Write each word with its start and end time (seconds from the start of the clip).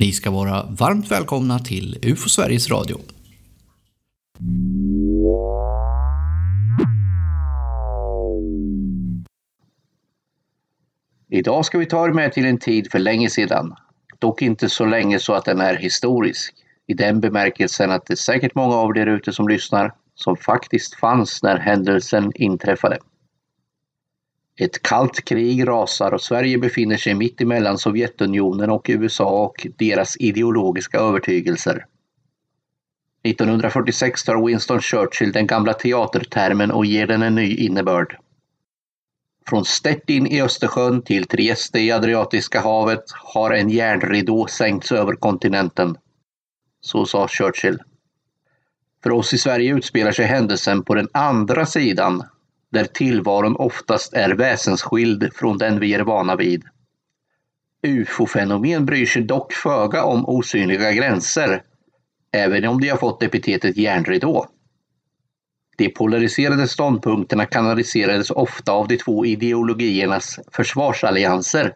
Ni 0.00 0.12
ska 0.12 0.30
vara 0.30 0.62
varmt 0.62 1.10
välkomna 1.10 1.58
till 1.58 1.98
UFO 2.02 2.28
Sveriges 2.28 2.70
Radio. 2.70 2.98
Idag 11.28 11.64
ska 11.64 11.78
vi 11.78 11.86
ta 11.86 12.04
er 12.04 12.12
med 12.12 12.32
till 12.32 12.44
en 12.44 12.58
tid 12.58 12.90
för 12.92 12.98
länge 12.98 13.30
sedan. 13.30 13.74
Dock 14.18 14.42
inte 14.42 14.68
så 14.68 14.84
länge 14.86 15.18
så 15.18 15.32
att 15.32 15.44
den 15.44 15.60
är 15.60 15.76
historisk. 15.76 16.54
I 16.86 16.94
den 16.94 17.20
bemärkelsen 17.20 17.90
att 17.90 18.06
det 18.06 18.14
är 18.14 18.16
säkert 18.16 18.54
många 18.54 18.74
av 18.74 18.96
er 18.96 19.06
ute 19.06 19.32
som 19.32 19.48
lyssnar 19.48 19.94
som 20.14 20.36
faktiskt 20.36 20.94
fanns 20.94 21.42
när 21.42 21.58
händelsen 21.58 22.32
inträffade. 22.34 22.98
Ett 24.60 24.82
kallt 24.82 25.24
krig 25.24 25.68
rasar 25.68 26.14
och 26.14 26.20
Sverige 26.20 26.58
befinner 26.58 26.96
sig 26.96 27.14
mitt 27.14 27.40
emellan 27.40 27.78
Sovjetunionen 27.78 28.70
och 28.70 28.86
USA 28.88 29.44
och 29.44 29.66
deras 29.78 30.16
ideologiska 30.16 30.98
övertygelser. 30.98 31.86
1946 33.22 34.24
tar 34.24 34.46
Winston 34.46 34.80
Churchill 34.80 35.32
den 35.32 35.46
gamla 35.46 35.72
teatertermen 35.74 36.70
och 36.70 36.86
ger 36.86 37.06
den 37.06 37.22
en 37.22 37.34
ny 37.34 37.56
innebörd. 37.56 38.16
Från 39.48 39.64
Stettin 39.64 40.26
i 40.26 40.42
Östersjön 40.42 41.02
till 41.02 41.26
Trieste 41.26 41.78
i 41.78 41.92
Adriatiska 41.92 42.60
havet 42.60 43.04
har 43.10 43.50
en 43.50 43.70
järnridå 43.70 44.46
sänkts 44.46 44.92
över 44.92 45.12
kontinenten. 45.12 45.96
Så 46.80 47.06
sa 47.06 47.28
Churchill. 47.28 47.78
För 49.02 49.10
oss 49.10 49.32
i 49.32 49.38
Sverige 49.38 49.74
utspelar 49.74 50.12
sig 50.12 50.26
händelsen 50.26 50.84
på 50.84 50.94
den 50.94 51.08
andra 51.12 51.66
sidan 51.66 52.22
där 52.70 52.84
tillvaron 52.84 53.56
oftast 53.56 54.12
är 54.12 54.30
väsensskild 54.30 55.30
från 55.34 55.58
den 55.58 55.80
vi 55.80 55.94
är 55.94 56.00
vana 56.00 56.36
vid. 56.36 56.64
UFO-fenomen 57.82 58.86
bryr 58.86 59.06
sig 59.06 59.22
dock 59.22 59.52
föga 59.52 60.04
om 60.04 60.28
osynliga 60.28 60.92
gränser, 60.92 61.62
även 62.32 62.64
om 62.64 62.80
de 62.80 62.88
har 62.88 62.96
fått 62.96 63.22
epitetet 63.22 63.76
järnridå. 63.76 64.46
De 65.76 65.88
polariserade 65.88 66.68
ståndpunkterna 66.68 67.46
kanaliserades 67.46 68.30
ofta 68.30 68.72
av 68.72 68.88
de 68.88 68.96
två 68.96 69.26
ideologiernas 69.26 70.40
försvarsallianser. 70.52 71.74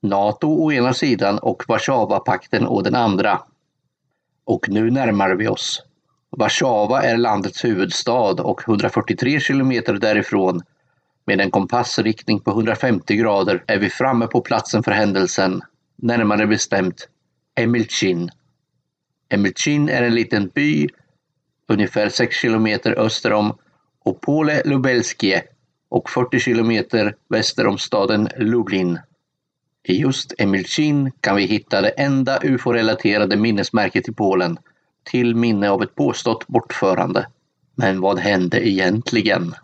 NATO 0.00 0.48
å 0.48 0.72
ena 0.72 0.94
sidan 0.94 1.38
och 1.38 1.62
Warszawapakten 1.68 2.66
å 2.66 2.82
den 2.82 2.94
andra. 2.94 3.40
Och 4.44 4.68
nu 4.68 4.90
närmar 4.90 5.30
vi 5.30 5.48
oss. 5.48 5.82
Warszawa 6.30 7.02
är 7.02 7.16
landets 7.16 7.64
huvudstad 7.64 8.42
och 8.42 8.68
143 8.68 9.40
kilometer 9.40 9.94
därifrån 9.94 10.62
med 11.26 11.40
en 11.40 11.50
kompassriktning 11.50 12.40
på 12.40 12.50
150 12.50 13.16
grader 13.16 13.64
är 13.66 13.78
vi 13.78 13.90
framme 13.90 14.26
på 14.26 14.40
platsen 14.40 14.82
för 14.82 14.92
händelsen, 14.92 15.62
närmare 15.96 16.46
bestämt 16.46 17.08
Emilcin. 17.54 18.30
Emilcin 19.28 19.88
är 19.88 20.02
en 20.02 20.14
liten 20.14 20.48
by 20.54 20.88
ungefär 21.68 22.08
6 22.08 22.36
kilometer 22.36 22.98
öster 22.98 23.32
om 23.32 23.58
Opole 24.04 24.62
Lubelskie 24.64 25.42
och 25.88 26.10
40 26.10 26.38
kilometer 26.38 27.14
väster 27.28 27.66
om 27.66 27.78
staden 27.78 28.28
Lublin. 28.36 28.98
I 29.88 30.00
just 30.00 30.34
Emilcin 30.38 31.12
kan 31.20 31.36
vi 31.36 31.46
hitta 31.46 31.80
det 31.80 31.88
enda 31.88 32.38
ufo-relaterade 32.42 33.36
minnesmärket 33.36 34.08
i 34.08 34.12
Polen, 34.12 34.58
till 35.10 35.34
minne 35.36 35.70
av 35.70 35.82
ett 35.82 35.94
påstått 35.94 36.46
bortförande. 36.46 37.26
Men 37.74 38.00
vad 38.00 38.18
hände 38.18 38.68
egentligen? 38.68 39.54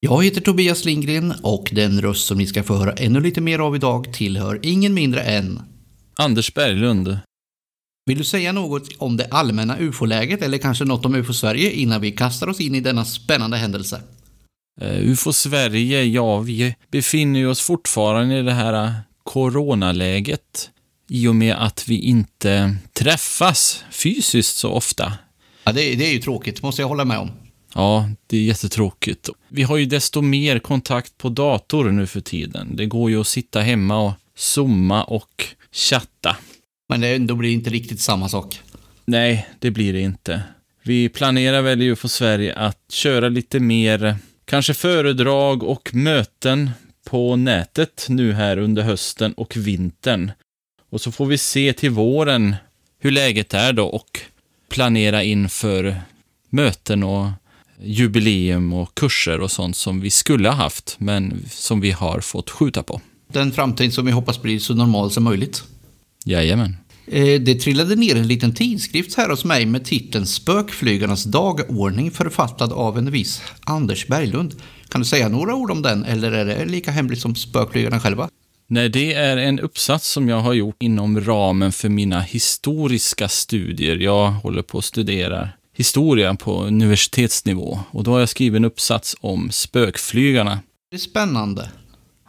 Jag 0.00 0.24
heter 0.24 0.40
Tobias 0.40 0.84
Lindgren 0.84 1.34
och 1.42 1.70
den 1.72 2.00
röst 2.00 2.26
som 2.26 2.38
ni 2.38 2.46
ska 2.46 2.62
få 2.62 2.74
höra 2.74 2.92
ännu 2.92 3.20
lite 3.20 3.40
mer 3.40 3.58
av 3.58 3.76
idag 3.76 4.12
tillhör 4.12 4.60
ingen 4.62 4.94
mindre 4.94 5.20
än 5.20 5.60
Anders 6.16 6.54
Berglund. 6.54 7.18
Vill 8.08 8.18
du 8.18 8.24
säga 8.24 8.52
något 8.52 8.88
om 8.98 9.16
det 9.16 9.26
allmänna 9.30 9.78
ufo-läget 9.78 10.42
eller 10.42 10.58
kanske 10.58 10.84
något 10.84 11.06
om 11.06 11.14
UFO-Sverige 11.14 11.70
innan 11.70 12.00
vi 12.00 12.12
kastar 12.12 12.48
oss 12.48 12.60
in 12.60 12.74
i 12.74 12.80
denna 12.80 13.04
spännande 13.04 13.56
händelse? 13.56 14.02
Uh, 14.82 15.10
UFO 15.10 15.32
Sverige, 15.32 16.04
ja, 16.04 16.38
vi 16.38 16.74
befinner 16.90 17.46
oss 17.46 17.60
fortfarande 17.60 18.38
i 18.38 18.42
det 18.42 18.52
här 18.52 18.92
coronaläget 19.22 20.70
i 21.08 21.28
och 21.28 21.36
med 21.36 21.54
att 21.54 21.88
vi 21.88 21.98
inte 21.98 22.76
träffas 22.92 23.84
fysiskt 23.90 24.56
så 24.56 24.70
ofta. 24.70 25.12
Ja, 25.64 25.72
det, 25.72 25.94
det 25.94 26.06
är 26.06 26.12
ju 26.12 26.20
tråkigt, 26.20 26.62
måste 26.62 26.82
jag 26.82 26.88
hålla 26.88 27.04
med 27.04 27.18
om. 27.18 27.30
Ja, 27.74 28.10
det 28.26 28.36
är 28.36 28.42
jättetråkigt. 28.42 29.28
Vi 29.48 29.62
har 29.62 29.76
ju 29.76 29.86
desto 29.86 30.20
mer 30.20 30.58
kontakt 30.58 31.18
på 31.18 31.28
dator 31.28 31.90
nu 31.90 32.06
för 32.06 32.20
tiden. 32.20 32.76
Det 32.76 32.86
går 32.86 33.10
ju 33.10 33.20
att 33.20 33.26
sitta 33.26 33.60
hemma 33.60 33.98
och 33.98 34.12
zooma 34.36 35.04
och 35.04 35.44
chatta. 35.72 36.36
Men 36.88 37.00
det 37.00 37.14
ändå 37.14 37.34
blir 37.34 37.52
inte 37.52 37.70
riktigt 37.70 38.00
samma 38.00 38.28
sak. 38.28 38.60
Nej, 39.04 39.48
det 39.58 39.70
blir 39.70 39.92
det 39.92 40.00
inte. 40.00 40.42
Vi 40.82 41.08
planerar 41.08 41.62
väl 41.62 41.82
ju 41.82 41.96
för 41.96 42.08
Sverige 42.08 42.54
att 42.54 42.78
köra 42.92 43.28
lite 43.28 43.60
mer, 43.60 44.16
kanske 44.44 44.74
föredrag 44.74 45.62
och 45.62 45.94
möten 45.94 46.70
på 47.04 47.36
nätet 47.36 48.06
nu 48.08 48.32
här 48.32 48.58
under 48.58 48.82
hösten 48.82 49.32
och 49.32 49.56
vintern. 49.56 50.30
Och 50.90 51.00
så 51.00 51.12
får 51.12 51.26
vi 51.26 51.38
se 51.38 51.72
till 51.72 51.90
våren 51.90 52.56
hur 53.00 53.10
läget 53.10 53.54
är 53.54 53.72
då 53.72 53.86
och 53.86 54.20
planera 54.68 55.22
inför 55.22 56.00
möten 56.50 57.02
och 57.02 57.28
jubileum 57.80 58.72
och 58.72 58.94
kurser 58.94 59.40
och 59.40 59.50
sånt 59.50 59.76
som 59.76 60.00
vi 60.00 60.10
skulle 60.10 60.48
ha 60.48 60.56
haft, 60.56 60.96
men 60.98 61.44
som 61.50 61.80
vi 61.80 61.90
har 61.90 62.20
fått 62.20 62.50
skjuta 62.50 62.82
på. 62.82 63.00
Den 63.32 63.52
framtid 63.52 63.94
som 63.94 64.06
vi 64.06 64.12
hoppas 64.12 64.42
blir 64.42 64.58
så 64.58 64.74
normal 64.74 65.10
som 65.10 65.24
möjligt. 65.24 65.64
Jajamän. 66.28 66.76
Eh, 67.06 67.40
Det 67.40 67.54
trillade 67.54 67.96
ner 67.96 68.16
en 68.16 68.28
liten 68.28 68.54
tidskrift 68.54 69.16
här 69.16 69.28
hos 69.28 69.44
mig 69.44 69.66
med 69.66 69.84
titeln 69.84 70.26
Spökflygarnas 70.26 71.24
dagordning 71.24 72.10
författad 72.10 72.72
av 72.72 72.98
en 72.98 73.10
viss 73.10 73.42
Anders 73.64 74.06
Berglund. 74.06 74.54
Kan 74.88 75.00
du 75.00 75.04
säga 75.04 75.28
några 75.28 75.54
ord 75.54 75.70
om 75.70 75.82
den 75.82 76.04
eller 76.04 76.32
är 76.32 76.44
det 76.44 76.64
lika 76.64 76.90
hemligt 76.90 77.20
som 77.20 77.34
spökflygarna 77.34 78.00
själva? 78.00 78.28
Nej, 78.70 78.88
det 78.88 79.14
är 79.14 79.36
en 79.36 79.60
uppsats 79.60 80.08
som 80.08 80.28
jag 80.28 80.40
har 80.40 80.52
gjort 80.52 80.82
inom 80.82 81.20
ramen 81.20 81.72
för 81.72 81.88
mina 81.88 82.20
historiska 82.20 83.28
studier. 83.28 83.96
Jag 83.96 84.30
håller 84.30 84.62
på 84.62 84.78
att 84.78 84.84
studera 84.84 85.48
historia 85.74 86.34
på 86.34 86.62
universitetsnivå 86.64 87.80
och 87.90 88.04
då 88.04 88.10
har 88.10 88.20
jag 88.20 88.28
skrivit 88.28 88.56
en 88.56 88.64
uppsats 88.64 89.16
om 89.20 89.50
spökflygarna. 89.50 90.58
Det 90.90 90.96
är 90.96 91.00
spännande. 91.00 91.68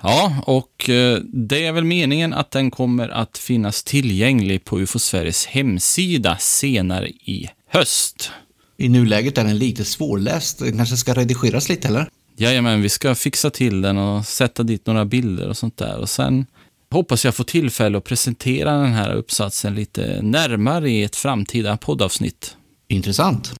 Ja, 0.02 0.44
och 0.46 0.90
eh, 0.90 1.20
det 1.24 1.66
är 1.66 1.72
väl 1.72 1.84
meningen 1.84 2.34
att 2.34 2.52
den 2.52 2.72
kommer 2.72 3.10
att 3.10 3.38
finnas 3.38 3.84
tillgänglig 3.84 4.66
på 4.66 4.80
UFO 4.80 5.00
Sveriges 5.00 5.46
hemsida 5.46 6.38
senare 6.40 7.08
i 7.10 7.50
höst. 7.68 8.32
I 8.78 8.90
nuläget 8.90 9.38
är 9.38 9.44
den 9.44 9.58
lite 9.58 9.86
svårläst. 9.86 10.60
Den 10.60 10.78
kanske 10.78 10.98
ska 10.98 11.14
redigeras 11.14 11.70
lite 11.70 11.88
eller? 11.88 12.10
Jajamän, 12.38 12.82
vi 12.82 12.90
ska 12.90 13.16
fixa 13.16 13.50
till 13.50 13.82
den 13.82 13.98
och 13.98 14.26
sätta 14.26 14.64
dit 14.64 14.86
några 14.86 15.06
bilder 15.06 15.50
och 15.50 15.58
sånt 15.58 15.78
där. 15.78 15.98
Och 15.98 16.10
sen 16.10 16.46
hoppas 16.92 17.26
jag 17.26 17.36
få 17.36 17.44
tillfälle 17.44 17.98
att 17.98 18.04
presentera 18.04 18.72
den 18.72 18.94
här 18.94 19.14
uppsatsen 19.14 19.76
lite 19.76 20.22
närmare 20.22 20.90
i 20.90 21.04
ett 21.04 21.16
framtida 21.16 21.78
poddavsnitt. 21.78 22.56
Intressant. 22.88 23.54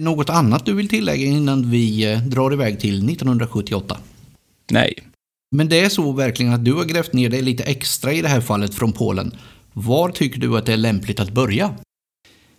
Något 0.00 0.30
annat 0.30 0.66
du 0.66 0.74
vill 0.74 0.88
tillägga 0.88 1.26
innan 1.26 1.70
vi 1.70 2.12
eh, 2.12 2.18
drar 2.18 2.52
iväg 2.52 2.80
till 2.80 2.96
1978? 2.96 3.96
Nej, 4.70 4.94
Men 5.52 5.68
det 5.68 5.80
är 5.80 5.88
så 5.88 6.12
verkligen 6.12 6.52
att 6.52 6.64
du 6.64 6.72
har 6.72 6.84
grävt 6.84 7.12
ner 7.12 7.28
dig 7.28 7.42
lite 7.42 7.62
extra 7.62 8.12
i 8.12 8.22
det 8.22 8.28
här 8.28 8.40
fallet 8.40 8.74
från 8.74 8.92
Polen. 8.92 9.36
Var 9.72 10.10
tycker 10.10 10.40
du 10.40 10.58
att 10.58 10.66
det 10.66 10.72
är 10.72 10.76
lämpligt 10.76 11.20
att 11.20 11.30
börja? 11.30 11.74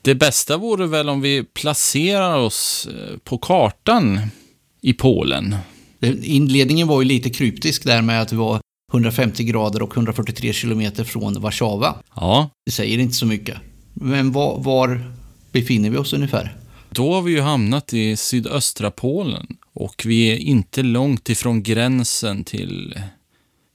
det 0.04 0.16
bästa 0.16 0.58
vore 0.58 0.88
väl 0.88 1.10
om 1.10 1.22
vi 1.22 1.44
placerar 1.44 2.38
oss 2.38 2.88
eh, 2.88 3.18
på 3.18 3.38
kartan 3.38 4.20
i 4.82 4.94
Polen. 4.94 5.56
Inledningen 6.24 6.88
var 6.88 7.02
ju 7.02 7.08
lite 7.08 7.30
kryptisk 7.30 7.84
där 7.84 8.02
med 8.02 8.22
att 8.22 8.28
det 8.28 8.36
var 8.36 8.60
150 8.94 9.44
grader 9.44 9.82
och 9.82 9.98
143 9.98 10.54
kilometer 10.54 11.04
från 11.04 11.42
Warszawa. 11.42 11.96
Ja, 12.16 12.50
Det 12.66 12.72
säger 12.72 12.98
inte 12.98 13.14
så 13.14 13.26
mycket. 13.26 13.58
Men 13.94 14.32
var, 14.32 14.60
var 14.60 15.14
befinner 15.52 15.90
vi 15.90 15.98
oss 15.98 16.14
ungefär? 16.14 16.56
Då 16.90 17.14
har 17.14 17.22
vi 17.22 17.32
ju 17.32 17.42
hamnat 17.42 17.94
i 17.94 18.16
sydöstra 18.16 18.92
Polen 18.92 19.48
och 19.74 20.04
vi 20.06 20.32
är 20.32 20.38
inte 20.38 20.84
långt 20.84 21.30
ifrån 21.30 21.64
gränsen 21.64 22.44
till 22.44 23.00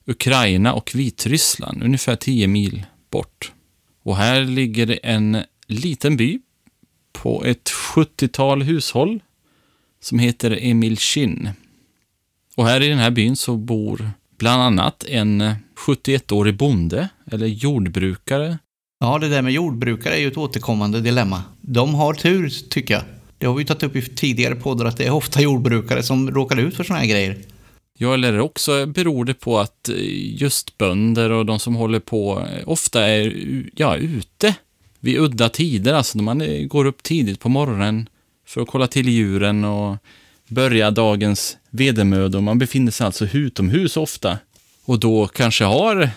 Ukraina 0.06 0.72
och 0.72 0.90
Vitryssland, 0.94 1.82
ungefär 1.82 2.16
10 2.16 2.46
mil 2.48 2.86
bort. 3.10 3.52
Och 4.02 4.16
här 4.16 4.44
ligger 4.44 4.86
det 4.86 4.94
en 4.94 5.42
liten 5.66 6.16
by 6.16 6.40
på 7.12 7.44
ett 7.44 7.70
70-tal 7.70 8.62
hushåll 8.62 9.20
som 10.00 10.18
heter 10.18 10.58
Emilchin. 10.62 11.50
Och 12.56 12.66
här 12.66 12.82
i 12.82 12.88
den 12.88 12.98
här 12.98 13.10
byn 13.10 13.36
så 13.36 13.56
bor 13.56 14.10
bland 14.38 14.62
annat 14.62 15.04
en 15.04 15.54
71-årig 15.86 16.56
bonde 16.56 17.08
eller 17.26 17.46
jordbrukare 17.46 18.58
Ja, 19.00 19.18
det 19.18 19.28
där 19.28 19.42
med 19.42 19.52
jordbrukare 19.52 20.14
är 20.14 20.20
ju 20.20 20.28
ett 20.28 20.36
återkommande 20.36 21.00
dilemma. 21.00 21.42
De 21.60 21.94
har 21.94 22.14
tur, 22.14 22.48
tycker 22.70 22.94
jag. 22.94 23.02
Det 23.38 23.46
har 23.46 23.54
vi 23.54 23.64
tagit 23.64 23.82
upp 23.82 23.96
i 23.96 24.02
tidigare 24.02 24.54
poddar 24.54 24.84
att 24.84 24.96
det 24.96 25.04
är 25.04 25.10
ofta 25.10 25.42
jordbrukare 25.42 26.02
som 26.02 26.30
råkar 26.30 26.56
ut 26.56 26.76
för 26.76 26.84
sådana 26.84 27.00
här 27.00 27.10
grejer. 27.10 27.38
Ja, 28.00 28.14
eller 28.14 28.38
också 28.40 28.86
beror 28.86 29.24
det 29.24 29.34
på 29.34 29.58
att 29.58 29.90
just 30.22 30.78
bönder 30.78 31.30
och 31.30 31.46
de 31.46 31.58
som 31.58 31.74
håller 31.74 32.00
på 32.00 32.46
ofta 32.66 33.06
är 33.06 33.34
ja, 33.76 33.96
ute 33.96 34.54
vid 35.00 35.18
udda 35.18 35.48
tider. 35.48 35.94
Alltså 35.94 36.18
när 36.18 36.24
man 36.24 36.68
går 36.68 36.84
upp 36.84 37.02
tidigt 37.02 37.40
på 37.40 37.48
morgonen 37.48 38.08
för 38.46 38.60
att 38.60 38.68
kolla 38.68 38.86
till 38.86 39.08
djuren 39.08 39.64
och 39.64 39.96
börja 40.48 40.90
dagens 40.90 41.56
vedermödor. 41.70 42.40
Man 42.40 42.58
befinner 42.58 42.92
sig 42.92 43.04
alltså 43.04 43.26
utomhus 43.32 43.96
ofta. 43.96 44.38
Och 44.84 45.00
då 45.00 45.26
kanske 45.26 45.64
har, 45.64 46.10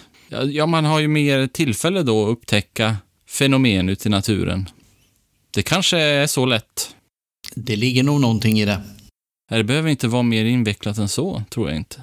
ja 0.52 0.66
man 0.66 0.86
har 0.86 1.00
ju 1.00 1.08
mer 1.08 1.48
tillfälle 1.48 2.04
då 2.04 2.24
att 2.24 2.30
upptäcka 2.30 2.98
fenomen 3.28 3.90
ute 3.90 4.08
i 4.08 4.12
naturen. 4.12 4.70
Det 5.52 5.62
kanske 5.62 5.98
är 5.98 6.28
så 6.28 6.46
lätt. 6.46 6.96
Det 7.56 7.76
ligger 7.76 8.04
nog 8.04 8.22
någonting 8.22 8.60
i 8.60 8.66
det. 8.66 8.82
Det 9.50 9.64
behöver 9.64 9.90
inte 9.90 10.08
vara 10.08 10.24
mer 10.24 10.46
invecklat 10.46 10.98
än 10.98 11.10
så, 11.10 11.44
tror 11.50 11.70
jag 11.70 11.78
inte. 11.78 12.02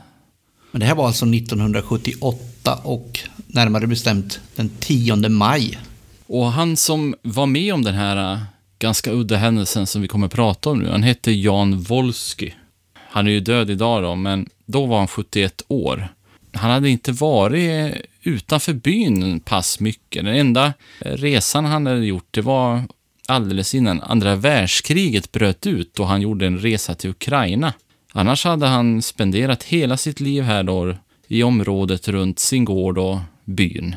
Men 0.70 0.80
det 0.80 0.86
här 0.86 0.94
var 0.94 1.06
alltså 1.06 1.26
1978 1.26 2.74
och 2.84 3.20
närmare 3.46 3.86
bestämt 3.86 4.40
den 4.56 4.70
10 4.80 5.16
maj. 5.28 5.78
Och 6.26 6.52
han 6.52 6.76
som 6.76 7.14
var 7.22 7.46
med 7.46 7.74
om 7.74 7.82
den 7.82 7.94
här 7.94 8.32
äh, 8.32 8.40
ganska 8.78 9.12
udda 9.12 9.36
händelsen 9.36 9.86
som 9.86 10.02
vi 10.02 10.08
kommer 10.08 10.26
att 10.26 10.32
prata 10.32 10.70
om 10.70 10.78
nu, 10.78 10.88
han 10.88 11.02
hette 11.02 11.32
Jan 11.32 11.80
Wolski. 11.80 12.54
Han 12.94 13.26
är 13.26 13.30
ju 13.30 13.40
död 13.40 13.70
idag 13.70 14.02
då, 14.02 14.14
men 14.14 14.48
då 14.66 14.86
var 14.86 14.98
han 14.98 15.08
71 15.08 15.62
år. 15.68 16.08
Han 16.52 16.70
hade 16.70 16.90
inte 16.90 17.12
varit 17.12 17.94
utanför 18.22 18.72
byn 18.72 19.40
pass 19.40 19.80
mycket. 19.80 20.24
Den 20.24 20.34
enda 20.34 20.72
resan 20.98 21.64
han 21.64 21.86
hade 21.86 22.06
gjort, 22.06 22.28
det 22.30 22.42
var 22.42 22.82
alldeles 23.28 23.74
innan 23.74 24.02
andra 24.02 24.36
världskriget 24.36 25.32
bröt 25.32 25.66
ut 25.66 25.94
då 25.94 26.04
han 26.04 26.20
gjorde 26.20 26.46
en 26.46 26.58
resa 26.58 26.94
till 26.94 27.10
Ukraina. 27.10 27.72
Annars 28.12 28.44
hade 28.44 28.66
han 28.66 29.02
spenderat 29.02 29.62
hela 29.62 29.96
sitt 29.96 30.20
liv 30.20 30.42
här 30.42 30.62
då 30.62 30.94
i 31.28 31.42
området 31.42 32.08
runt 32.08 32.38
sin 32.38 32.64
gård 32.64 32.98
och 32.98 33.18
byn. 33.44 33.96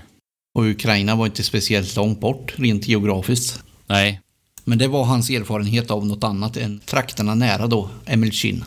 Och 0.56 0.64
Ukraina 0.64 1.16
var 1.16 1.26
inte 1.26 1.44
speciellt 1.44 1.96
långt 1.96 2.20
bort 2.20 2.54
rent 2.56 2.88
geografiskt. 2.88 3.64
Nej. 3.88 4.22
Men 4.64 4.78
det 4.78 4.88
var 4.88 5.04
hans 5.04 5.30
erfarenhet 5.30 5.92
av 5.92 6.06
något 6.06 6.24
annat 6.24 6.58
än 6.58 6.80
trakterna 6.80 7.36
nära 7.36 7.68
då, 7.68 7.90
Emilchin. 8.06 8.64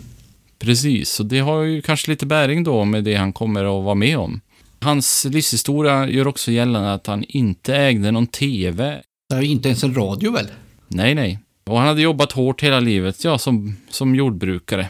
Precis, 0.59 1.21
och 1.21 1.27
det 1.27 1.39
har 1.39 1.63
ju 1.63 1.83
kanske 1.83 2.11
lite 2.11 2.27
bäring 2.27 2.65
då 2.65 2.85
med 2.85 3.05
det 3.05 3.15
han 3.15 3.33
kommer 3.33 3.65
att 3.65 3.85
vara 3.85 3.95
med 3.95 4.19
om. 4.19 4.41
Hans 4.81 5.25
livshistoria 5.25 6.09
gör 6.09 6.27
också 6.27 6.51
gällande 6.51 6.93
att 6.93 7.07
han 7.07 7.25
inte 7.29 7.77
ägde 7.77 8.11
någon 8.11 8.27
TV. 8.27 9.03
Det 9.29 9.35
är 9.35 9.43
inte 9.43 9.69
ens 9.69 9.85
en 9.85 9.95
radio 9.95 10.33
väl? 10.33 10.47
Nej, 10.89 11.15
nej. 11.15 11.39
Och 11.65 11.79
han 11.79 11.89
hade 11.89 12.03
jobbat 12.03 12.33
hårt 12.33 12.63
hela 12.63 12.81
livet, 12.81 13.25
ja, 13.25 13.39
som, 13.39 13.77
som 13.91 14.15
jordbrukare. 14.15 14.89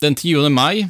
Den 0.00 0.14
10 0.14 0.48
maj, 0.48 0.88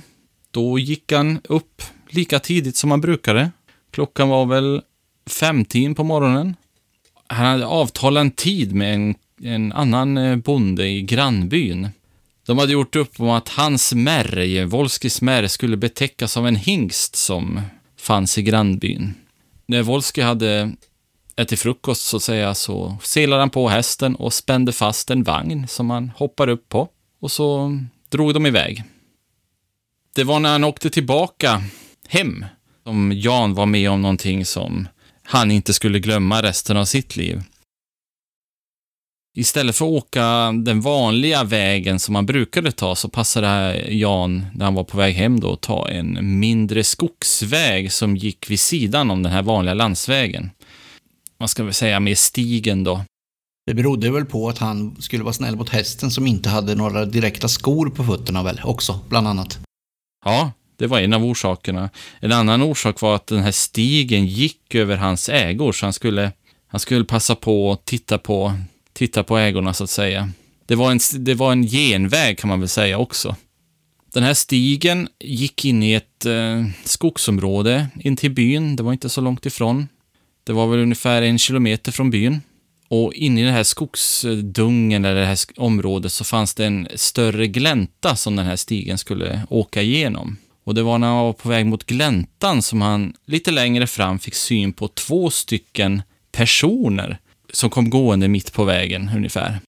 då 0.50 0.78
gick 0.78 1.12
han 1.12 1.40
upp 1.44 1.82
lika 2.08 2.38
tidigt 2.38 2.76
som 2.76 2.90
han 2.90 3.00
brukade. 3.00 3.50
Klockan 3.90 4.28
var 4.28 4.46
väl 4.46 4.82
femtiden 5.26 5.94
på 5.94 6.05
morgonen. 6.05 6.56
Han 7.26 7.46
hade 7.46 7.66
avtalat 7.66 8.20
en 8.20 8.31
tid 8.31 8.75
med 8.75 8.94
en, 8.94 9.14
en 9.43 9.72
annan 9.72 10.19
eh, 10.19 10.37
bonde 10.37 10.88
i 10.88 11.02
grannbyn. 11.02 11.88
De 12.46 12.58
hade 12.58 12.72
gjort 12.72 12.96
upp 12.96 13.20
om 13.20 13.31
att 13.31 13.49
hans 13.49 13.94
märg, 13.94 14.64
Volskis 14.64 15.22
märg, 15.22 15.49
skulle 15.49 15.76
betäckas 15.76 16.37
av 16.37 16.46
en 16.46 16.56
hingst 16.56 17.16
som 17.16 17.61
fanns 17.96 18.38
i 18.38 18.43
grannbyn. 18.43 19.14
När 19.66 19.82
Volski 19.82 20.20
hade 20.20 20.72
ätit 21.38 21.61
frukost 21.61 22.02
så 22.02 22.17
att 22.17 22.23
säga 22.23 22.55
så 22.55 22.96
selade 23.02 23.43
han 23.43 23.50
på 23.50 23.69
hästen 23.69 24.14
och 24.17 24.32
spände 24.32 24.73
fast 24.73 25.11
en 25.11 25.23
vagn 25.23 25.69
som 25.69 25.90
han 25.90 26.11
hoppade 26.17 26.52
upp 26.52 26.69
på 26.69 26.88
och 27.20 27.32
så 27.32 27.79
drog 28.08 28.35
de 28.35 28.46
iväg. 28.46 28.85
Det 30.14 30.25
var 30.25 30.40
när 30.40 30.52
han 30.52 30.64
åkte 30.64 30.90
tillbaka 30.90 31.62
hem 32.08 32.44
som 32.85 33.12
Jan 33.12 33.55
var 33.55 33.67
med 33.67 33.90
om 33.90 34.02
någonting 34.02 34.44
som 34.44 34.88
han 35.23 35.50
inte 35.50 35.75
skulle 35.75 35.99
glömma 35.99 36.43
resten 36.43 36.76
av 36.76 36.85
sitt 36.85 37.17
liv. 37.17 37.43
Istället 39.37 39.76
för 39.76 39.85
att 39.85 39.90
åka 39.90 40.52
den 40.52 40.81
vanliga 40.81 41.44
vägen 41.44 42.00
som 42.00 42.14
han 42.14 42.26
brukade 42.26 42.73
ta 42.73 42.94
så 42.94 43.08
passade 43.08 43.85
Jan, 43.90 44.46
när 44.55 44.64
han 44.64 44.75
var 44.75 44.85
på 44.85 44.96
väg 44.96 45.14
hem 45.14 45.40
då, 45.40 45.52
att 45.52 45.61
ta 45.61 45.88
en 45.88 46.38
mindre 46.38 46.85
skogsväg 46.85 47.93
som 47.93 48.17
gick 48.17 48.50
vid 48.50 48.61
sidan 48.61 49.11
om 49.11 49.23
den 49.23 49.32
här 49.32 49.43
vanliga 49.43 49.75
landsvägen. 49.75 50.50
Man 51.40 51.49
ska 51.49 51.64
väl 51.64 51.75
säga 51.75 52.00
med 52.00 52.19
stigen 52.19 52.85
då. 52.85 53.05
Det 53.67 53.75
berodde 53.75 54.11
väl 54.11 54.25
på 54.25 54.49
att 54.49 54.58
han 54.58 54.96
skulle 55.02 55.25
vara 55.25 55.32
snäll 55.32 55.56
mot 55.56 55.69
hästen 55.69 56.11
som 56.11 56.26
inte 56.26 56.49
hade 56.49 56.75
några 56.75 57.05
direkta 57.05 57.49
skor 57.49 57.90
på 57.90 58.05
fötterna 58.05 58.43
väl 58.43 58.61
också, 58.64 59.00
bland 59.08 59.29
annat. 59.29 59.58
Ja, 60.25 60.52
det 60.76 60.87
var 60.87 61.00
en 61.00 61.12
av 61.12 61.25
orsakerna. 61.25 61.90
En 62.20 62.32
annan 62.32 62.62
orsak 62.62 63.00
var 63.00 63.14
att 63.14 63.26
den 63.26 63.43
här 63.43 63.50
stigen 63.50 64.26
gick 64.26 64.75
över 64.75 64.96
hans 64.96 65.29
ägor, 65.29 65.73
så 65.73 65.87
han 65.87 65.93
skulle, 65.93 66.32
han 66.67 66.81
skulle 66.81 67.05
passa 67.05 67.35
på 67.35 67.73
att 67.73 67.85
titta 67.85 68.19
på, 68.19 68.52
titta 68.93 69.23
på 69.23 69.38
ägorna 69.38 69.75
så 69.75 69.85
att 69.85 69.90
säga. 69.90 70.31
Det 70.67 70.75
var, 70.75 70.90
en, 70.90 70.99
det 71.19 71.35
var 71.35 71.52
en 71.52 71.62
genväg 71.62 72.38
kan 72.38 72.49
man 72.49 72.61
väl 72.61 72.69
säga 72.69 72.99
också. 72.99 73.37
Den 74.12 74.23
här 74.23 74.35
stigen 74.35 75.08
gick 75.20 75.64
in 75.64 75.82
i 75.82 75.93
ett 75.93 76.26
eh, 76.26 76.64
skogsområde 76.85 77.88
in 78.00 78.17
till 78.17 78.31
byn. 78.31 78.76
Det 78.76 78.82
var 78.82 78.93
inte 78.93 79.08
så 79.08 79.20
långt 79.20 79.46
ifrån. 79.46 79.88
Det 80.48 80.54
var 80.54 80.66
väl 80.66 80.78
ungefär 80.80 81.22
en 81.22 81.38
kilometer 81.38 81.92
från 81.92 82.10
byn. 82.10 82.40
Och 82.88 83.14
inne 83.14 83.40
i 83.40 83.44
den 83.44 83.54
här 83.54 83.62
skogsdungen, 83.62 85.04
eller 85.04 85.20
det 85.20 85.26
här 85.26 85.38
området, 85.56 86.12
så 86.12 86.24
fanns 86.24 86.54
det 86.54 86.66
en 86.66 86.88
större 86.94 87.46
glänta 87.46 88.16
som 88.16 88.36
den 88.36 88.46
här 88.46 88.56
stigen 88.56 88.98
skulle 88.98 89.42
åka 89.50 89.82
igenom. 89.82 90.36
Och 90.64 90.74
det 90.74 90.82
var 90.82 90.98
när 90.98 91.06
han 91.06 91.16
var 91.16 91.32
på 91.32 91.48
väg 91.48 91.66
mot 91.66 91.86
gläntan 91.86 92.62
som 92.62 92.80
han 92.80 93.14
lite 93.26 93.50
längre 93.50 93.86
fram 93.86 94.18
fick 94.18 94.34
syn 94.34 94.72
på 94.72 94.88
två 94.88 95.30
stycken 95.30 96.02
personer 96.32 97.18
som 97.52 97.70
kom 97.70 97.90
gående 97.90 98.28
mitt 98.28 98.52
på 98.52 98.64
vägen 98.64 99.10
ungefär. 99.16 99.60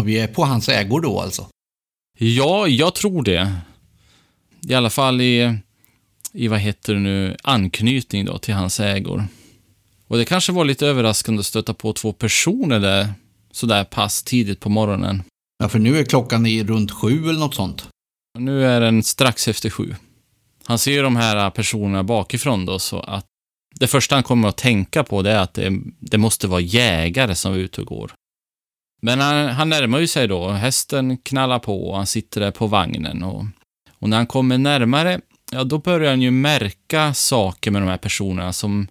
Och 0.00 0.08
vi 0.08 0.18
är 0.18 0.26
på 0.26 0.44
hans 0.44 0.68
ägor 0.68 1.00
då 1.00 1.20
alltså? 1.20 1.46
Ja, 2.18 2.66
jag 2.66 2.94
tror 2.94 3.22
det. 3.22 3.54
I 4.68 4.74
alla 4.74 4.90
fall 4.90 5.20
i, 5.20 5.58
i 6.32 6.48
vad 6.48 6.58
heter 6.58 6.94
det 6.94 7.00
nu, 7.00 7.36
anknytning 7.42 8.24
då 8.24 8.38
till 8.38 8.54
hans 8.54 8.80
ägor. 8.80 9.28
Och 10.08 10.18
det 10.18 10.24
kanske 10.24 10.52
var 10.52 10.64
lite 10.64 10.86
överraskande 10.86 11.40
att 11.40 11.46
stöta 11.46 11.74
på 11.74 11.92
två 11.92 12.12
personer 12.12 12.80
där 12.80 13.12
sådär 13.50 13.84
pass 13.84 14.22
tidigt 14.22 14.60
på 14.60 14.68
morgonen. 14.68 15.22
Ja, 15.58 15.68
för 15.68 15.78
nu 15.78 15.98
är 15.98 16.04
klockan 16.04 16.46
i 16.46 16.64
runt 16.64 16.90
sju 16.90 17.28
eller 17.28 17.40
något 17.40 17.54
sånt. 17.54 17.88
Nu 18.38 18.64
är 18.66 18.80
den 18.80 19.02
strax 19.02 19.48
efter 19.48 19.70
sju. 19.70 19.94
Han 20.64 20.78
ser 20.78 21.02
de 21.02 21.16
här 21.16 21.50
personerna 21.50 22.04
bakifrån 22.04 22.66
då, 22.66 22.78
så 22.78 23.00
att 23.00 23.24
det 23.74 23.86
första 23.86 24.14
han 24.14 24.22
kommer 24.22 24.48
att 24.48 24.56
tänka 24.56 25.04
på 25.04 25.22
det 25.22 25.30
är 25.30 25.38
att 25.38 25.54
det, 25.54 25.80
det 25.98 26.18
måste 26.18 26.46
vara 26.46 26.60
jägare 26.60 27.34
som 27.34 27.52
är 27.52 27.58
ute 27.58 27.80
och 27.80 27.86
går. 27.86 28.12
Men 29.02 29.20
han, 29.20 29.48
han 29.48 29.68
närmar 29.68 29.98
ju 29.98 30.06
sig 30.06 30.28
då, 30.28 30.48
hästen 30.48 31.18
knallar 31.18 31.58
på 31.58 31.88
och 31.88 31.96
han 31.96 32.06
sitter 32.06 32.40
där 32.40 32.50
på 32.50 32.66
vagnen 32.66 33.22
och, 33.22 33.44
och 33.98 34.08
när 34.08 34.16
han 34.16 34.26
kommer 34.26 34.58
närmare, 34.58 35.20
ja 35.52 35.64
då 35.64 35.78
börjar 35.78 36.10
han 36.10 36.22
ju 36.22 36.30
märka 36.30 37.14
saker 37.14 37.70
med 37.70 37.82
de 37.82 37.88
här 37.88 37.96
personerna 37.96 38.52
som... 38.52 38.88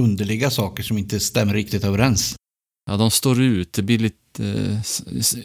Underliga 0.00 0.50
saker 0.50 0.82
som 0.82 0.98
inte 0.98 1.20
stämmer 1.20 1.54
riktigt 1.54 1.84
överens. 1.84 2.36
Ja, 2.86 2.96
de 2.96 3.10
står 3.10 3.40
ut, 3.40 3.72
det 3.72 3.82
blir 3.82 3.98
lite... 3.98 4.18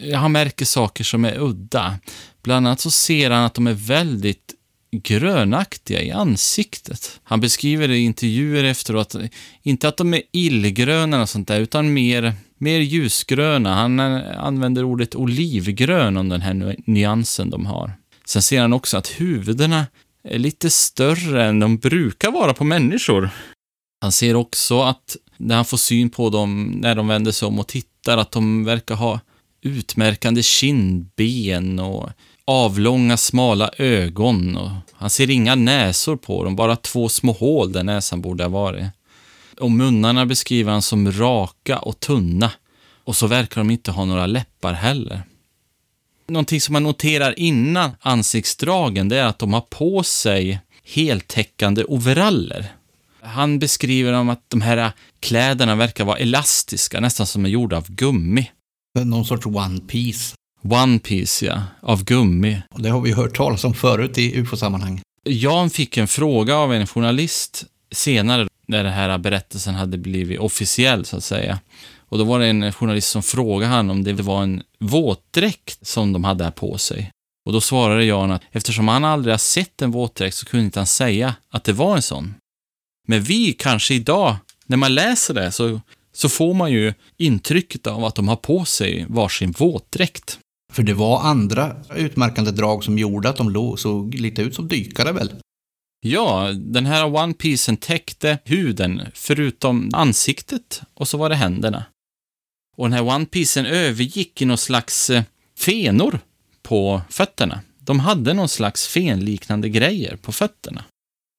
Eh, 0.02 0.18
han 0.18 0.32
märker 0.32 0.64
saker 0.64 1.04
som 1.04 1.24
är 1.24 1.40
udda. 1.40 1.98
Bland 2.42 2.66
annat 2.66 2.80
så 2.80 2.90
ser 2.90 3.30
han 3.30 3.44
att 3.44 3.54
de 3.54 3.66
är 3.66 3.72
väldigt 3.72 4.54
grönaktiga 4.90 6.02
i 6.02 6.10
ansiktet. 6.10 7.20
Han 7.22 7.40
beskriver 7.40 7.88
det 7.88 7.96
i 7.96 8.04
intervjuer 8.04 8.64
efteråt, 8.64 9.14
inte 9.62 9.88
att 9.88 9.96
de 9.96 10.14
är 10.14 10.22
illgröna 10.32 11.22
och 11.22 11.28
sånt 11.28 11.48
där, 11.48 11.60
utan 11.60 11.92
mer, 11.92 12.32
mer 12.58 12.78
ljusgröna. 12.78 13.74
Han 13.74 14.00
eh, 14.00 14.44
använder 14.44 14.84
ordet 14.84 15.14
olivgrön 15.14 16.16
om 16.16 16.28
den 16.28 16.40
här 16.40 16.76
nyansen 16.86 17.50
de 17.50 17.66
har. 17.66 17.92
Sen 18.24 18.42
ser 18.42 18.60
han 18.60 18.72
också 18.72 18.96
att 18.96 19.08
huvudena 19.08 19.86
är 20.24 20.38
lite 20.38 20.70
större 20.70 21.44
än 21.44 21.60
de 21.60 21.78
brukar 21.78 22.30
vara 22.30 22.54
på 22.54 22.64
människor. 22.64 23.30
Han 24.00 24.12
ser 24.12 24.36
också 24.36 24.82
att 24.82 25.16
när 25.36 25.56
han 25.56 25.64
får 25.64 25.76
syn 25.76 26.10
på 26.10 26.30
dem, 26.30 26.64
när 26.80 26.94
de 26.94 27.08
vänder 27.08 27.32
sig 27.32 27.48
om 27.48 27.58
och 27.58 27.66
tittar, 27.66 28.18
att 28.18 28.32
de 28.32 28.64
verkar 28.64 28.94
ha 28.94 29.20
utmärkande 29.62 30.42
kindben 30.42 31.78
och 31.78 32.10
avlånga 32.44 33.16
smala 33.16 33.70
ögon 33.78 34.56
och 34.56 34.70
han 34.92 35.10
ser 35.10 35.30
inga 35.30 35.54
näsor 35.54 36.16
på 36.16 36.44
dem, 36.44 36.56
bara 36.56 36.76
två 36.76 37.08
små 37.08 37.32
hål 37.32 37.72
där 37.72 37.82
näsan 37.82 38.20
borde 38.20 38.44
ha 38.44 38.48
varit. 38.48 38.86
Och 39.60 39.70
munnarna 39.70 40.26
beskriver 40.26 40.72
han 40.72 40.82
som 40.82 41.12
raka 41.12 41.78
och 41.78 42.00
tunna. 42.00 42.50
Och 43.04 43.16
så 43.16 43.26
verkar 43.26 43.60
de 43.60 43.70
inte 43.70 43.90
ha 43.90 44.04
några 44.04 44.26
läppar 44.26 44.72
heller. 44.72 45.22
Någonting 46.28 46.60
som 46.60 46.72
man 46.72 46.82
noterar 46.82 47.38
innan 47.38 47.90
ansiktsdragen, 48.00 49.08
det 49.08 49.16
är 49.16 49.26
att 49.26 49.38
de 49.38 49.52
har 49.52 49.60
på 49.60 50.02
sig 50.02 50.60
heltäckande 50.84 51.84
overaller. 51.84 52.72
Han 53.28 53.58
beskriver 53.58 54.12
om 54.12 54.28
att 54.28 54.42
de 54.48 54.60
här 54.60 54.92
kläderna 55.20 55.74
verkar 55.74 56.04
vara 56.04 56.18
elastiska, 56.18 57.00
nästan 57.00 57.26
som 57.26 57.44
är 57.44 57.48
gjorda 57.48 57.76
av 57.76 57.90
gummi. 57.90 58.50
Någon 59.04 59.24
sorts 59.24 59.46
One 59.46 59.80
Piece. 59.80 60.34
One 60.62 60.98
Piece, 60.98 61.46
ja. 61.46 61.62
Av 61.82 62.04
gummi. 62.04 62.62
Och 62.70 62.82
det 62.82 62.88
har 62.88 63.00
vi 63.00 63.12
hört 63.12 63.36
talas 63.36 63.64
om 63.64 63.74
förut 63.74 64.18
i 64.18 64.38
ufo-sammanhang. 64.38 65.00
Jan 65.24 65.70
fick 65.70 65.96
en 65.96 66.08
fråga 66.08 66.56
av 66.56 66.74
en 66.74 66.86
journalist 66.86 67.64
senare 67.92 68.48
när 68.66 68.84
den 68.84 68.92
här 68.92 69.18
berättelsen 69.18 69.74
hade 69.74 69.98
blivit 69.98 70.38
officiell, 70.38 71.04
så 71.04 71.16
att 71.16 71.24
säga. 71.24 71.58
Och 72.08 72.18
då 72.18 72.24
var 72.24 72.38
det 72.38 72.46
en 72.46 72.72
journalist 72.72 73.08
som 73.08 73.22
frågade 73.22 73.72
han 73.72 73.90
om 73.90 74.04
det 74.04 74.12
var 74.12 74.42
en 74.42 74.62
våtdräkt 74.78 75.86
som 75.86 76.12
de 76.12 76.24
hade 76.24 76.44
här 76.44 76.50
på 76.50 76.78
sig. 76.78 77.10
Och 77.46 77.52
då 77.52 77.60
svarade 77.60 78.04
Jan 78.04 78.30
att 78.30 78.42
eftersom 78.52 78.88
han 78.88 79.04
aldrig 79.04 79.32
har 79.32 79.38
sett 79.38 79.82
en 79.82 79.90
våtdräkt 79.90 80.36
så 80.36 80.46
kunde 80.46 80.64
inte 80.64 80.80
han 80.80 80.86
säga 80.86 81.34
att 81.50 81.64
det 81.64 81.72
var 81.72 81.96
en 81.96 82.02
sån. 82.02 82.34
Men 83.10 83.22
vi 83.22 83.52
kanske 83.52 83.94
idag, 83.94 84.36
när 84.66 84.76
man 84.76 84.94
läser 84.94 85.34
det, 85.34 85.52
så, 85.52 85.80
så 86.12 86.28
får 86.28 86.54
man 86.54 86.72
ju 86.72 86.94
intrycket 87.16 87.86
av 87.86 88.04
att 88.04 88.14
de 88.14 88.28
har 88.28 88.36
på 88.36 88.64
sig 88.64 89.06
varsin 89.08 89.52
våtdräkt. 89.52 90.38
För 90.72 90.82
det 90.82 90.94
var 90.94 91.20
andra 91.20 91.76
utmärkande 91.96 92.50
drag 92.50 92.84
som 92.84 92.98
gjorde 92.98 93.28
att 93.28 93.36
de 93.36 93.76
såg 93.78 94.14
lite 94.14 94.42
ut 94.42 94.54
som 94.54 94.68
dykare 94.68 95.12
väl? 95.12 95.34
Ja, 96.00 96.52
den 96.52 96.86
här 96.86 97.14
One 97.14 97.34
Piecen 97.34 97.76
täckte 97.76 98.38
huden 98.44 99.02
förutom 99.14 99.90
ansiktet 99.92 100.82
och 100.94 101.08
så 101.08 101.18
var 101.18 101.28
det 101.28 101.34
händerna. 101.34 101.84
Och 102.76 102.84
den 102.84 102.92
här 102.92 103.14
One 103.14 103.26
Piecen 103.26 103.66
övergick 103.66 104.42
i 104.42 104.44
någon 104.44 104.58
slags 104.58 105.10
eh, 105.10 105.22
fenor 105.58 106.20
på 106.62 107.02
fötterna. 107.10 107.60
De 107.78 108.00
hade 108.00 108.34
någon 108.34 108.48
slags 108.48 108.86
fenliknande 108.86 109.68
grejer 109.68 110.16
på 110.16 110.32
fötterna. 110.32 110.84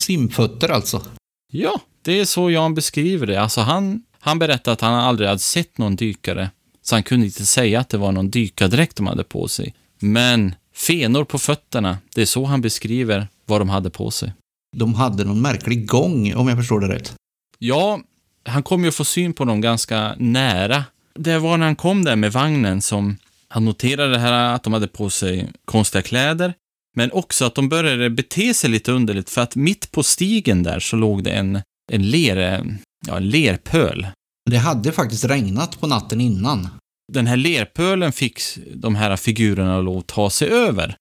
Simfötter 0.03 0.69
alltså? 0.69 1.05
Ja, 1.51 1.81
det 2.01 2.19
är 2.19 2.25
så 2.25 2.51
Jan 2.51 2.75
beskriver 2.75 3.27
det. 3.27 3.41
Alltså 3.41 3.61
han, 3.61 4.03
han 4.19 4.39
berättade 4.39 4.73
att 4.73 4.81
han 4.81 4.93
aldrig 4.93 5.29
hade 5.29 5.39
sett 5.39 5.77
någon 5.77 5.95
dykare, 5.95 6.49
så 6.81 6.95
han 6.95 7.03
kunde 7.03 7.25
inte 7.25 7.45
säga 7.45 7.79
att 7.79 7.89
det 7.89 7.97
var 7.97 8.11
någon 8.11 8.29
dykardräkt 8.29 8.95
de 8.95 9.07
hade 9.07 9.23
på 9.23 9.47
sig. 9.47 9.73
Men 9.99 10.55
fenor 10.75 11.23
på 11.23 11.39
fötterna, 11.39 11.97
det 12.15 12.21
är 12.21 12.25
så 12.25 12.45
han 12.45 12.61
beskriver 12.61 13.27
vad 13.45 13.61
de 13.61 13.69
hade 13.69 13.89
på 13.89 14.11
sig. 14.11 14.33
De 14.75 14.93
hade 14.93 15.23
någon 15.25 15.41
märklig 15.41 15.87
gång, 15.87 16.35
om 16.35 16.47
jag 16.47 16.57
förstår 16.57 16.79
det 16.79 16.87
rätt. 16.87 17.15
Ja, 17.59 17.99
han 18.45 18.63
kom 18.63 18.83
ju 18.85 18.91
få 18.91 19.05
syn 19.05 19.33
på 19.33 19.45
dem 19.45 19.61
ganska 19.61 20.15
nära. 20.17 20.83
Det 21.15 21.39
var 21.39 21.57
när 21.57 21.65
han 21.65 21.75
kom 21.75 22.05
där 22.05 22.15
med 22.15 22.31
vagnen 22.31 22.81
som 22.81 23.17
han 23.47 23.65
noterade 23.65 24.17
här 24.19 24.55
att 24.55 24.63
de 24.63 24.73
hade 24.73 24.87
på 24.87 25.09
sig 25.09 25.49
konstiga 25.65 26.01
kläder, 26.01 26.53
men 26.95 27.11
också 27.11 27.45
att 27.45 27.55
de 27.55 27.69
började 27.69 28.09
bete 28.09 28.53
sig 28.53 28.69
lite 28.69 28.91
underligt 28.91 29.29
för 29.29 29.41
att 29.41 29.55
mitt 29.55 29.91
på 29.91 30.03
stigen 30.03 30.63
där 30.63 30.79
så 30.79 30.95
låg 30.95 31.23
det 31.23 31.31
en, 31.31 31.61
en, 31.91 32.09
ler, 32.09 32.65
ja, 33.07 33.17
en 33.17 33.29
lerpöl. 33.29 34.07
Det 34.49 34.57
hade 34.57 34.91
faktiskt 34.91 35.25
regnat 35.25 35.79
på 35.79 35.87
natten 35.87 36.21
innan. 36.21 36.69
Den 37.11 37.27
här 37.27 37.37
lerpölen 37.37 38.11
fick 38.11 38.41
de 38.75 38.95
här 38.95 39.15
figurerna 39.15 39.81
lov 39.81 39.97
att 39.97 40.07
ta 40.07 40.29
sig 40.29 40.49
över. 40.49 40.95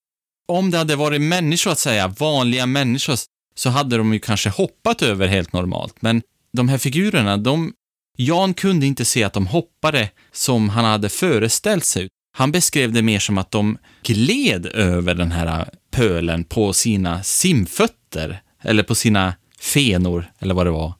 Om 0.47 0.71
det 0.71 0.77
hade 0.77 0.95
varit 0.95 1.21
människor, 1.21 1.71
att 1.71 1.79
säga, 1.79 2.07
vanliga 2.07 2.65
människor, 2.65 3.15
så 3.55 3.69
hade 3.69 3.97
de 3.97 4.13
ju 4.13 4.19
kanske 4.19 4.49
hoppat 4.49 5.01
över 5.01 5.27
helt 5.27 5.53
normalt. 5.53 6.01
Men 6.01 6.21
de 6.53 6.69
här 6.69 6.77
figurerna, 6.77 7.37
de, 7.37 7.73
Jan 8.17 8.53
kunde 8.53 8.85
inte 8.85 9.05
se 9.05 9.23
att 9.23 9.33
de 9.33 9.47
hoppade 9.47 10.09
som 10.31 10.69
han 10.69 10.85
hade 10.85 11.09
föreställt 11.09 11.85
sig. 11.85 12.09
Han 12.31 12.51
beskrev 12.51 12.91
det 12.91 13.01
mer 13.01 13.19
som 13.19 13.37
att 13.37 13.51
de 13.51 13.77
gled 14.03 14.65
över 14.65 15.15
den 15.15 15.31
här 15.31 15.69
pölen 15.91 16.43
på 16.43 16.73
sina 16.73 17.23
simfötter, 17.23 18.41
eller 18.61 18.83
på 18.83 18.95
sina 18.95 19.33
fenor, 19.59 20.31
eller 20.39 20.53
vad 20.53 20.65
det 20.65 20.71
var. 20.71 20.93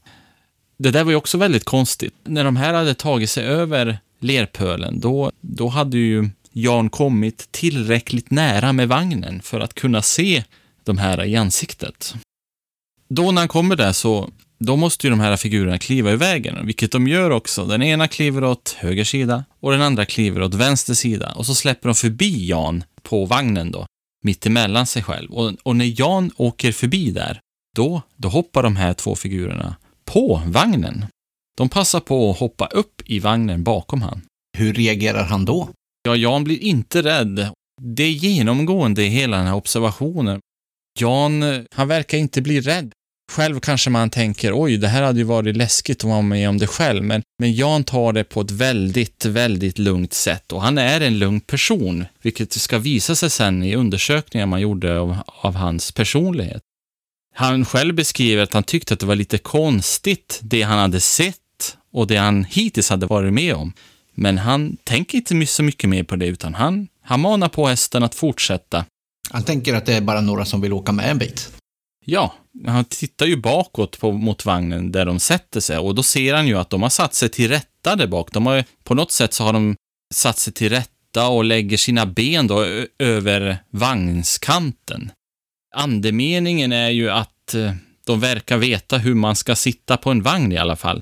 Det 0.78 0.92
där 0.92 1.04
var 1.04 1.12
ju 1.12 1.18
också 1.18 1.38
väldigt 1.38 1.66
konstigt. 1.66 2.14
När 2.24 2.44
de 2.44 2.56
här 2.56 2.74
hade 2.74 2.94
tagit 2.94 3.30
sig 3.30 3.46
över 3.46 4.00
lerpölen, 4.20 5.00
då, 5.00 5.32
då 5.42 5.68
hade 5.68 5.98
ju 5.98 6.30
Jan 6.52 6.90
kommit 6.90 7.52
tillräckligt 7.52 8.32
nära 8.32 8.74
med 8.74 8.88
vagnen 8.88 9.42
för 9.42 9.60
att 9.60 9.74
kunna 9.74 10.02
se 10.02 10.44
de 10.84 10.98
här 10.98 11.24
i 11.24 11.36
ansiktet. 11.36 12.16
Då 13.10 13.32
när 13.32 13.42
han 13.42 13.48
kommer 13.48 13.76
där 13.76 13.94
så 13.94 14.30
då 14.60 14.76
måste 14.76 15.08
ju 15.08 15.12
de 15.12 15.20
här 15.20 15.38
figurerna 15.38 15.78
kliva 15.78 16.12
i 16.12 16.16
vägen, 16.16 16.66
vilket 16.66 16.92
de 16.92 17.08
gör 17.08 17.30
också. 17.30 17.66
Den 17.66 17.84
ena 17.84 18.08
kliver 18.08 18.44
åt 18.44 18.76
höger 18.80 19.04
sida 19.04 19.46
och 19.60 19.72
den 19.72 19.82
andra 19.82 20.06
kliver 20.06 20.42
åt 20.42 20.54
vänster 20.54 20.94
sida 20.94 21.34
och 21.36 21.46
så 21.46 21.56
släpper 21.56 21.90
de 21.90 21.96
förbi 21.96 22.48
Jan 22.48 22.84
på 23.02 23.26
vagnen 23.26 23.72
då, 23.72 23.86
mitt 24.24 24.46
emellan 24.46 24.86
sig 24.86 25.04
själv. 25.04 25.32
Och, 25.32 25.54
och 25.64 25.76
när 25.76 26.02
Jan 26.02 26.32
åker 26.36 26.72
förbi 26.72 27.12
där, 27.12 27.40
då, 27.76 28.02
då 28.16 28.30
hoppar 28.30 28.64
de 28.64 28.76
här 28.76 28.94
två 28.94 29.16
figurerna 29.16 29.76
på 30.06 30.42
vagnen. 30.46 31.06
De 31.58 31.70
passar 31.70 32.00
på 32.00 32.32
att 32.32 32.40
hoppa 32.40 32.66
upp 32.66 33.02
i 33.06 33.20
vagnen 33.20 33.64
bakom 33.64 34.02
han. 34.02 34.22
Hur 34.58 34.74
reagerar 34.74 35.24
han 35.24 35.46
då? 35.46 35.70
Ja, 36.04 36.16
Jan 36.16 36.44
blir 36.44 36.64
inte 36.64 37.02
rädd. 37.02 37.50
Det 37.82 38.04
är 38.04 38.12
genomgående 38.12 39.04
i 39.04 39.08
hela 39.08 39.38
den 39.38 39.48
här 39.48 39.56
observationen. 39.56 40.40
Jan, 41.00 41.66
han 41.72 41.88
verkar 41.88 42.18
inte 42.18 42.42
bli 42.42 42.62
rädd. 42.62 42.92
Själv 43.30 43.60
kanske 43.60 43.90
man 43.90 44.10
tänker, 44.10 44.52
oj, 44.56 44.78
det 44.78 44.88
här 44.88 45.02
hade 45.02 45.20
ju 45.20 45.26
varit 45.26 45.58
läskigt 45.58 45.98
att 45.98 46.10
vara 46.10 46.22
med 46.22 46.50
om 46.50 46.58
det 46.58 46.68
själv, 46.68 47.04
men, 47.04 47.22
men 47.40 47.54
Jan 47.54 47.84
tar 47.84 48.14
det 48.14 48.24
på 48.24 48.42
ett 48.42 48.52
väldigt, 48.52 49.26
väldigt 49.26 49.80
lugnt 49.80 50.14
sätt 50.14 50.52
och 50.52 50.62
han 50.62 50.78
är 50.78 51.02
en 51.02 51.20
lugn 51.20 51.40
person, 51.40 52.06
vilket 52.22 52.54
ska 52.54 52.78
visa 52.78 53.16
sig 53.16 53.30
sen 53.30 53.64
i 53.64 53.76
undersökningar 53.76 54.46
man 54.46 54.62
gjorde 54.62 55.00
av, 55.00 55.18
av 55.26 55.56
hans 55.56 55.92
personlighet. 55.92 56.62
Han 57.36 57.66
själv 57.66 57.96
beskriver 57.96 58.44
att 58.44 58.54
han 58.54 58.64
tyckte 58.64 58.94
att 58.94 59.00
det 59.00 59.06
var 59.06 59.16
lite 59.16 59.38
konstigt, 59.38 60.40
det 60.44 60.62
han 60.62 60.80
hade 60.80 61.00
sett 61.00 61.78
och 61.94 62.08
det 62.08 62.18
han 62.18 62.44
hittills 62.44 62.90
hade 62.90 63.06
varit 63.06 63.34
med 63.34 63.56
om. 63.56 63.74
Men 64.14 64.38
han 64.38 64.78
tänker 64.84 65.18
inte 65.18 65.46
så 65.46 65.64
mycket 65.64 65.90
mer 65.90 66.04
på 66.04 66.16
det, 66.16 66.28
utan 66.28 66.54
han, 66.54 66.88
han 67.02 67.20
manar 67.20 67.50
på 67.50 67.68
hästen 67.68 68.04
att 68.04 68.16
fortsätta. 68.16 68.86
Han 69.30 69.44
tänker 69.44 69.76
att 69.76 69.86
det 69.86 69.94
är 69.94 70.02
bara 70.02 70.22
några 70.22 70.46
som 70.46 70.62
vill 70.62 70.74
åka 70.74 70.92
med 70.92 71.12
en 71.12 71.18
bit. 71.18 71.50
Ja, 72.06 72.34
han 72.68 72.86
tittar 72.86 73.26
ju 73.26 73.36
bakåt 73.36 74.00
på, 74.00 74.12
mot 74.12 74.46
vagnen 74.46 74.92
där 74.92 75.06
de 75.06 75.20
sätter 75.20 75.60
sig 75.60 75.78
och 75.78 75.96
då 75.96 76.04
ser 76.04 76.34
han 76.34 76.48
ju 76.48 76.58
att 76.58 76.70
de 76.70 76.82
har 76.82 76.90
satt 76.90 77.14
sig 77.14 77.30
till 77.30 77.50
rätta 77.50 77.96
där 77.96 78.08
bak. 78.08 78.32
De 78.32 78.46
har, 78.46 78.64
på 78.84 78.94
något 78.94 79.12
sätt 79.12 79.34
så 79.34 79.44
har 79.44 79.54
de 79.54 79.76
satt 80.14 80.38
sig 80.38 80.54
till 80.54 80.70
rätta 80.70 81.28
och 81.28 81.44
lägger 81.44 81.78
sina 81.78 82.06
ben 82.06 82.48
då 82.48 82.66
över 83.00 83.58
vagnskanten. 83.72 85.12
Andemeningen 85.76 86.72
är 86.72 86.90
ju 86.90 87.10
att 87.10 87.54
eh, 87.54 87.74
de 88.06 88.20
verkar 88.20 88.58
veta 88.58 88.98
hur 88.98 89.16
man 89.16 89.36
ska 89.36 89.56
sitta 89.56 89.98
på 89.98 90.12
en 90.12 90.22
vagn 90.22 90.52
i 90.52 90.58
alla 90.58 90.76
fall. 90.76 91.02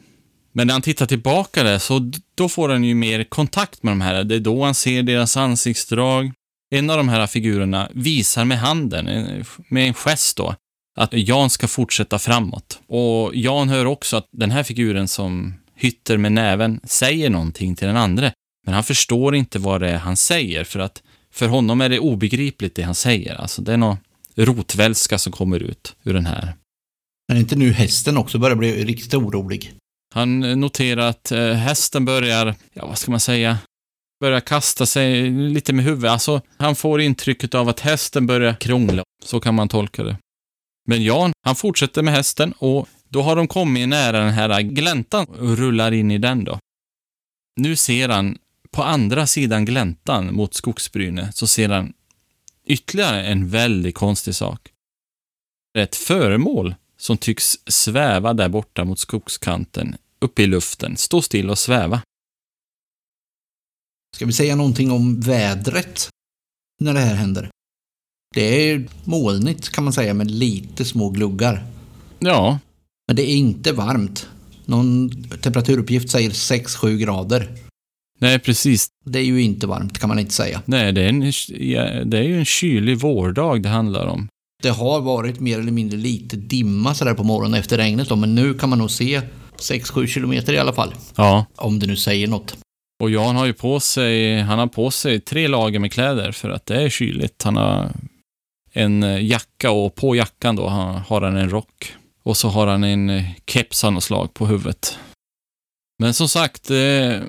Men 0.54 0.68
när 0.68 0.74
han 0.74 0.82
tittar 0.82 1.06
tillbaka 1.06 1.64
där 1.64 1.80
så 1.80 2.12
då 2.36 2.50
får 2.50 2.70
han 2.70 2.84
ju 2.84 2.96
mer 2.96 3.24
kontakt 3.24 3.84
med 3.84 3.92
de 3.92 4.02
här. 4.02 4.24
Det 4.24 4.36
är 4.36 4.40
då 4.40 4.64
han 4.64 4.76
ser 4.76 5.04
deras 5.04 5.38
ansiktsdrag. 5.38 6.32
En 6.70 6.90
av 6.90 6.98
de 6.98 7.10
här 7.10 7.28
figurerna 7.28 7.90
visar 7.94 8.46
med 8.46 8.60
handen, 8.60 9.06
med 9.70 9.88
en 9.88 9.94
gest 9.94 10.38
då, 10.38 10.56
att 10.98 11.14
Jan 11.14 11.50
ska 11.50 11.68
fortsätta 11.68 12.20
framåt. 12.20 12.80
Och 12.88 13.36
Jan 13.36 13.70
hör 13.70 13.86
också 13.86 14.18
att 14.18 14.28
den 14.32 14.52
här 14.52 14.64
figuren 14.64 15.08
som 15.08 15.54
hytter 15.76 16.18
med 16.18 16.32
näven 16.32 16.80
säger 16.84 17.30
någonting 17.30 17.76
till 17.76 17.88
den 17.88 17.98
andra, 17.98 18.32
men 18.66 18.74
han 18.74 18.84
förstår 18.84 19.36
inte 19.36 19.60
vad 19.60 19.82
det 19.82 19.90
är 19.90 19.98
han 19.98 20.18
säger, 20.18 20.64
för 20.64 20.80
att 20.80 21.04
för 21.32 21.48
honom 21.48 21.82
är 21.82 21.90
det 21.90 22.00
obegripligt 22.00 22.76
det 22.76 22.82
han 22.82 22.96
säger. 22.96 23.36
Alltså 23.36 23.62
det 23.62 23.74
är 23.74 23.78
något 23.78 24.00
rotvälska 24.36 25.18
som 25.18 25.34
kommer 25.34 25.60
ut 25.60 25.96
ur 26.04 26.14
den 26.14 26.26
här. 26.26 26.56
Men 27.28 27.38
inte 27.38 27.56
nu 27.56 27.72
hästen 27.72 28.18
också 28.18 28.38
börjar 28.38 28.56
bli 28.56 28.86
riktigt 28.86 29.14
orolig? 29.14 29.74
Han 30.14 30.40
noterar 30.40 31.10
att 31.10 31.32
eh, 31.32 31.52
hästen 31.52 32.06
börjar, 32.06 32.56
ja 32.74 32.86
vad 32.88 32.98
ska 32.98 33.12
man 33.12 33.20
säga, 33.20 33.58
börjar 34.20 34.40
kasta 34.40 34.86
sig 34.86 35.30
lite 35.30 35.74
med 35.74 35.86
huvudet. 35.86 36.12
Alltså, 36.12 36.42
han 36.58 36.76
får 36.76 37.02
intrycket 37.02 37.56
av 37.56 37.70
att 37.70 37.80
hästen 37.80 38.28
börjar 38.28 38.54
krångla. 38.54 39.04
Så 39.26 39.40
kan 39.40 39.56
man 39.56 39.70
tolka 39.70 40.04
det. 40.04 40.18
Men 40.90 41.04
Jan, 41.04 41.32
han 41.42 41.56
fortsätter 41.56 42.04
med 42.04 42.14
hästen 42.14 42.52
och 42.52 42.88
då 43.10 43.22
har 43.22 43.36
de 43.36 43.48
kommit 43.48 43.90
nära 43.90 44.20
den 44.20 44.34
här 44.34 44.62
gläntan 44.62 45.26
och 45.26 45.58
rullar 45.58 45.92
in 45.92 46.12
i 46.12 46.18
den 46.18 46.44
då. 46.44 46.60
Nu 47.60 47.76
ser 47.76 48.10
han 48.10 48.38
på 48.72 48.84
andra 48.84 49.28
sidan 49.28 49.66
gläntan 49.66 50.34
mot 50.34 50.54
skogsbrynet 50.54 51.36
så 51.36 51.48
ser 51.48 51.70
han 51.70 51.94
ytterligare 52.66 53.24
en 53.26 53.50
väldigt 53.50 53.96
konstig 53.96 54.36
sak. 54.36 54.72
Ett 55.78 55.96
föremål 55.96 56.76
som 56.98 57.18
tycks 57.18 57.58
sväva 57.66 58.34
där 58.34 58.50
borta 58.50 58.86
mot 58.86 59.00
skogskanten, 59.00 59.96
uppe 60.20 60.44
i 60.44 60.48
luften, 60.48 60.98
stå 60.98 61.22
still 61.22 61.50
och 61.50 61.58
sväva. 61.58 62.02
Ska 64.16 64.26
vi 64.26 64.34
säga 64.34 64.56
någonting 64.56 64.92
om 64.92 65.20
vädret 65.20 66.10
när 66.80 66.94
det 66.94 67.00
här 67.00 67.16
händer? 67.16 67.50
Det 68.36 68.72
är 68.72 68.88
molnigt 69.04 69.70
kan 69.70 69.84
man 69.84 69.94
säga 69.94 70.14
med 70.14 70.32
lite 70.32 70.86
små 70.86 71.10
gluggar. 71.10 71.64
Ja. 72.20 72.60
Men 73.08 73.16
det 73.16 73.32
är 73.32 73.36
inte 73.36 73.72
varmt. 73.72 74.28
Någon 74.66 75.10
temperaturuppgift 75.42 76.10
säger 76.10 76.30
6-7 76.30 76.98
grader. 76.98 77.50
Nej, 78.20 78.40
precis. 78.40 78.88
Det 79.06 79.20
är 79.20 79.24
ju 79.24 79.42
inte 79.42 79.68
varmt 79.68 80.00
kan 80.00 80.10
man 80.10 80.20
inte 80.20 80.34
säga. 80.34 80.62
Nej, 80.66 80.92
det 80.92 81.02
är, 81.02 81.10
en, 81.10 81.20
det 82.10 82.18
är 82.18 82.24
ju 82.24 82.40
en 82.40 82.46
kylig 82.46 82.98
vårdag 82.98 83.62
det 83.62 83.70
handlar 83.70 84.06
om. 84.06 84.28
Det 84.64 84.70
har 84.70 85.02
varit 85.02 85.40
mer 85.40 85.60
eller 85.60 85.72
mindre 85.72 85.98
lite 85.98 86.36
dimma 86.36 86.94
sådär 86.94 87.14
på 87.14 87.24
morgonen 87.24 87.60
efter 87.60 87.78
regnet 87.78 88.10
då, 88.10 88.16
men 88.16 88.36
nu 88.36 88.54
kan 88.54 88.70
man 88.70 88.80
nog 88.80 88.92
se 88.92 89.22
6-7 89.58 90.08
kilometer 90.08 90.54
i 90.54 90.58
alla 90.58 90.74
fall. 90.74 90.94
Ja. 91.16 91.46
Om 91.56 91.80
det 91.80 91.88
nu 91.88 91.96
säger 91.96 92.28
något. 92.28 92.58
Och 93.04 93.10
Jan 93.10 93.36
har 93.36 93.46
ju 93.46 93.54
på 93.54 93.80
sig, 93.80 94.42
han 94.42 94.60
har 94.60 94.68
på 94.68 94.92
sig 94.92 95.20
tre 95.20 95.48
lager 95.48 95.80
med 95.80 95.92
kläder 95.92 96.32
för 96.32 96.50
att 96.50 96.66
det 96.66 96.84
är 96.84 96.90
kyligt. 96.90 97.44
Han 97.44 97.58
har 97.58 97.92
en 98.78 99.04
eh, 99.04 99.26
jacka 99.26 99.72
och 99.72 99.96
på 99.96 100.16
jackan 100.16 100.56
då 100.56 100.68
har 100.68 101.22
han 101.22 101.38
en 101.38 101.50
rock. 101.50 101.94
Och 102.24 102.38
så 102.38 102.48
har 102.48 102.68
han 102.68 102.84
en 102.84 103.10
eh, 103.10 103.26
keps 103.48 103.84
av 103.84 103.94
något 103.94 104.04
slag 104.04 104.34
på 104.34 104.46
huvudet. 104.46 105.00
Men 106.00 106.14
som 106.14 106.30
sagt, 106.30 106.72
eh, 106.72 107.22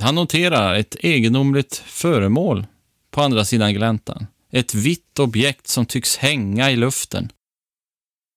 han 0.00 0.14
noterar 0.14 0.74
ett 0.74 0.96
egendomligt 1.00 1.76
föremål 1.86 2.66
på 3.10 3.22
andra 3.22 3.44
sidan 3.44 3.74
gläntan. 3.74 4.26
Ett 4.52 4.74
vitt 4.74 5.18
objekt 5.18 5.68
som 5.68 5.86
tycks 5.86 6.16
hänga 6.16 6.70
i 6.70 6.76
luften. 6.76 7.32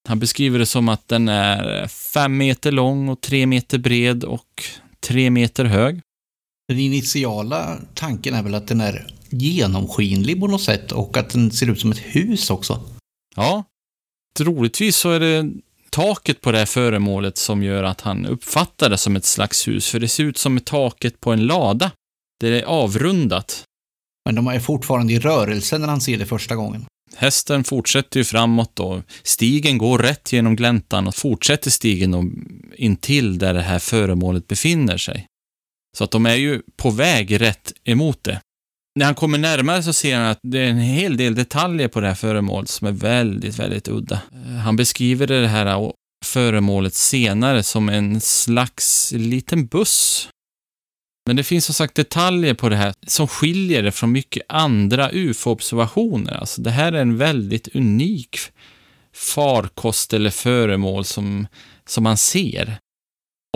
Han 0.08 0.20
beskriver 0.20 0.60
det 0.60 0.66
som 0.66 0.90
att 0.90 1.08
den 1.08 1.30
är 1.30 1.82
eh, 1.82 1.88
fem 1.88 2.38
meter 2.38 2.72
lång 2.72 3.10
och 3.10 3.22
tre 3.22 3.46
meter 3.46 3.78
bred 3.78 4.24
och 4.24 4.64
tre 5.00 5.30
meter 5.30 5.66
hög. 5.66 6.02
Den 6.68 6.80
initiala 6.80 7.78
tanken 7.94 8.34
är 8.34 8.44
väl 8.44 8.56
att 8.56 8.68
den 8.68 8.82
är 8.82 9.08
genomskinlig 9.34 10.40
på 10.40 10.48
något 10.48 10.62
sätt 10.62 10.92
och 10.92 11.18
att 11.18 11.30
den 11.30 11.52
ser 11.52 11.70
ut 11.70 11.80
som 11.80 11.92
ett 11.92 11.98
hus 11.98 12.50
också. 12.50 12.82
Ja, 13.36 13.64
troligtvis 14.38 14.96
så 14.96 15.10
är 15.10 15.20
det 15.20 15.52
taket 15.90 16.42
på 16.42 16.52
det 16.52 16.58
här 16.58 16.66
föremålet 16.66 17.38
som 17.38 17.64
gör 17.64 17.84
att 17.84 18.02
han 18.02 18.26
uppfattar 18.26 18.90
det 18.90 18.98
som 18.98 19.16
ett 19.16 19.26
slags 19.26 19.68
hus, 19.68 19.90
för 19.90 20.00
det 20.00 20.08
ser 20.08 20.24
ut 20.24 20.38
som 20.38 20.60
taket 20.60 21.20
på 21.20 21.32
en 21.32 21.48
lada. 21.48 21.92
Det 22.40 22.62
är 22.62 22.64
avrundat. 22.64 23.64
Men 24.26 24.36
de 24.36 24.48
är 24.48 24.60
fortfarande 24.60 25.14
i 25.14 25.20
rörelse 25.20 25.78
när 25.78 25.88
han 25.88 26.02
ser 26.02 26.18
det 26.18 26.26
första 26.26 26.56
gången. 26.56 26.86
Hästen 27.16 27.64
fortsätter 27.64 28.20
ju 28.20 28.24
framåt 28.24 28.80
och 28.80 29.02
stigen 29.24 29.78
går 29.78 30.00
rätt 30.00 30.34
genom 30.34 30.56
gläntan 30.56 31.08
och 31.08 31.16
fortsätter 31.16 31.70
stigen 31.70 32.14
och 32.14 32.24
in 32.76 32.96
till 32.96 33.38
där 33.38 33.54
det 33.54 33.62
här 33.62 33.80
föremålet 33.80 34.48
befinner 34.48 34.98
sig. 34.98 35.26
Så 35.98 36.04
att 36.04 36.12
de 36.12 36.26
är 36.26 36.36
ju 36.36 36.62
på 36.78 36.90
väg 36.90 37.42
rätt 37.42 37.74
emot 37.84 38.24
det. 38.24 38.42
När 38.96 39.06
han 39.06 39.16
kommer 39.16 39.38
närmare 39.38 39.84
så 39.84 39.94
ser 39.94 40.16
han 40.16 40.26
att 40.26 40.40
det 40.44 40.60
är 40.60 40.70
en 40.70 40.78
hel 40.78 41.18
del 41.18 41.36
detaljer 41.36 41.88
på 41.88 42.00
det 42.02 42.08
här 42.08 42.16
föremålet 42.16 42.70
som 42.70 42.88
är 42.88 42.92
väldigt, 42.92 43.60
väldigt 43.60 43.88
udda. 43.88 44.22
Eh, 44.32 44.52
han 44.52 44.76
beskriver 44.76 45.28
det 45.28 45.48
här 45.48 45.92
föremålet 46.26 46.94
senare 46.94 47.64
som 47.64 47.90
en 47.90 48.22
slags 48.22 49.14
liten 49.16 49.68
buss. 49.68 50.30
Men 51.28 51.36
det 51.36 51.44
finns 51.44 51.66
som 51.66 51.76
sagt 51.76 51.96
detaljer 51.96 52.54
på 52.54 52.70
det 52.70 52.76
här 52.76 52.94
som 53.08 53.28
skiljer 53.28 53.84
det 53.84 53.92
från 53.92 54.12
mycket 54.12 54.44
andra 54.48 55.10
UFO-observationer. 55.12 56.34
Alltså 56.34 56.62
det 56.62 56.72
här 56.72 56.94
är 56.94 57.02
en 57.02 57.18
väldigt 57.18 57.76
unik 57.76 58.38
farkost 59.16 60.14
eller 60.14 60.30
föremål 60.30 61.06
som, 61.06 61.48
som 61.86 62.04
man 62.04 62.18
ser. 62.18 62.78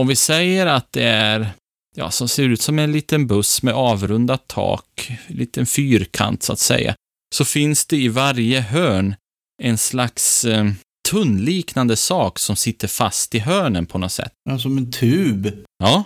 Om 0.01 0.07
vi 0.07 0.15
säger 0.15 0.65
att 0.65 0.91
det 0.91 1.03
är 1.03 1.49
ja, 1.95 2.11
som 2.11 2.27
ser 2.27 2.43
ut 2.43 2.61
som 2.61 2.79
en 2.79 2.91
liten 2.91 3.27
buss 3.27 3.63
med 3.63 3.73
avrundat 3.73 4.47
tak, 4.47 5.11
en 5.27 5.35
liten 5.35 5.65
fyrkant 5.65 6.43
så 6.43 6.53
att 6.53 6.59
säga, 6.59 6.95
så 7.35 7.45
finns 7.45 7.85
det 7.85 7.97
i 7.97 8.07
varje 8.07 8.61
hörn 8.61 9.15
en 9.63 9.77
slags 9.77 10.45
eh, 10.45 10.65
tunnliknande 11.09 11.95
sak 11.95 12.39
som 12.39 12.55
sitter 12.55 12.87
fast 12.87 13.35
i 13.35 13.39
hörnen 13.39 13.85
på 13.85 13.97
något 13.97 14.11
sätt. 14.11 14.31
Ja, 14.49 14.59
som 14.59 14.77
en 14.77 14.91
tub. 14.91 15.51
Ja. 15.83 16.05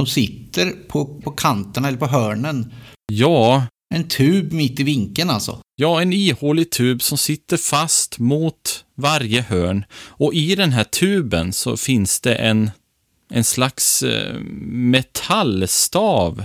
Som 0.00 0.06
sitter 0.06 0.70
på, 0.88 1.20
på 1.20 1.30
kanterna 1.30 1.88
eller 1.88 1.98
på 1.98 2.06
hörnen. 2.06 2.72
Ja. 3.12 3.66
En 3.94 4.08
tub 4.08 4.52
mitt 4.52 4.80
i 4.80 4.82
vinkeln 4.82 5.30
alltså. 5.30 5.60
Ja, 5.76 6.02
en 6.02 6.12
ihålig 6.12 6.70
tub 6.70 7.02
som 7.02 7.18
sitter 7.18 7.56
fast 7.56 8.18
mot 8.18 8.84
varje 8.96 9.40
hörn. 9.40 9.84
Och 9.92 10.34
i 10.34 10.54
den 10.54 10.72
här 10.72 10.84
tuben 10.84 11.52
så 11.52 11.76
finns 11.76 12.20
det 12.20 12.34
en 12.34 12.70
en 13.30 13.44
slags 13.44 14.02
eh, 14.02 14.40
metallstav 14.66 16.44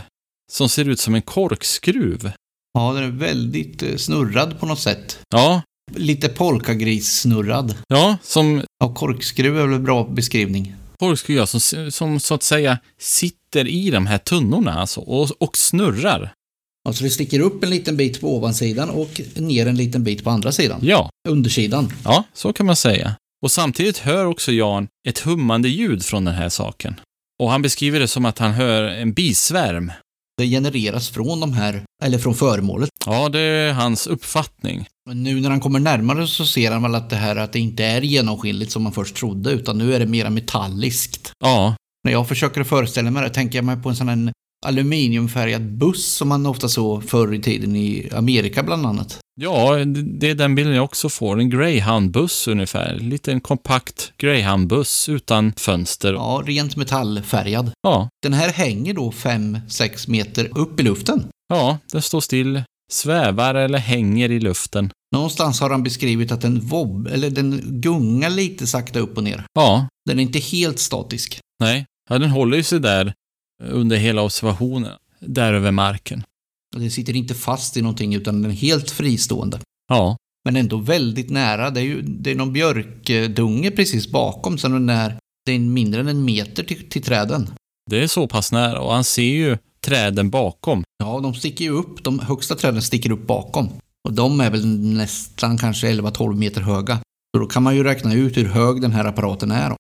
som 0.52 0.70
ser 0.70 0.90
ut 0.90 1.00
som 1.00 1.16
en 1.16 1.22
korkskruv. 1.22 2.32
Ja, 2.74 2.94
den 2.94 3.04
är 3.04 3.08
väldigt 3.08 3.84
eh, 3.84 3.96
snurrad 3.96 4.60
på 4.60 4.66
något 4.66 4.80
sätt. 4.80 5.20
Ja. 5.30 5.62
Lite 5.96 6.30
polkagris-snurrad. 6.30 7.76
Ja, 7.88 8.18
som... 8.24 8.64
Ja, 8.80 8.94
korkskruv 8.94 9.58
är 9.58 9.62
väl 9.62 9.76
en 9.76 9.84
bra 9.84 10.04
beskrivning. 10.04 10.76
Korkskruv, 11.00 11.38
ja, 11.38 11.46
som, 11.46 11.92
som 11.92 12.20
så 12.20 12.34
att 12.34 12.44
säga 12.44 12.78
sitter 13.00 13.68
i 13.68 13.90
de 13.90 14.06
här 14.06 14.18
tunnorna 14.18 14.74
alltså 14.74 15.02
och, 15.02 15.30
och 15.40 15.58
snurrar. 15.58 16.34
Alltså 16.88 17.04
det 17.04 17.10
sticker 17.10 17.40
upp 17.40 17.64
en 17.64 17.70
liten 17.70 17.98
bit 17.98 18.22
på 18.22 18.38
ovansidan 18.38 18.90
och 18.90 19.22
ner 19.36 19.68
en 19.68 19.78
liten 19.78 20.04
bit 20.04 20.24
på 20.24 20.30
andra 20.30 20.52
sidan. 20.52 20.80
Ja. 20.84 21.10
Undersidan. 21.28 21.94
Ja, 22.04 22.24
så 22.34 22.54
kan 22.54 22.66
man 22.66 22.76
säga. 22.76 23.16
Och 23.46 23.52
samtidigt 23.52 23.98
hör 23.98 24.26
också 24.26 24.52
Jan 24.52 24.88
ett 25.08 25.20
hummande 25.20 25.70
ljud 25.70 26.06
från 26.06 26.26
den 26.26 26.34
här 26.34 26.50
saken. 26.50 27.00
Och 27.44 27.52
han 27.52 27.62
beskriver 27.62 28.00
det 28.00 28.08
som 28.08 28.26
att 28.26 28.40
han 28.40 28.52
hör 28.52 28.84
en 28.84 29.14
bisvärm. 29.14 29.92
Det 30.38 30.48
genereras 30.48 31.10
från 31.10 31.40
de 31.40 31.54
här, 31.54 31.84
eller 32.04 32.18
från 32.18 32.36
föremålet. 32.36 32.90
Ja, 33.06 33.30
det 33.30 33.40
är 33.40 33.74
hans 33.74 34.08
uppfattning. 34.08 34.88
Men 35.10 35.24
nu 35.24 35.42
när 35.42 35.50
han 35.50 35.60
kommer 35.60 35.80
närmare 35.80 36.28
så 36.28 36.46
ser 36.46 36.72
han 36.72 36.82
väl 36.82 36.96
att 36.96 37.10
det 37.10 37.16
här 37.16 37.36
att 37.36 37.54
det 37.54 37.60
inte 37.60 37.84
är 37.84 38.02
genomskinligt 38.02 38.72
som 38.72 38.84
man 38.84 38.94
först 38.94 39.16
trodde, 39.16 39.52
utan 39.52 39.78
nu 39.78 39.96
är 39.96 40.00
det 40.00 40.06
mera 40.06 40.30
metalliskt. 40.30 41.32
Ja. 41.40 41.76
När 42.04 42.12
jag 42.12 42.28
försöker 42.28 42.64
föreställa 42.64 43.12
mig 43.12 43.24
det 43.24 43.30
tänker 43.30 43.58
jag 43.58 43.66
mig 43.66 43.82
på 43.82 43.90
en 43.90 43.96
sån 43.96 44.10
här 44.10 44.34
aluminiumfärgad 44.66 45.78
buss 45.78 46.06
som 46.06 46.28
man 46.28 46.46
ofta 46.46 46.70
såg 46.70 47.04
förr 47.04 47.34
i 47.34 47.42
tiden 47.42 47.76
i 47.76 48.10
Amerika 48.16 48.64
bland 48.64 48.86
annat. 48.86 49.20
Ja, 49.42 49.76
det 50.20 50.30
är 50.30 50.36
den 50.36 50.56
bilden 50.56 50.76
jag 50.76 50.84
också 50.84 51.10
får. 51.10 51.40
En 51.40 51.50
greyhoundbuss 51.50 52.48
ungefär. 52.48 52.94
En 52.94 53.10
liten 53.10 53.42
kompakt 53.42 54.14
greyhoundbuss 54.18 55.10
utan 55.10 55.54
fönster. 55.58 56.14
Ja, 56.14 56.44
rent 56.46 56.76
metallfärgad. 56.76 57.72
Ja. 57.82 58.10
Den 58.24 58.34
här 58.34 58.50
hänger 58.50 58.94
då 58.94 59.12
5-6 59.12 60.10
meter 60.10 60.58
upp 60.58 60.80
i 60.80 60.84
luften. 60.84 61.28
Ja, 61.48 61.78
den 61.92 62.02
står 62.02 62.22
still, 62.22 62.64
svävar 62.92 63.56
eller 63.56 63.78
hänger 63.78 64.32
i 64.32 64.40
luften. 64.40 64.90
Någonstans 65.16 65.60
har 65.60 65.70
han 65.70 65.84
beskrivit 65.84 66.32
att 66.32 66.42
den 66.42 66.60
vobb, 66.60 67.08
eller 67.08 67.30
den 67.30 67.62
gungar 67.82 68.30
lite 68.30 68.68
sakta 68.68 69.00
upp 69.00 69.18
och 69.18 69.24
ner. 69.24 69.44
Ja. 69.54 69.88
Den 70.10 70.20
är 70.20 70.24
inte 70.24 70.40
helt 70.40 70.80
statisk. 70.80 71.40
Nej, 71.60 71.86
ja, 72.10 72.20
den 72.20 72.30
håller 72.30 72.58
ju 72.58 72.64
sig 72.64 72.80
där 72.80 73.14
under 73.64 73.98
hela 73.98 74.22
observationen, 74.22 74.92
där 75.20 75.54
över 75.54 75.72
marken. 75.72 76.24
Den 76.76 76.92
sitter 76.92 77.16
inte 77.16 77.34
fast 77.34 77.78
i 77.78 77.82
någonting 77.82 78.16
utan 78.16 78.42
den 78.42 78.52
är 78.52 78.56
helt 78.56 78.92
fristående. 78.92 79.60
Ja. 79.88 80.18
Men 80.46 80.56
ändå 80.56 80.78
väldigt 80.78 81.30
nära. 81.30 81.70
Det 81.70 81.80
är 81.80 81.84
ju 81.84 82.02
det 82.02 82.32
är 82.32 82.36
någon 82.36 82.54
björkdunge 82.54 83.72
precis 83.72 84.12
bakom 84.12 84.58
så 84.58 84.68
den 84.68 84.90
är, 84.90 85.18
det 85.46 85.52
är 85.52 85.60
mindre 85.60 86.02
än 86.02 86.08
en 86.08 86.26
meter 86.26 86.64
till, 86.64 86.90
till 86.90 87.04
träden. 87.04 87.50
Det 87.92 88.04
är 88.04 88.08
så 88.08 88.28
pass 88.28 88.52
nära 88.52 88.80
och 88.82 88.94
han 88.94 89.04
ser 89.04 89.24
ju 89.24 89.58
träden 89.82 90.30
bakom. 90.30 90.84
Ja, 90.98 91.20
de 91.20 91.34
sticker 91.34 91.66
ju 91.66 91.72
upp. 91.72 92.04
De 92.04 92.20
högsta 92.20 92.56
träden 92.56 92.82
sticker 92.82 93.12
upp 93.12 93.28
bakom. 93.28 93.70
Och 94.08 94.14
de 94.14 94.40
är 94.40 94.52
väl 94.52 94.66
nästan 94.78 95.58
kanske 95.58 95.92
11-12 95.92 96.36
meter 96.36 96.62
höga. 96.62 97.00
Så 97.36 97.40
då 97.40 97.48
kan 97.48 97.64
man 97.64 97.76
ju 97.76 97.84
räkna 97.84 98.14
ut 98.14 98.38
hur 98.38 98.46
hög 98.46 98.82
den 98.82 98.92
här 98.92 99.06
apparaten 99.06 99.52
är. 99.52 99.76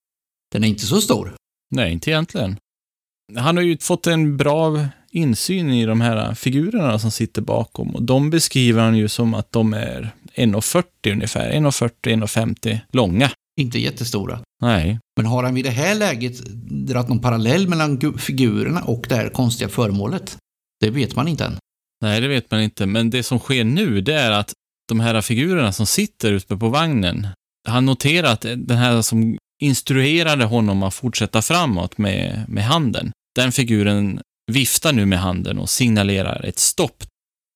Den 0.52 0.64
är 0.64 0.68
inte 0.68 0.86
så 0.86 1.02
stor. 1.02 1.36
Nej, 1.76 1.94
inte 1.94 2.12
egentligen. 2.12 2.58
Han 3.38 3.58
har 3.58 3.64
ju 3.64 3.78
fått 3.78 4.08
en 4.08 4.38
bra 4.38 4.86
insyn 5.12 5.70
i 5.70 5.86
de 5.86 6.02
här 6.02 6.34
figurerna 6.34 7.00
som 7.00 7.12
sitter 7.12 7.42
bakom. 7.42 7.96
Och 7.96 8.04
de 8.04 8.30
beskriver 8.30 8.82
han 8.82 8.98
ju 8.98 9.08
som 9.08 9.34
att 9.34 9.52
de 9.52 9.74
är 9.74 10.12
1,40 10.36 10.84
ungefär. 11.12 11.52
1,40-1,50 11.52 12.80
långa. 12.92 13.32
Inte 13.60 13.80
jättestora. 13.80 14.40
Nej. 14.62 15.00
Men 15.18 15.26
har 15.26 15.44
han 15.44 15.56
vid 15.56 15.66
det 15.66 15.72
här 15.72 15.96
läget 15.96 16.46
dragit 16.88 17.10
någon 17.10 17.20
parallell 17.20 17.68
mellan 17.68 18.14
figurerna 18.18 18.82
och 18.82 19.06
det 19.10 19.16
här 19.16 19.30
konstiga 19.30 19.70
föremålet? 19.70 20.38
Det 20.80 20.90
vet 20.90 21.16
man 21.16 21.28
inte 21.28 21.46
än. 21.46 21.58
Nej, 22.02 22.22
det 22.22 22.28
vet 22.28 22.52
man 22.52 22.62
inte. 22.62 22.86
Men 22.86 23.10
det 23.10 23.24
som 23.24 23.40
sker 23.40 23.64
nu, 23.64 24.02
det 24.02 24.14
är 24.14 24.32
att 24.32 24.54
de 24.90 25.00
här 25.00 25.22
figurerna 25.22 25.72
som 25.72 25.86
sitter 25.86 26.32
ute 26.32 26.58
på 26.58 26.70
vagnen, 26.70 27.28
han 27.68 27.86
noterar 27.86 28.34
att 28.34 28.42
den 28.42 28.78
här 28.78 29.02
som 29.02 29.38
instruerade 29.62 30.46
honom 30.46 30.84
att 30.84 30.94
fortsätta 30.94 31.42
framåt 31.42 31.98
med, 31.98 32.46
med 32.48 32.64
handen, 32.64 33.12
den 33.36 33.52
figuren 33.52 34.20
viftar 34.52 34.94
nu 34.94 35.06
med 35.06 35.20
handen 35.20 35.60
och 35.60 35.70
signalerar 35.70 36.46
ett 36.46 36.60
stopp. 36.60 37.04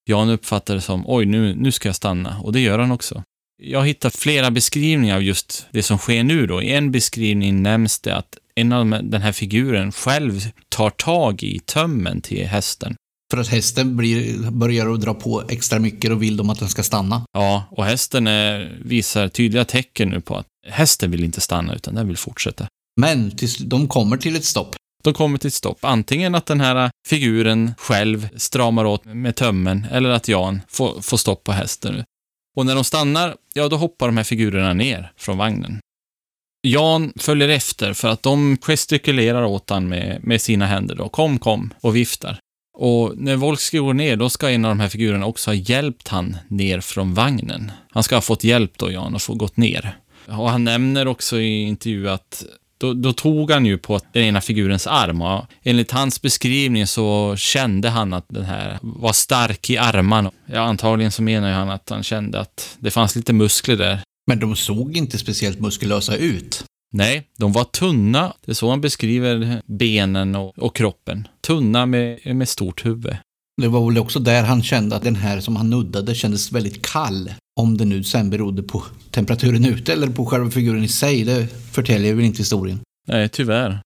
Jan 0.10 0.30
uppfattar 0.30 0.76
det 0.76 0.82
som, 0.82 1.04
oj, 1.08 1.26
nu, 1.26 1.56
nu 1.56 1.72
ska 1.72 1.90
jag 1.90 1.96
stanna. 1.96 2.40
Och 2.40 2.54
det 2.54 2.60
gör 2.60 2.80
han 2.80 2.92
också. 2.92 3.24
Jag 3.62 3.80
har 3.80 3.86
hittat 3.86 4.16
flera 4.16 4.52
beskrivningar 4.52 5.16
av 5.16 5.24
just 5.24 5.68
det 5.72 5.84
som 5.84 5.98
sker 5.98 6.24
nu 6.24 6.48
då. 6.48 6.62
I 6.62 6.74
en 6.74 6.92
beskrivning 6.92 7.64
nämns 7.64 8.00
det 8.00 8.16
att 8.16 8.38
en 8.56 8.74
av 8.74 8.90
den 9.04 9.22
här 9.22 9.32
figuren 9.32 9.92
själv 9.92 10.52
tar 10.70 10.90
tag 10.90 11.44
i 11.44 11.60
tömmen 11.60 12.22
till 12.22 12.48
hästen. 12.48 12.96
För 13.32 13.38
att 13.38 13.48
hästen 13.48 13.98
blir, 13.98 14.52
börjar 14.52 14.94
att 14.94 15.02
dra 15.02 15.14
på 15.14 15.44
extra 15.50 15.80
mycket 15.80 16.12
och 16.12 16.22
vill 16.22 16.38
de 16.38 16.50
att 16.50 16.60
den 16.60 16.70
ska 16.70 16.84
stanna. 16.84 17.26
Ja, 17.34 17.64
och 17.72 17.86
hästen 17.86 18.28
är, 18.28 18.78
visar 18.86 19.28
tydliga 19.28 19.66
tecken 19.66 20.10
nu 20.10 20.22
på 20.22 20.36
att 20.36 20.46
hästen 20.68 21.12
vill 21.12 21.24
inte 21.24 21.42
stanna 21.42 21.76
utan 21.76 21.96
den 21.96 22.08
vill 22.08 22.18
fortsätta. 22.18 22.68
Men 23.02 23.38
tills 23.38 23.58
de 23.58 23.88
kommer 23.88 24.18
till 24.18 24.36
ett 24.36 24.46
stopp. 24.46 24.76
De 25.04 25.14
kommer 25.14 25.38
till 25.38 25.48
ett 25.48 25.54
stopp. 25.54 25.78
Antingen 25.82 26.36
att 26.36 26.46
den 26.46 26.62
här 26.62 26.92
figuren 27.08 27.74
själv 27.78 28.30
stramar 28.36 28.86
åt 28.86 29.06
med 29.06 29.36
tömmen 29.36 29.88
eller 29.92 30.10
att 30.10 30.28
Jan 30.28 30.62
får, 30.68 31.02
får 31.02 31.18
stopp 31.18 31.44
på 31.44 31.52
hästen. 31.52 32.04
Och 32.56 32.66
när 32.66 32.76
de 32.76 32.84
stannar, 32.84 33.36
ja 33.54 33.68
då 33.68 33.76
hoppar 33.76 34.08
de 34.08 34.18
här 34.18 34.24
figurerna 34.24 34.74
ner 34.74 35.12
från 35.18 35.38
vagnen. 35.38 35.80
Jan 36.62 37.14
följer 37.16 37.50
efter 37.50 37.94
för 37.94 38.08
att 38.08 38.24
de 38.24 38.58
gestikulerar 38.62 39.44
åt 39.44 39.70
han 39.70 39.90
med, 39.90 40.20
med 40.24 40.42
sina 40.42 40.66
händer 40.66 40.96
då. 40.96 41.10
Kom, 41.10 41.40
kom 41.40 41.74
och 41.82 41.96
viftar. 41.96 42.40
Och 42.78 43.18
när 43.18 43.36
Wolski 43.36 43.78
går 43.78 43.94
ner, 43.94 44.16
då 44.16 44.30
ska 44.30 44.50
en 44.50 44.66
av 44.66 44.72
de 44.72 44.80
här 44.80 44.90
figurerna 44.90 45.26
också 45.26 45.50
ha 45.50 45.56
hjälpt 45.56 46.08
han 46.08 46.38
ner 46.48 46.82
från 46.82 47.14
vagnen. 47.14 47.72
Han 47.92 48.04
ska 48.04 48.16
ha 48.16 48.22
fått 48.22 48.44
hjälp 48.44 48.78
då, 48.78 48.92
Jan, 48.92 49.16
och 49.16 49.22
få 49.22 49.34
gått 49.34 49.58
ner. 49.58 49.98
Och 50.26 50.50
han 50.50 50.64
nämner 50.64 51.08
också 51.08 51.40
i 51.40 51.62
intervju 51.62 52.10
att 52.10 52.46
då, 52.80 52.94
då, 52.94 53.14
tog 53.14 53.52
han 53.52 53.66
ju 53.66 53.78
på 53.78 54.00
den 54.14 54.24
ena 54.24 54.42
figurens 54.42 54.88
arm 54.88 55.22
och 55.22 55.46
enligt 55.64 55.92
hans 55.92 56.22
beskrivning 56.22 56.88
så 56.88 57.36
kände 57.38 57.90
han 57.90 58.14
att 58.14 58.26
den 58.30 58.46
här 58.46 58.80
var 58.82 59.14
stark 59.14 59.70
i 59.70 59.78
armarna. 59.78 60.32
Ja, 60.46 60.60
antagligen 60.60 61.12
så 61.12 61.22
menar 61.22 61.48
ju 61.48 61.54
han 61.54 61.70
att 61.70 61.90
han 61.90 62.04
kände 62.04 62.40
att 62.40 62.78
det 62.80 62.92
fanns 62.92 63.16
lite 63.16 63.34
muskler 63.34 63.78
där. 63.78 64.00
Men 64.28 64.40
de 64.40 64.56
såg 64.56 64.98
inte 64.98 65.18
speciellt 65.18 65.60
muskulösa 65.60 66.16
ut. 66.16 66.64
Nej, 66.92 67.28
de 67.38 67.52
var 67.52 67.64
tunna. 67.64 68.34
Det 68.46 68.52
är 68.52 68.56
så 68.56 68.70
han 68.70 68.82
beskriver 68.82 69.62
benen 69.66 70.36
och, 70.36 70.60
och 70.60 70.76
kroppen. 70.76 71.28
Tunna 71.48 71.86
med, 71.86 72.36
med 72.36 72.50
stort 72.50 72.86
huvud. 72.86 73.18
Det 73.62 73.68
var 73.68 73.90
väl 73.90 73.98
också 73.98 74.20
där 74.20 74.44
han 74.44 74.64
kände 74.64 74.96
att 74.96 75.04
den 75.04 75.16
här 75.16 75.40
som 75.40 75.56
han 75.56 75.70
nuddade 75.70 76.16
kändes 76.16 76.52
väldigt 76.52 76.86
kall. 76.86 77.32
Om 77.60 77.78
det 77.78 77.86
nu 77.86 78.04
sen 78.04 78.30
berodde 78.30 78.64
på 78.64 78.84
temperaturen 79.12 79.66
ute 79.66 79.94
eller 79.94 80.08
på 80.08 80.26
själva 80.26 80.52
figuren 80.52 80.84
i 80.84 80.88
sig, 80.88 81.24
det 81.24 81.48
förtäljer 81.72 82.14
väl 82.14 82.26
inte 82.26 82.38
historien. 82.38 82.80
Nej, 83.08 83.30
tyvärr. 83.30 83.82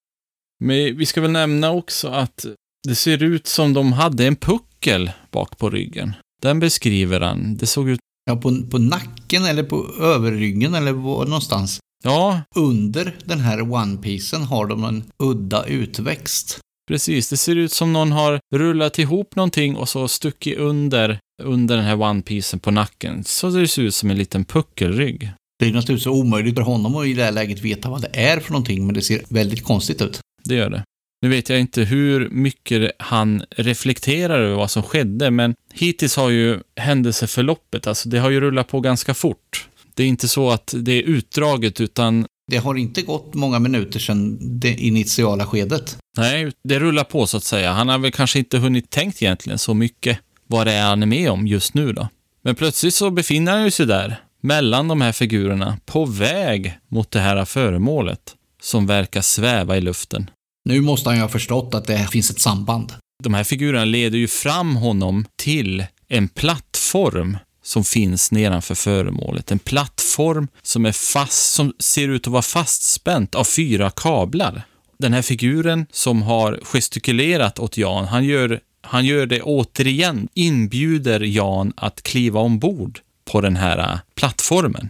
Men 0.60 0.98
vi 0.98 1.06
ska 1.06 1.22
väl 1.22 1.32
nämna 1.32 1.72
också 1.72 2.08
att 2.08 2.46
det 2.88 2.96
ser 2.96 3.24
ut 3.24 3.48
som 3.48 3.74
de 3.74 3.94
hade 3.94 4.28
en 4.28 4.36
puckel 4.36 5.12
bak 5.32 5.58
på 5.58 5.70
ryggen. 5.70 6.14
Den 6.42 6.60
beskriver 6.60 7.22
han. 7.22 7.58
Det 7.58 7.66
såg 7.66 7.90
ut... 7.90 8.00
Ja, 8.26 8.36
på, 8.36 8.62
på 8.72 8.78
nacken 8.78 9.46
eller 9.46 9.64
på 9.64 9.88
överryggen 10.00 10.76
eller 10.76 10.92
var 10.92 11.26
någonstans. 11.26 11.80
Ja. 12.04 12.42
Under 12.56 13.16
den 13.26 13.40
här 13.40 13.62
one-piecen 13.62 14.42
har 14.42 14.68
de 14.68 14.84
en 14.84 15.04
udda 15.24 15.66
utväxt. 15.66 16.60
Precis, 16.88 17.30
det 17.30 17.38
ser 17.38 17.56
ut 17.56 17.72
som 17.72 17.94
någon 17.94 18.12
har 18.12 18.40
rullat 18.56 19.00
ihop 19.00 19.36
någonting 19.36 19.76
och 19.76 19.90
så 19.90 20.08
stuckit 20.08 20.58
under, 20.58 21.20
under 21.44 21.76
den 21.76 21.86
här 21.86 21.96
one-piecen 21.96 22.60
på 22.60 22.72
nacken. 22.72 23.24
Så 23.24 23.50
det 23.50 23.68
ser 23.68 23.82
ut 23.82 23.96
som 23.96 24.12
en 24.12 24.18
liten 24.18 24.46
puckelrygg. 24.46 25.32
Det 25.60 25.66
är 25.66 25.74
naturligtvis 25.74 26.08
omöjligt 26.08 26.56
för 26.56 26.62
honom 26.62 26.96
att 26.96 27.06
i 27.06 27.14
det 27.14 27.24
här 27.24 27.32
läget 27.32 27.62
veta 27.62 27.90
vad 27.90 28.02
det 28.02 28.10
är 28.14 28.40
för 28.40 28.52
någonting, 28.52 28.86
men 28.86 28.96
det 28.96 29.02
ser 29.02 29.22
väldigt 29.30 29.64
konstigt 29.64 30.02
ut. 30.02 30.20
Det 30.44 30.56
gör 30.56 30.70
det. 30.70 30.84
Nu 31.22 31.30
vet 31.30 31.50
jag 31.50 31.60
inte 31.60 31.82
hur 31.82 32.30
mycket 32.30 32.92
han 33.00 33.44
reflekterar 33.50 34.40
över 34.40 34.56
vad 34.56 34.72
som 34.72 34.84
skedde, 34.84 35.32
men 35.32 35.56
hittills 35.74 36.16
har 36.16 36.30
ju 36.30 36.60
händelseförloppet, 36.76 37.88
alltså 37.88 38.10
det 38.10 38.20
har 38.20 38.30
ju 38.30 38.40
rullat 38.40 38.68
på 38.68 38.80
ganska 38.80 39.14
fort. 39.14 39.68
Det 39.94 40.04
är 40.04 40.08
inte 40.08 40.28
så 40.28 40.50
att 40.50 40.74
det 40.78 40.92
är 40.92 41.02
utdraget, 41.02 41.82
utan 41.82 42.26
det 42.52 42.58
har 42.58 42.76
inte 42.76 43.02
gått 43.02 43.34
många 43.34 43.60
minuter 43.60 44.00
sedan 44.00 44.38
det 44.60 44.74
initiala 44.74 45.46
skedet. 45.46 45.98
Nej, 46.18 46.52
det 46.64 46.80
rullar 46.80 47.04
på 47.04 47.28
så 47.28 47.38
att 47.38 47.44
säga. 47.44 47.72
Han 47.72 47.90
har 47.90 47.98
väl 47.98 48.12
kanske 48.12 48.40
inte 48.40 48.58
hunnit 48.58 48.90
tänkt 48.90 49.22
egentligen 49.22 49.60
så 49.60 49.74
mycket 49.74 50.20
vad 50.54 50.68
det 50.68 50.74
är 50.74 50.84
han 50.84 51.04
är 51.04 51.08
med 51.08 51.32
om 51.32 51.48
just 51.48 51.74
nu 51.74 51.94
då. 51.94 52.08
Men 52.44 52.56
plötsligt 52.56 52.94
så 52.94 53.12
befinner 53.12 53.58
han 53.58 53.72
sig 53.72 53.86
där, 53.86 54.22
mellan 54.42 54.88
de 54.88 55.02
här 55.02 55.12
figurerna, 55.12 55.78
på 55.86 56.06
väg 56.06 56.78
mot 56.88 57.12
det 57.12 57.20
här 57.20 57.46
föremålet 57.46 58.20
som 58.62 58.88
verkar 58.88 59.22
sväva 59.22 59.78
i 59.78 59.82
luften. 59.82 60.30
Nu 60.66 60.82
måste 60.82 61.10
han 61.10 61.16
ju 61.18 61.22
ha 61.22 61.30
förstått 61.30 61.74
att 61.74 61.88
det 61.88 62.08
finns 62.12 62.32
ett 62.32 62.40
samband. 62.40 62.94
De 63.24 63.34
här 63.34 63.44
figurerna 63.44 63.86
leder 63.86 64.18
ju 64.18 64.28
fram 64.28 64.76
honom 64.76 65.26
till 65.36 65.86
en 66.08 66.28
plattform 66.28 67.38
som 67.64 67.84
finns 67.84 68.32
nedanför 68.32 68.76
föremålet. 68.76 69.52
En 69.52 69.60
plattform 69.60 70.48
som 70.62 70.86
är 70.86 70.92
fast, 70.92 71.54
som 71.54 71.74
ser 71.80 72.08
ut 72.08 72.28
att 72.28 72.34
vara 72.34 72.42
fastspänt 72.42 73.36
av 73.36 73.44
fyra 73.44 73.90
kablar. 73.90 74.66
Den 75.00 75.14
här 75.14 75.22
figuren 75.22 75.86
som 75.92 76.22
har 76.22 76.60
gestikulerat 76.64 77.60
åt 77.60 77.78
Jan, 77.78 78.06
han 78.06 78.26
gör, 78.26 78.60
han 78.84 79.06
gör 79.06 79.26
det 79.26 79.42
återigen, 79.42 80.28
inbjuder 80.34 81.20
Jan 81.20 81.74
att 81.78 82.04
kliva 82.04 82.40
ombord 82.40 83.00
på 83.26 83.42
den 83.42 83.56
här 83.56 83.78
äh, 83.78 84.00
plattformen. 84.16 84.90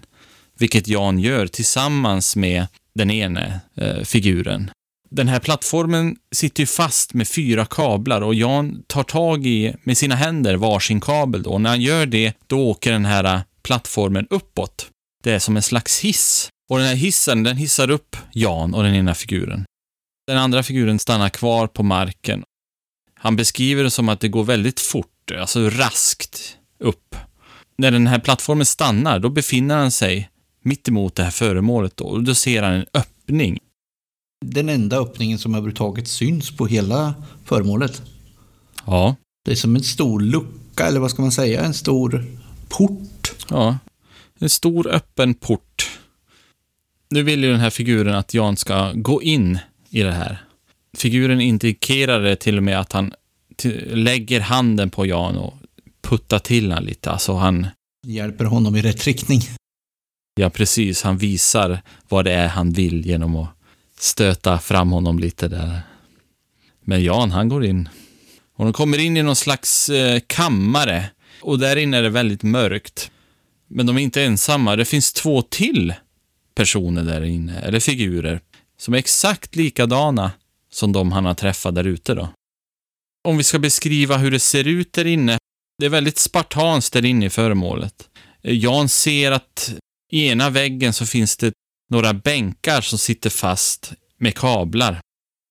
Vilket 0.57 0.87
Jan 0.87 1.19
gör 1.19 1.47
tillsammans 1.47 2.35
med 2.35 2.67
den 2.93 3.11
ene 3.11 3.59
eh, 3.75 4.03
figuren 4.03 4.71
den 5.15 5.27
här 5.27 5.39
plattformen 5.39 6.15
sitter 6.31 6.63
ju 6.63 6.67
fast 6.67 7.13
med 7.13 7.27
fyra 7.27 7.65
kablar 7.65 8.21
och 8.21 8.35
Jan 8.35 8.83
tar 8.87 9.03
tag 9.03 9.45
i, 9.45 9.75
med 9.83 9.97
sina 9.97 10.15
händer, 10.15 10.55
varsin 10.55 11.01
kabel 11.01 11.43
då. 11.43 11.49
Och 11.49 11.61
när 11.61 11.69
han 11.69 11.81
gör 11.81 12.05
det, 12.05 12.33
då 12.47 12.69
åker 12.69 12.91
den 12.91 13.05
här 13.05 13.23
äh, 13.23 13.41
plattformen 13.63 14.27
uppåt. 14.29 14.89
Det 15.23 15.31
är 15.31 15.39
som 15.39 15.55
en 15.55 15.61
slags 15.61 15.99
hiss. 15.99 16.49
Och 16.69 16.77
den 16.77 16.87
här 16.87 16.95
hissen, 16.95 17.43
den 17.43 17.57
hissar 17.57 17.89
upp 17.91 18.17
Jan 18.31 18.73
och 18.73 18.83
den 18.83 18.95
ena 18.95 19.13
figuren. 19.13 19.65
Den 20.27 20.37
andra 20.37 20.63
figuren 20.63 20.99
stannar 20.99 21.29
kvar 21.29 21.67
på 21.67 21.83
marken. 21.83 22.43
Han 23.23 23.35
beskriver 23.35 23.83
det 23.83 23.91
som 23.91 24.09
att 24.09 24.19
det 24.19 24.27
går 24.27 24.43
väldigt 24.43 24.79
fort, 24.79 25.31
alltså 25.39 25.69
raskt 25.69 26.57
upp. 26.79 27.15
När 27.77 27.91
den 27.91 28.07
här 28.07 28.19
plattformen 28.19 28.65
stannar, 28.65 29.19
då 29.19 29.29
befinner 29.29 29.77
han 29.77 29.91
sig 29.91 30.29
mitt 30.61 30.87
emot 30.87 31.15
det 31.15 31.23
här 31.23 31.31
föremålet 31.31 31.97
då, 31.97 32.05
och 32.05 32.23
då 32.23 32.35
ser 32.35 32.63
han 32.63 32.73
en 32.73 32.85
öppning 32.93 33.59
den 34.45 34.69
enda 34.69 34.97
öppningen 34.97 35.39
som 35.39 35.55
överhuvudtaget 35.55 36.07
syns 36.07 36.57
på 36.57 36.67
hela 36.67 37.13
föremålet. 37.45 38.01
Ja. 38.85 39.15
Det 39.45 39.51
är 39.51 39.55
som 39.55 39.75
en 39.75 39.83
stor 39.83 40.19
lucka, 40.19 40.87
eller 40.87 40.99
vad 40.99 41.11
ska 41.11 41.21
man 41.21 41.31
säga, 41.31 41.63
en 41.63 41.73
stor 41.73 42.25
port. 42.69 43.35
Ja, 43.49 43.77
en 44.39 44.49
stor 44.49 44.87
öppen 44.87 45.33
port. 45.33 45.99
Nu 47.09 47.23
vill 47.23 47.43
ju 47.43 47.51
den 47.51 47.59
här 47.59 47.69
figuren 47.69 48.15
att 48.15 48.33
Jan 48.33 48.57
ska 48.57 48.91
gå 48.95 49.21
in 49.21 49.59
i 49.89 50.01
det 50.01 50.11
här. 50.11 50.43
Figuren 50.97 51.41
indikerar 51.41 52.21
det 52.21 52.35
till 52.35 52.57
och 52.57 52.63
med 52.63 52.79
att 52.79 52.91
han 52.91 53.13
lägger 53.85 54.39
handen 54.39 54.89
på 54.89 55.05
Jan 55.05 55.37
och 55.37 55.53
puttar 56.01 56.39
till 56.39 56.71
honom 56.71 56.85
lite. 56.85 57.11
Alltså 57.11 57.33
han... 57.33 57.67
Hjälper 58.07 58.45
honom 58.45 58.75
i 58.75 58.81
rätt 58.81 59.05
riktning. 59.05 59.41
Ja, 60.35 60.49
precis. 60.49 61.03
Han 61.03 61.17
visar 61.17 61.81
vad 62.09 62.25
det 62.25 62.33
är 62.33 62.47
han 62.47 62.71
vill 62.71 63.05
genom 63.05 63.35
att 63.35 63.49
stöta 63.99 64.59
fram 64.59 64.91
honom 64.91 65.19
lite 65.19 65.47
där. 65.47 65.81
Men 66.81 67.03
Jan, 67.03 67.31
han 67.31 67.49
går 67.49 67.65
in. 67.65 67.89
Och 68.55 68.65
de 68.65 68.73
kommer 68.73 68.97
in 68.97 69.17
i 69.17 69.23
någon 69.23 69.35
slags 69.35 69.89
eh, 69.89 70.19
kammare. 70.27 71.05
Och 71.41 71.59
där 71.59 71.75
inne 71.75 71.97
är 71.97 72.03
det 72.03 72.09
väldigt 72.09 72.43
mörkt. 72.43 73.11
Men 73.67 73.85
de 73.85 73.97
är 73.97 74.01
inte 74.01 74.23
ensamma. 74.23 74.75
Det 74.75 74.85
finns 74.85 75.13
två 75.13 75.41
till 75.41 75.93
personer 76.55 77.03
där 77.03 77.23
inne, 77.23 77.59
eller 77.59 77.79
figurer, 77.79 78.41
som 78.77 78.93
är 78.93 78.97
exakt 78.97 79.55
likadana 79.55 80.31
som 80.73 80.91
de 80.91 81.11
han 81.11 81.25
har 81.25 81.33
träffat 81.33 81.75
där 81.75 81.83
ute 81.83 82.13
då. 82.13 82.29
Om 83.27 83.37
vi 83.37 83.43
ska 83.43 83.59
beskriva 83.59 84.17
hur 84.17 84.31
det 84.31 84.39
ser 84.39 84.67
ut 84.67 84.93
där 84.93 85.07
inne. 85.07 85.37
Det 85.79 85.85
är 85.85 85.89
väldigt 85.89 86.17
spartanskt 86.17 86.93
där 86.93 87.05
inne 87.05 87.25
i 87.25 87.29
föremålet. 87.29 88.09
Jan 88.41 88.89
ser 88.89 89.31
att 89.31 89.73
i 90.11 90.27
ena 90.27 90.49
väggen 90.49 90.93
så 90.93 91.05
finns 91.05 91.37
det 91.37 91.53
några 91.89 92.13
bänkar 92.13 92.81
som 92.81 92.99
sitter 92.99 93.29
fast 93.29 93.93
med 94.17 94.35
kablar. 94.35 94.99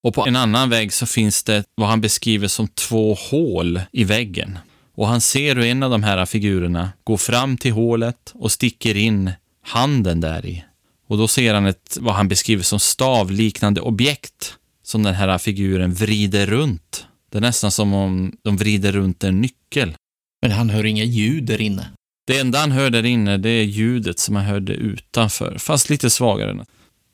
Och 0.04 0.14
på 0.14 0.26
en 0.26 0.36
annan 0.36 0.70
vägg 0.70 0.92
så 0.92 1.06
finns 1.06 1.42
det 1.42 1.64
vad 1.74 1.88
han 1.88 2.00
beskriver 2.00 2.48
som 2.48 2.68
två 2.68 3.14
hål 3.14 3.80
i 3.92 4.04
väggen. 4.04 4.58
Och 4.94 5.08
han 5.08 5.20
ser 5.20 5.56
hur 5.56 5.64
en 5.64 5.82
av 5.82 5.90
de 5.90 6.02
här 6.02 6.26
figurerna 6.26 6.92
går 7.04 7.16
fram 7.16 7.56
till 7.56 7.72
hålet 7.72 8.32
och 8.34 8.52
sticker 8.52 8.96
in 8.96 9.30
handen 9.62 10.20
där 10.20 10.46
i. 10.46 10.64
Och 11.08 11.18
då 11.18 11.28
ser 11.28 11.54
han 11.54 11.66
ett, 11.66 11.98
vad 12.00 12.14
han 12.14 12.28
beskriver 12.28 12.62
som 12.62 12.80
stavliknande 12.80 13.80
objekt 13.80 14.56
som 14.82 15.02
den 15.02 15.14
här 15.14 15.38
figuren 15.38 15.94
vrider 15.94 16.46
runt. 16.46 17.06
Det 17.30 17.38
är 17.38 17.42
nästan 17.42 17.70
som 17.70 17.94
om 17.94 18.32
de 18.42 18.56
vrider 18.56 18.92
runt 18.92 19.24
en 19.24 19.40
nyckel. 19.40 19.94
Men 20.42 20.50
han 20.50 20.70
hör 20.70 20.86
inga 20.86 21.04
ljud 21.04 21.44
där 21.44 21.60
inne. 21.60 21.86
Det 22.26 22.38
enda 22.38 22.58
han 22.58 22.72
hör 22.72 22.90
där 22.90 23.04
inne, 23.04 23.36
det 23.36 23.48
är 23.48 23.64
ljudet 23.64 24.18
som 24.18 24.36
han 24.36 24.44
hörde 24.44 24.72
utanför, 24.72 25.58
fast 25.58 25.90
lite 25.90 26.10
svagare. 26.10 26.64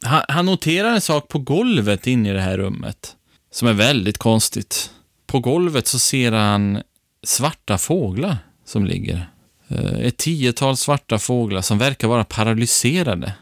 Han, 0.05 0.23
han 0.29 0.47
noterar 0.47 0.93
en 0.93 1.01
sak 1.01 1.29
på 1.29 1.39
golvet 1.39 2.07
inne 2.07 2.31
i 2.31 2.33
det 2.33 2.41
här 2.41 2.59
rummet, 2.59 3.17
som 3.53 3.69
är 3.69 3.73
väldigt 3.73 4.19
konstigt. 4.19 4.91
På 5.27 5.41
golvet 5.41 5.87
så 5.87 5.99
ser 5.99 6.33
han 6.33 6.83
svarta 7.27 7.79
fåglar 7.79 8.37
som 8.65 8.87
ligger. 8.87 9.31
Eh, 9.69 9.99
ett 9.99 10.17
tiotal 10.17 10.77
svarta 10.77 11.19
fåglar 11.19 11.61
som 11.61 11.79
verkar 11.79 12.09
vara 12.09 12.25
paralyserade. 12.25 13.33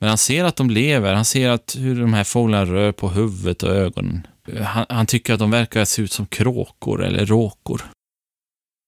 Men 0.00 0.08
han 0.08 0.18
ser 0.18 0.44
att 0.44 0.56
de 0.56 0.70
lever, 0.70 1.14
han 1.14 1.24
ser 1.24 1.48
att 1.48 1.76
hur 1.78 2.00
de 2.00 2.14
här 2.14 2.24
fåglarna 2.24 2.72
rör 2.72 2.92
på 2.92 3.08
huvudet 3.08 3.62
och 3.62 3.74
ögonen. 3.74 4.26
Han, 4.64 4.86
han 4.88 5.06
tycker 5.06 5.32
att 5.32 5.38
de 5.38 5.50
verkar 5.50 5.84
se 5.84 6.02
ut 6.02 6.12
som 6.12 6.26
kråkor 6.26 7.04
eller 7.04 7.26
råkor. 7.26 7.82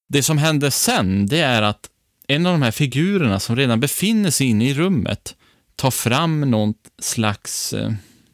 Det 0.09 0.23
som 0.23 0.37
händer 0.37 0.69
sen, 0.69 1.25
det 1.25 1.39
är 1.39 1.61
att 1.61 1.89
en 2.27 2.45
av 2.45 2.51
de 2.51 2.61
här 2.61 2.71
figurerna 2.71 3.39
som 3.39 3.55
redan 3.55 3.79
befinner 3.79 4.29
sig 4.29 4.47
inne 4.47 4.69
i 4.69 4.73
rummet 4.73 5.35
tar 5.75 5.91
fram 5.91 6.41
någon 6.41 6.73
slags, 7.01 7.73
eh, 7.73 7.93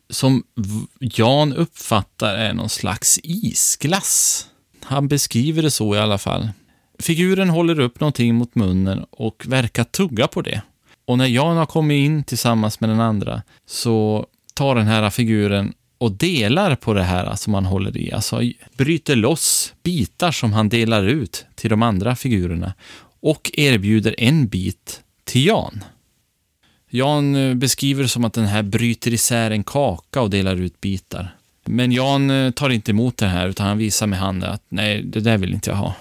som 0.10 0.44
Jan 1.00 1.54
uppfattar 1.54 2.36
är 2.36 2.54
någon 2.54 2.70
slags 2.70 3.20
isglass. 3.24 4.46
Han 4.84 5.08
beskriver 5.08 5.62
det 5.62 5.72
så 5.72 5.96
i 5.96 6.00
alla 6.00 6.18
fall. 6.18 6.50
Figuren 7.00 7.50
håller 7.50 7.80
upp 7.80 8.00
någonting 8.00 8.36
mot 8.36 8.56
munnen 8.56 9.06
och 9.10 9.44
verkar 9.48 9.84
tugga 9.84 10.28
på 10.28 10.42
det. 10.42 10.62
Och 11.10 11.18
när 11.18 11.28
Jan 11.28 11.58
har 11.58 11.66
kommit 11.66 12.06
in 12.06 12.24
tillsammans 12.24 12.80
med 12.80 12.90
den 12.90 13.00
andra 13.00 13.42
så 13.66 14.26
tar 14.54 14.76
den 14.76 14.88
här 14.88 15.10
figuren 15.10 15.74
och 15.98 16.12
delar 16.12 16.76
på 16.76 16.94
det 16.94 17.04
här 17.04 17.36
som 17.36 17.54
han 17.54 17.66
håller 17.66 17.98
i. 17.98 18.12
Alltså 18.12 18.42
bryter 18.78 19.16
loss 19.16 19.74
bitar 19.84 20.32
som 20.32 20.54
han 20.54 20.70
delar 20.70 21.04
ut 21.04 21.46
till 21.56 21.70
de 21.70 21.82
andra 21.82 22.16
figurerna 22.16 22.74
och 23.22 23.52
erbjuder 23.54 24.16
en 24.18 24.48
bit 24.48 25.02
till 25.24 25.46
Jan. 25.46 25.84
Jan 26.90 27.36
eh, 27.36 27.56
beskriver 27.56 28.04
det 28.04 28.10
som 28.10 28.26
att 28.26 28.34
den 28.34 28.46
här 28.46 28.64
bryter 28.64 29.14
isär 29.14 29.52
en 29.52 29.64
kaka 29.64 30.22
och 30.22 30.30
delar 30.30 30.56
ut 30.56 30.82
bitar. 30.82 31.36
Men 31.66 31.92
Jan 31.92 32.30
eh, 32.30 32.52
tar 32.52 32.70
inte 32.70 32.92
emot 32.92 33.18
det 33.18 33.28
här 33.28 33.48
utan 33.48 33.68
han 33.68 33.78
visar 33.78 34.08
med 34.08 34.20
handen 34.20 34.52
att 34.52 34.64
nej, 34.70 35.04
det 35.04 35.20
där 35.20 35.38
vill 35.38 35.54
inte 35.54 35.70
jag 35.70 35.78
ha. 35.78 35.96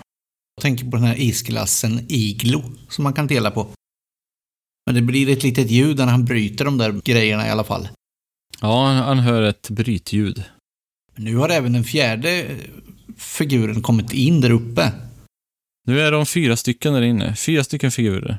Jag 0.57 0.63
tänker 0.63 0.85
på 0.85 0.97
den 0.97 1.07
här 1.07 1.21
isglassen 1.21 2.07
Iglo 2.09 2.63
som 2.89 3.05
man 3.05 3.13
kan 3.13 3.27
dela 3.27 3.51
på. 3.51 3.69
Men 4.89 4.95
det 4.95 5.03
blir 5.03 5.29
ett 5.29 5.43
litet 5.43 5.71
ljud 5.71 5.97
när 5.97 6.07
han 6.07 6.25
bryter 6.25 6.65
de 6.65 6.79
där 6.79 6.93
grejerna 7.05 7.47
i 7.47 7.51
alla 7.51 7.65
fall. 7.65 7.89
Ja, 8.61 8.87
han 8.87 9.19
hör 9.19 9.43
ett 9.43 9.71
brytljud. 9.71 10.43
Nu 11.17 11.37
har 11.37 11.49
även 11.49 11.73
den 11.73 11.85
fjärde 11.85 12.47
figuren 13.17 13.83
kommit 13.83 14.13
in 14.13 14.41
där 14.41 14.51
uppe. 14.51 14.93
Nu 15.87 16.01
är 16.01 16.13
de 16.13 16.27
fyra 16.27 16.57
stycken 16.57 16.93
där 16.93 17.03
inne. 17.03 17.37
Fyra 17.37 17.65
stycken 17.65 17.91
figurer. 17.91 18.39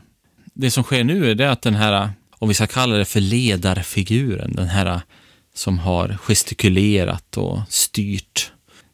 Det 0.53 0.71
som 0.71 0.83
sker 0.83 1.03
nu 1.03 1.31
är 1.31 1.35
det 1.35 1.51
att 1.51 1.61
den 1.61 1.75
här, 1.75 2.09
om 2.31 2.47
vi 2.47 2.53
ska 2.53 2.67
kalla 2.67 2.95
det 2.95 3.05
för 3.05 3.19
ledarfiguren, 3.19 4.55
den 4.55 4.67
här 4.67 5.01
som 5.53 5.79
har 5.79 6.17
gestikulerat 6.21 7.37
och 7.37 7.59
styrt. 7.69 8.51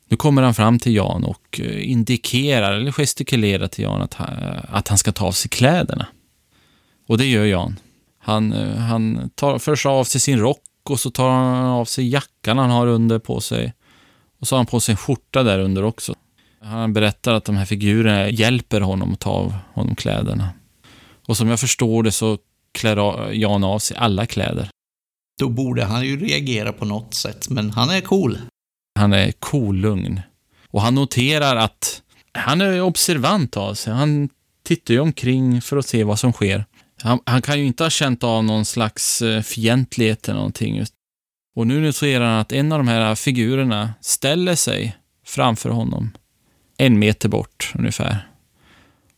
Nu 0.09 0.17
kommer 0.17 0.41
han 0.41 0.53
fram 0.53 0.79
till 0.79 0.95
Jan 0.95 1.23
och 1.23 1.59
indikerar 1.77 2.73
eller 2.73 2.91
gestikulerar 2.91 3.67
till 3.67 3.83
Jan 3.83 4.01
att, 4.01 4.15
att 4.69 4.87
han 4.87 4.97
ska 4.97 5.11
ta 5.11 5.25
av 5.25 5.31
sig 5.31 5.49
kläderna. 5.49 6.07
Och 7.07 7.17
det 7.17 7.25
gör 7.25 7.45
Jan. 7.45 7.79
Han, 8.19 8.51
han 8.77 9.29
tar 9.35 9.59
först 9.59 9.85
av 9.85 10.03
sig 10.03 10.21
sin 10.21 10.39
rock 10.39 10.61
och 10.89 10.99
så 10.99 11.11
tar 11.11 11.29
han 11.29 11.65
av 11.65 11.85
sig 11.85 12.07
jackan 12.07 12.57
han 12.57 12.69
har 12.69 12.87
under 12.87 13.19
på 13.19 13.41
sig. 13.41 13.73
Och 14.39 14.47
så 14.47 14.55
har 14.55 14.59
han 14.59 14.65
på 14.65 14.79
sig 14.79 14.93
en 14.93 14.97
skjorta 14.97 15.43
där 15.43 15.59
under 15.59 15.83
också. 15.83 16.15
Han 16.61 16.93
berättar 16.93 17.33
att 17.33 17.45
de 17.45 17.55
här 17.55 17.65
figurerna 17.65 18.29
hjälper 18.29 18.81
honom 18.81 19.13
att 19.13 19.19
ta 19.19 19.29
av 19.29 19.53
honom 19.73 19.95
kläderna. 19.95 20.49
Och 21.27 21.37
som 21.37 21.47
jag 21.47 21.59
förstår 21.59 22.03
det 22.03 22.11
så 22.11 22.37
klär 22.71 23.31
Jan 23.33 23.63
av 23.63 23.79
sig 23.79 23.97
alla 23.97 24.25
kläder. 24.25 24.69
Då 25.39 25.49
borde 25.49 25.83
han 25.83 26.05
ju 26.05 26.19
reagera 26.19 26.73
på 26.73 26.85
något 26.85 27.13
sätt, 27.13 27.49
men 27.49 27.71
han 27.71 27.89
är 27.89 28.01
cool. 28.01 28.37
Han 28.99 29.13
är 29.13 29.31
kolugn. 29.31 30.21
Och 30.71 30.81
han 30.81 30.95
noterar 30.95 31.55
att 31.55 32.01
han 32.31 32.61
är 32.61 32.81
observant 32.81 33.57
av 33.57 33.73
sig. 33.73 33.93
Han 33.93 34.29
tittar 34.63 34.93
ju 34.93 34.99
omkring 34.99 35.61
för 35.61 35.77
att 35.77 35.85
se 35.85 36.03
vad 36.03 36.19
som 36.19 36.33
sker. 36.33 36.65
Han, 37.01 37.19
han, 37.25 37.41
kan 37.41 37.59
ju 37.59 37.65
inte 37.65 37.83
ha 37.83 37.89
känt 37.89 38.23
av 38.23 38.43
någon 38.43 38.65
slags 38.65 39.21
eh, 39.21 39.41
fientlighet 39.41 40.29
eller 40.29 40.37
någonting. 40.37 40.85
Och 41.55 41.67
nu 41.67 41.81
noterar 41.81 42.25
han 42.25 42.39
att 42.39 42.51
en 42.51 42.71
av 42.71 42.79
de 42.79 42.87
här 42.87 43.15
figurerna 43.15 43.93
ställer 44.01 44.55
sig 44.55 44.97
framför 45.25 45.69
honom. 45.69 46.11
En 46.77 46.99
meter 46.99 47.29
bort 47.29 47.71
ungefär. 47.75 48.27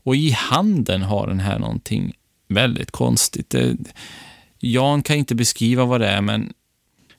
Och 0.04 0.16
i 0.16 0.32
handen 0.32 1.02
har 1.02 1.28
den 1.28 1.40
här 1.40 1.60
någonting 1.60 2.14
väldigt 2.50 2.92
konstigt. 2.92 3.50
Det, 3.50 3.78
Jan 4.60 5.04
kan 5.04 5.16
inte 5.16 5.36
beskriva 5.36 5.86
vad 5.86 6.02
det 6.02 6.08
är, 6.08 6.22
men 6.22 6.54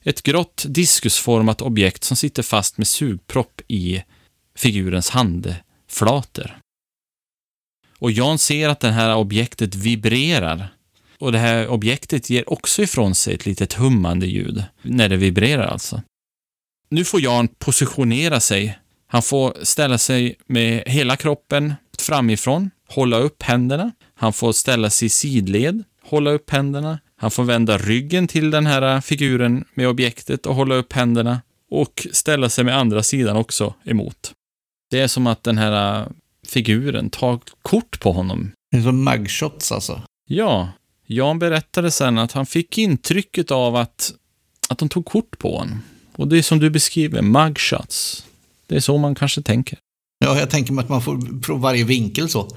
ett 0.02 0.22
grått 0.22 0.64
diskusformat 0.68 1.62
objekt 1.62 2.04
som 2.04 2.16
sitter 2.16 2.42
fast 2.42 2.78
med 2.78 2.86
sugpropp 2.86 3.60
i 3.68 4.02
figurens 4.56 5.10
handflator. 5.10 6.58
Och 7.98 8.10
Jan 8.10 8.38
ser 8.38 8.68
att 8.68 8.80
det 8.80 8.90
här 8.90 9.16
objektet 9.16 9.74
vibrerar. 9.74 10.68
Och 11.18 11.32
det 11.32 11.38
här 11.38 11.68
objektet 11.68 12.30
ger 12.30 12.52
också 12.52 12.82
ifrån 12.82 13.14
sig 13.14 13.34
ett 13.34 13.46
litet 13.46 13.72
hummande 13.72 14.26
ljud, 14.26 14.64
när 14.82 15.08
det 15.08 15.16
vibrerar 15.16 15.66
alltså. 15.66 16.02
Nu 16.90 17.04
får 17.04 17.20
Jan 17.20 17.48
positionera 17.48 18.40
sig. 18.40 18.78
Han 19.06 19.22
får 19.22 19.56
ställa 19.62 19.98
sig 19.98 20.36
med 20.46 20.82
hela 20.86 21.16
kroppen 21.16 21.74
framifrån, 21.98 22.70
hålla 22.88 23.18
upp 23.18 23.42
händerna. 23.42 23.92
Han 24.14 24.32
får 24.32 24.52
ställa 24.52 24.90
sig 24.90 25.06
i 25.06 25.08
sidled, 25.08 25.84
hålla 26.02 26.30
upp 26.30 26.50
händerna. 26.50 26.98
Han 27.16 27.30
får 27.30 27.44
vända 27.44 27.78
ryggen 27.78 28.28
till 28.28 28.50
den 28.50 28.66
här 28.66 29.00
figuren 29.00 29.64
med 29.74 29.88
objektet 29.88 30.46
och 30.46 30.54
hålla 30.54 30.74
upp 30.74 30.92
händerna 30.92 31.40
och 31.70 32.06
ställa 32.12 32.48
sig 32.48 32.64
med 32.64 32.76
andra 32.76 33.02
sidan 33.02 33.36
också 33.36 33.74
emot. 33.84 34.32
Det 34.90 35.00
är 35.00 35.08
som 35.08 35.26
att 35.26 35.42
den 35.42 35.58
här 35.58 36.06
figuren 36.50 37.10
tar 37.10 37.40
kort 37.62 38.00
på 38.00 38.12
honom. 38.12 38.52
Det 38.70 38.76
är 38.76 38.82
som 38.82 39.04
mugshots 39.04 39.72
alltså. 39.72 40.02
Ja. 40.28 40.68
Jan 41.06 41.38
berättade 41.38 41.90
sen 41.90 42.18
att 42.18 42.32
han 42.32 42.46
fick 42.46 42.78
intrycket 42.78 43.50
av 43.50 43.76
att, 43.76 44.12
att 44.68 44.78
de 44.78 44.88
tog 44.88 45.06
kort 45.06 45.38
på 45.38 45.58
honom. 45.58 45.82
Och 46.16 46.28
det 46.28 46.38
är 46.38 46.42
som 46.42 46.58
du 46.58 46.70
beskriver, 46.70 47.22
mugshots. 47.22 48.24
Det 48.66 48.76
är 48.76 48.80
så 48.80 48.98
man 48.98 49.14
kanske 49.14 49.42
tänker. 49.42 49.78
Ja, 50.18 50.38
jag 50.38 50.50
tänker 50.50 50.72
mig 50.72 50.82
att 50.82 50.88
man 50.88 51.02
får 51.02 51.42
från 51.42 51.60
varje 51.60 51.84
vinkel 51.84 52.28
så. 52.28 52.48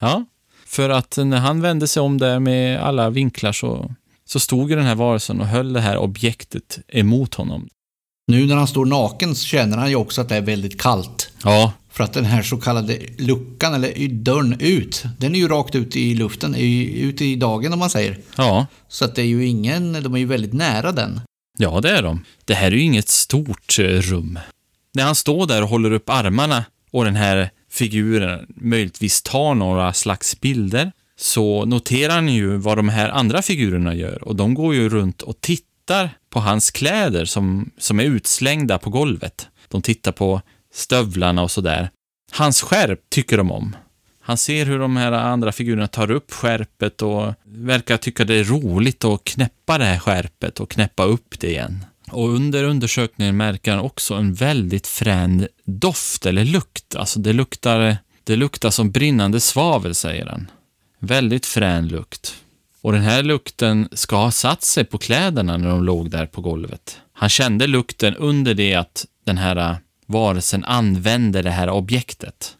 Ja, 0.00 0.24
för 0.66 0.90
att 0.90 1.16
när 1.16 1.36
han 1.36 1.60
vände 1.60 1.88
sig 1.88 2.00
om 2.00 2.18
där 2.18 2.40
med 2.40 2.80
alla 2.80 3.10
vinklar 3.10 3.52
så, 3.52 3.94
så 4.24 4.40
stod 4.40 4.70
ju 4.70 4.76
den 4.76 4.84
här 4.84 4.94
varelsen 4.94 5.40
och 5.40 5.46
höll 5.46 5.72
det 5.72 5.80
här 5.80 5.96
objektet 5.96 6.78
emot 6.88 7.34
honom. 7.34 7.68
Nu 8.26 8.46
när 8.46 8.56
han 8.56 8.66
står 8.66 8.86
naken 8.86 9.34
så 9.34 9.46
känner 9.46 9.76
han 9.76 9.88
ju 9.88 9.96
också 9.96 10.20
att 10.20 10.28
det 10.28 10.36
är 10.36 10.40
väldigt 10.40 10.80
kallt. 10.80 11.30
Ja, 11.44 11.72
för 11.96 12.04
att 12.04 12.12
den 12.12 12.24
här 12.24 12.42
så 12.42 12.56
kallade 12.56 12.98
luckan, 13.18 13.74
eller 13.74 14.08
dörren 14.08 14.56
ut, 14.60 15.04
den 15.18 15.34
är 15.34 15.38
ju 15.38 15.48
rakt 15.48 15.74
ut 15.74 15.96
i 15.96 16.14
luften, 16.14 16.54
ut 16.54 17.20
i 17.20 17.36
dagen 17.36 17.72
om 17.72 17.78
man 17.78 17.90
säger. 17.90 18.18
Ja. 18.36 18.66
Så 18.88 19.04
att 19.04 19.14
det 19.14 19.22
är 19.22 19.26
ju 19.26 19.46
ingen, 19.46 20.02
de 20.02 20.14
är 20.14 20.18
ju 20.18 20.26
väldigt 20.26 20.52
nära 20.52 20.92
den. 20.92 21.20
Ja, 21.58 21.80
det 21.80 21.90
är 21.90 22.02
de. 22.02 22.24
Det 22.44 22.54
här 22.54 22.66
är 22.66 22.70
ju 22.70 22.82
inget 22.82 23.08
stort 23.08 23.78
eh, 23.78 23.84
rum. 23.84 24.38
När 24.94 25.04
han 25.04 25.14
står 25.14 25.46
där 25.46 25.62
och 25.62 25.68
håller 25.68 25.90
upp 25.90 26.10
armarna 26.10 26.64
och 26.90 27.04
den 27.04 27.16
här 27.16 27.50
figuren 27.70 28.46
möjligtvis 28.48 29.22
tar 29.22 29.54
några 29.54 29.92
slags 29.92 30.40
bilder 30.40 30.92
så 31.18 31.64
noterar 31.64 32.14
han 32.14 32.28
ju 32.28 32.56
vad 32.56 32.78
de 32.78 32.88
här 32.88 33.08
andra 33.08 33.42
figurerna 33.42 33.94
gör 33.94 34.24
och 34.24 34.36
de 34.36 34.54
går 34.54 34.74
ju 34.74 34.88
runt 34.88 35.22
och 35.22 35.40
tittar 35.40 36.10
på 36.30 36.40
hans 36.40 36.70
kläder 36.70 37.24
som, 37.24 37.70
som 37.78 38.00
är 38.00 38.04
utslängda 38.04 38.78
på 38.78 38.90
golvet. 38.90 39.48
De 39.68 39.82
tittar 39.82 40.12
på 40.12 40.42
stövlarna 40.76 41.42
och 41.42 41.50
sådär. 41.50 41.90
Hans 42.32 42.62
skärp 42.62 43.00
tycker 43.10 43.36
de 43.36 43.50
om. 43.52 43.76
Han 44.20 44.36
ser 44.36 44.66
hur 44.66 44.78
de 44.78 44.96
här 44.96 45.12
andra 45.12 45.52
figurerna 45.52 45.86
tar 45.86 46.10
upp 46.10 46.32
skärpet 46.32 47.02
och 47.02 47.34
verkar 47.44 47.96
tycka 47.96 48.24
det 48.24 48.34
är 48.34 48.44
roligt 48.44 49.04
att 49.04 49.24
knäppa 49.24 49.78
det 49.78 49.84
här 49.84 49.98
skärpet 49.98 50.60
och 50.60 50.70
knäppa 50.70 51.04
upp 51.04 51.40
det 51.40 51.50
igen. 51.50 51.84
Och 52.10 52.28
under 52.28 52.64
undersökningen 52.64 53.36
märker 53.36 53.70
han 53.70 53.80
också 53.80 54.14
en 54.14 54.34
väldigt 54.34 54.86
frän 54.86 55.48
doft 55.64 56.26
eller 56.26 56.44
lukt. 56.44 56.96
Alltså 56.96 57.20
det 57.20 57.32
luktar, 57.32 57.96
det 58.24 58.36
luktar 58.36 58.70
som 58.70 58.90
brinnande 58.90 59.40
svavel, 59.40 59.94
säger 59.94 60.26
han. 60.26 60.50
Väldigt 60.98 61.46
frän 61.46 61.88
lukt. 61.88 62.34
Och 62.80 62.92
den 62.92 63.02
här 63.02 63.22
lukten 63.22 63.88
ska 63.92 64.16
ha 64.16 64.30
satt 64.30 64.62
sig 64.62 64.84
på 64.84 64.98
kläderna 64.98 65.56
när 65.56 65.68
de 65.68 65.84
låg 65.84 66.10
där 66.10 66.26
på 66.26 66.40
golvet. 66.40 67.00
Han 67.12 67.28
kände 67.28 67.66
lukten 67.66 68.14
under 68.14 68.54
det 68.54 68.74
att 68.74 69.06
den 69.24 69.38
här 69.38 69.76
varelsen 70.06 70.64
använder 70.64 71.42
det 71.42 71.50
här 71.50 71.70
objektet. 71.70 72.56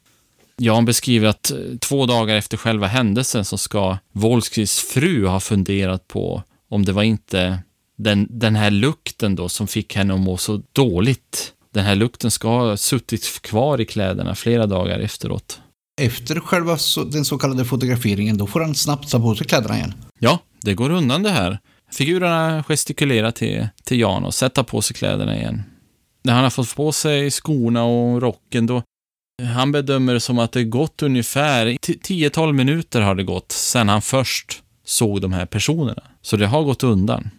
Jan 0.59 0.85
beskriver 0.85 1.29
att 1.29 1.51
eh, 1.51 1.59
två 1.81 2.07
dagar 2.07 2.37
efter 2.37 2.57
själva 2.57 2.87
händelsen 2.87 3.45
så 3.45 3.59
ska 3.59 3.99
Wolskis 4.13 4.81
fru 4.81 5.27
ha 5.27 5.41
funderat 5.41 6.09
på 6.09 6.43
om 6.69 6.85
det 6.85 6.93
var 6.93 7.03
inte 7.03 7.59
den, 7.99 8.27
den 8.31 8.57
här 8.57 8.71
lukten 8.71 9.35
då 9.35 9.49
som 9.49 9.67
fick 9.67 9.97
henne 9.97 10.15
att 10.15 10.21
må 10.21 10.37
så 10.37 10.63
dåligt. 10.73 11.53
Den 11.75 11.85
här 11.85 11.95
lukten 11.95 12.31
ska 12.31 12.49
ha 12.49 12.77
suttit 12.77 13.43
kvar 13.43 13.81
i 13.81 13.85
kläderna 13.85 14.35
flera 14.35 14.67
dagar 14.67 14.99
efteråt. 14.99 15.61
Efter 16.01 16.41
själva 16.41 16.79
så, 16.79 17.05
den 17.05 17.25
så 17.25 17.39
kallade 17.39 17.65
fotograferingen, 17.65 18.39
då 18.39 18.47
får 18.47 18.61
han 18.61 18.75
snabbt 18.75 19.11
ta 19.11 19.21
på 19.21 19.35
sig 19.35 19.47
kläderna 19.47 19.77
igen? 19.77 19.95
Ja, 20.19 20.39
det 20.63 20.75
går 20.75 20.91
undan 20.91 21.23
det 21.23 21.31
här. 21.31 21.59
Figurerna 21.93 22.65
gestikulerar 22.69 23.31
till, 23.31 23.69
till 23.85 24.01
Jan 24.01 24.25
och 24.25 24.35
sätter 24.35 24.63
på 24.63 24.83
sig 24.83 24.97
kläderna 24.97 25.37
igen 25.37 25.63
när 26.27 26.33
han 26.33 26.43
har 26.43 26.51
fått 26.51 26.77
på 26.77 26.93
sig 26.93 27.31
skorna 27.31 27.85
och 27.85 28.23
rocken, 28.23 28.67
då 28.67 28.83
han 29.43 29.73
bedömer 29.73 30.15
det 30.15 30.21
som 30.21 30.39
att 30.39 30.53
det 30.53 30.65
gått 30.65 31.03
ungefär 31.03 31.67
10-12 31.67 32.53
minuter 32.53 33.01
har 33.01 33.15
det 33.15 33.23
gått 33.23 33.53
sedan 33.53 33.89
han 33.89 34.03
först 34.03 34.63
såg 34.85 35.21
de 35.21 35.33
här 35.33 35.47
personerna. 35.47 36.03
Så 36.23 36.37
det 36.37 36.47
har 36.47 36.63
gått 36.63 36.83
undan. 36.83 37.31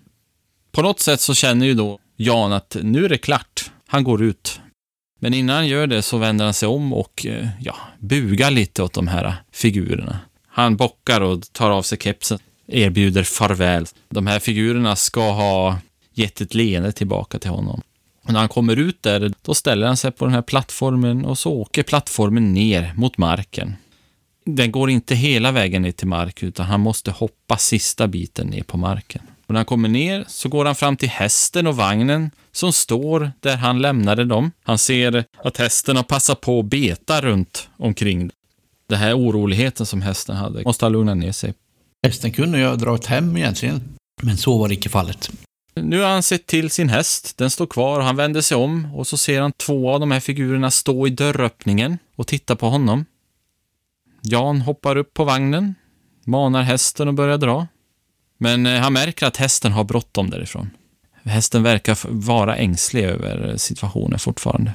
På 0.72 0.82
något 0.82 1.00
sätt 1.00 1.22
så 1.22 1.34
känner 1.34 1.66
ju 1.66 1.74
då 1.74 2.00
Jan 2.16 2.54
att 2.54 2.78
nu 2.82 3.06
är 3.06 3.10
det 3.10 3.18
klart. 3.18 3.72
Han 3.88 4.04
går 4.04 4.24
ut. 4.24 4.60
Men 5.20 5.34
innan 5.34 5.56
han 5.56 5.68
gör 5.68 5.88
det 5.88 6.02
så 6.02 6.18
vänder 6.18 6.46
han 6.46 6.54
sig 6.54 6.68
om 6.68 6.94
och 6.94 7.26
eh, 7.26 7.48
ja, 7.60 7.76
bugar 8.00 8.52
lite 8.52 8.84
åt 8.84 8.94
de 8.94 9.08
här 9.08 9.36
figurerna. 9.52 10.20
Han 10.48 10.78
bockar 10.78 11.22
och 11.22 11.54
tar 11.54 11.72
av 11.72 11.82
sig 11.82 11.98
kepsen, 11.98 12.40
erbjuder 12.68 13.24
farväl. 13.24 13.86
De 14.10 14.28
här 14.28 14.40
figurerna 14.40 14.96
ska 14.96 15.32
ha 15.32 15.78
gett 16.14 16.42
ett 16.42 16.54
leende 16.54 16.92
tillbaka 16.92 17.40
till 17.40 17.50
honom. 17.50 17.82
Och 18.28 18.34
när 18.34 18.40
han 18.40 18.50
kommer 18.50 18.76
ut 18.76 19.04
där, 19.04 19.34
då 19.42 19.54
ställer 19.54 19.88
han 19.88 19.98
sig 19.98 20.12
på 20.12 20.26
den 20.26 20.34
här 20.34 20.42
plattformen 20.42 21.26
och 21.26 21.38
så 21.38 21.52
åker 21.52 21.84
plattformen 21.84 22.54
ner 22.54 22.94
mot 22.96 23.18
marken. 23.18 23.76
Den 24.46 24.72
går 24.72 24.90
inte 24.90 25.16
hela 25.16 25.52
vägen 25.52 25.82
ner 25.82 25.92
till 25.92 26.08
mark, 26.08 26.44
utan 26.44 26.66
han 26.66 26.80
måste 26.80 27.12
hoppa 27.12 27.58
sista 27.58 28.08
biten 28.08 28.48
ner 28.48 28.64
på 28.64 28.78
marken. 28.78 29.22
Och 29.46 29.54
när 29.54 29.60
han 29.60 29.66
kommer 29.66 29.90
ner 29.90 30.26
så 30.28 30.50
går 30.50 30.66
han 30.66 30.76
fram 30.76 30.98
till 30.98 31.10
hästen 31.10 31.68
och 31.68 31.76
vagnen 31.76 32.32
som 32.52 32.74
står 32.74 33.32
där 33.40 33.58
han 33.58 33.82
lämnade 33.82 34.26
dem. 34.26 34.52
Han 34.64 34.78
ser 34.78 35.26
att 35.44 35.58
hästen 35.58 35.96
har 35.96 36.04
passat 36.04 36.42
på 36.42 36.60
att 36.60 36.66
beta 36.66 37.22
runt 37.22 37.70
omkring. 37.78 38.32
Den 38.90 39.00
här 39.00 39.18
oroligheten 39.18 39.86
som 39.86 40.02
hästen 40.02 40.36
hade 40.36 40.64
måste 40.64 40.86
ha 40.86 40.90
lugnat 40.90 41.18
ner 41.18 41.32
sig. 41.32 41.54
Hästen 42.08 42.32
kunde 42.32 42.60
ju 42.60 42.66
ha 42.66 42.76
dragit 42.76 43.06
hem 43.06 43.38
egentligen. 43.38 43.82
Men 44.22 44.38
så 44.38 44.58
var 44.58 44.68
det 44.68 44.74
icke 44.74 44.90
fallet. 44.90 45.32
Nu 45.82 46.02
har 46.02 46.10
han 46.10 46.24
sett 46.24 46.46
till 46.46 46.70
sin 46.70 46.90
häst. 46.90 47.38
Den 47.38 47.50
står 47.50 47.66
kvar 47.66 48.00
och 48.00 48.06
han 48.06 48.16
vänder 48.16 48.42
sig 48.42 48.58
om 48.58 48.96
och 48.96 49.08
så 49.08 49.18
ser 49.18 49.42
han 49.42 49.52
två 49.52 49.92
av 49.94 50.00
de 50.00 50.12
här 50.12 50.20
figurerna 50.20 50.72
stå 50.72 51.08
i 51.08 51.10
dörröppningen 51.10 51.98
och 52.16 52.28
titta 52.28 52.56
på 52.56 52.70
honom. 52.70 53.06
Jan 54.22 54.62
hoppar 54.62 54.96
upp 54.96 55.14
på 55.14 55.24
vagnen, 55.24 55.76
manar 56.26 56.62
hästen 56.62 57.08
och 57.08 57.14
börjar 57.14 57.38
dra. 57.38 57.68
Men 58.38 58.66
eh, 58.66 58.80
han 58.80 58.94
märker 58.94 59.26
att 59.26 59.38
hästen 59.38 59.72
har 59.72 59.84
bråttom 59.84 60.30
därifrån. 60.30 60.70
Hästen 61.24 61.64
verkar 61.64 61.98
vara 62.10 62.56
ängslig 62.56 63.04
över 63.04 63.58
situationen 63.58 64.20
fortfarande. 64.20 64.74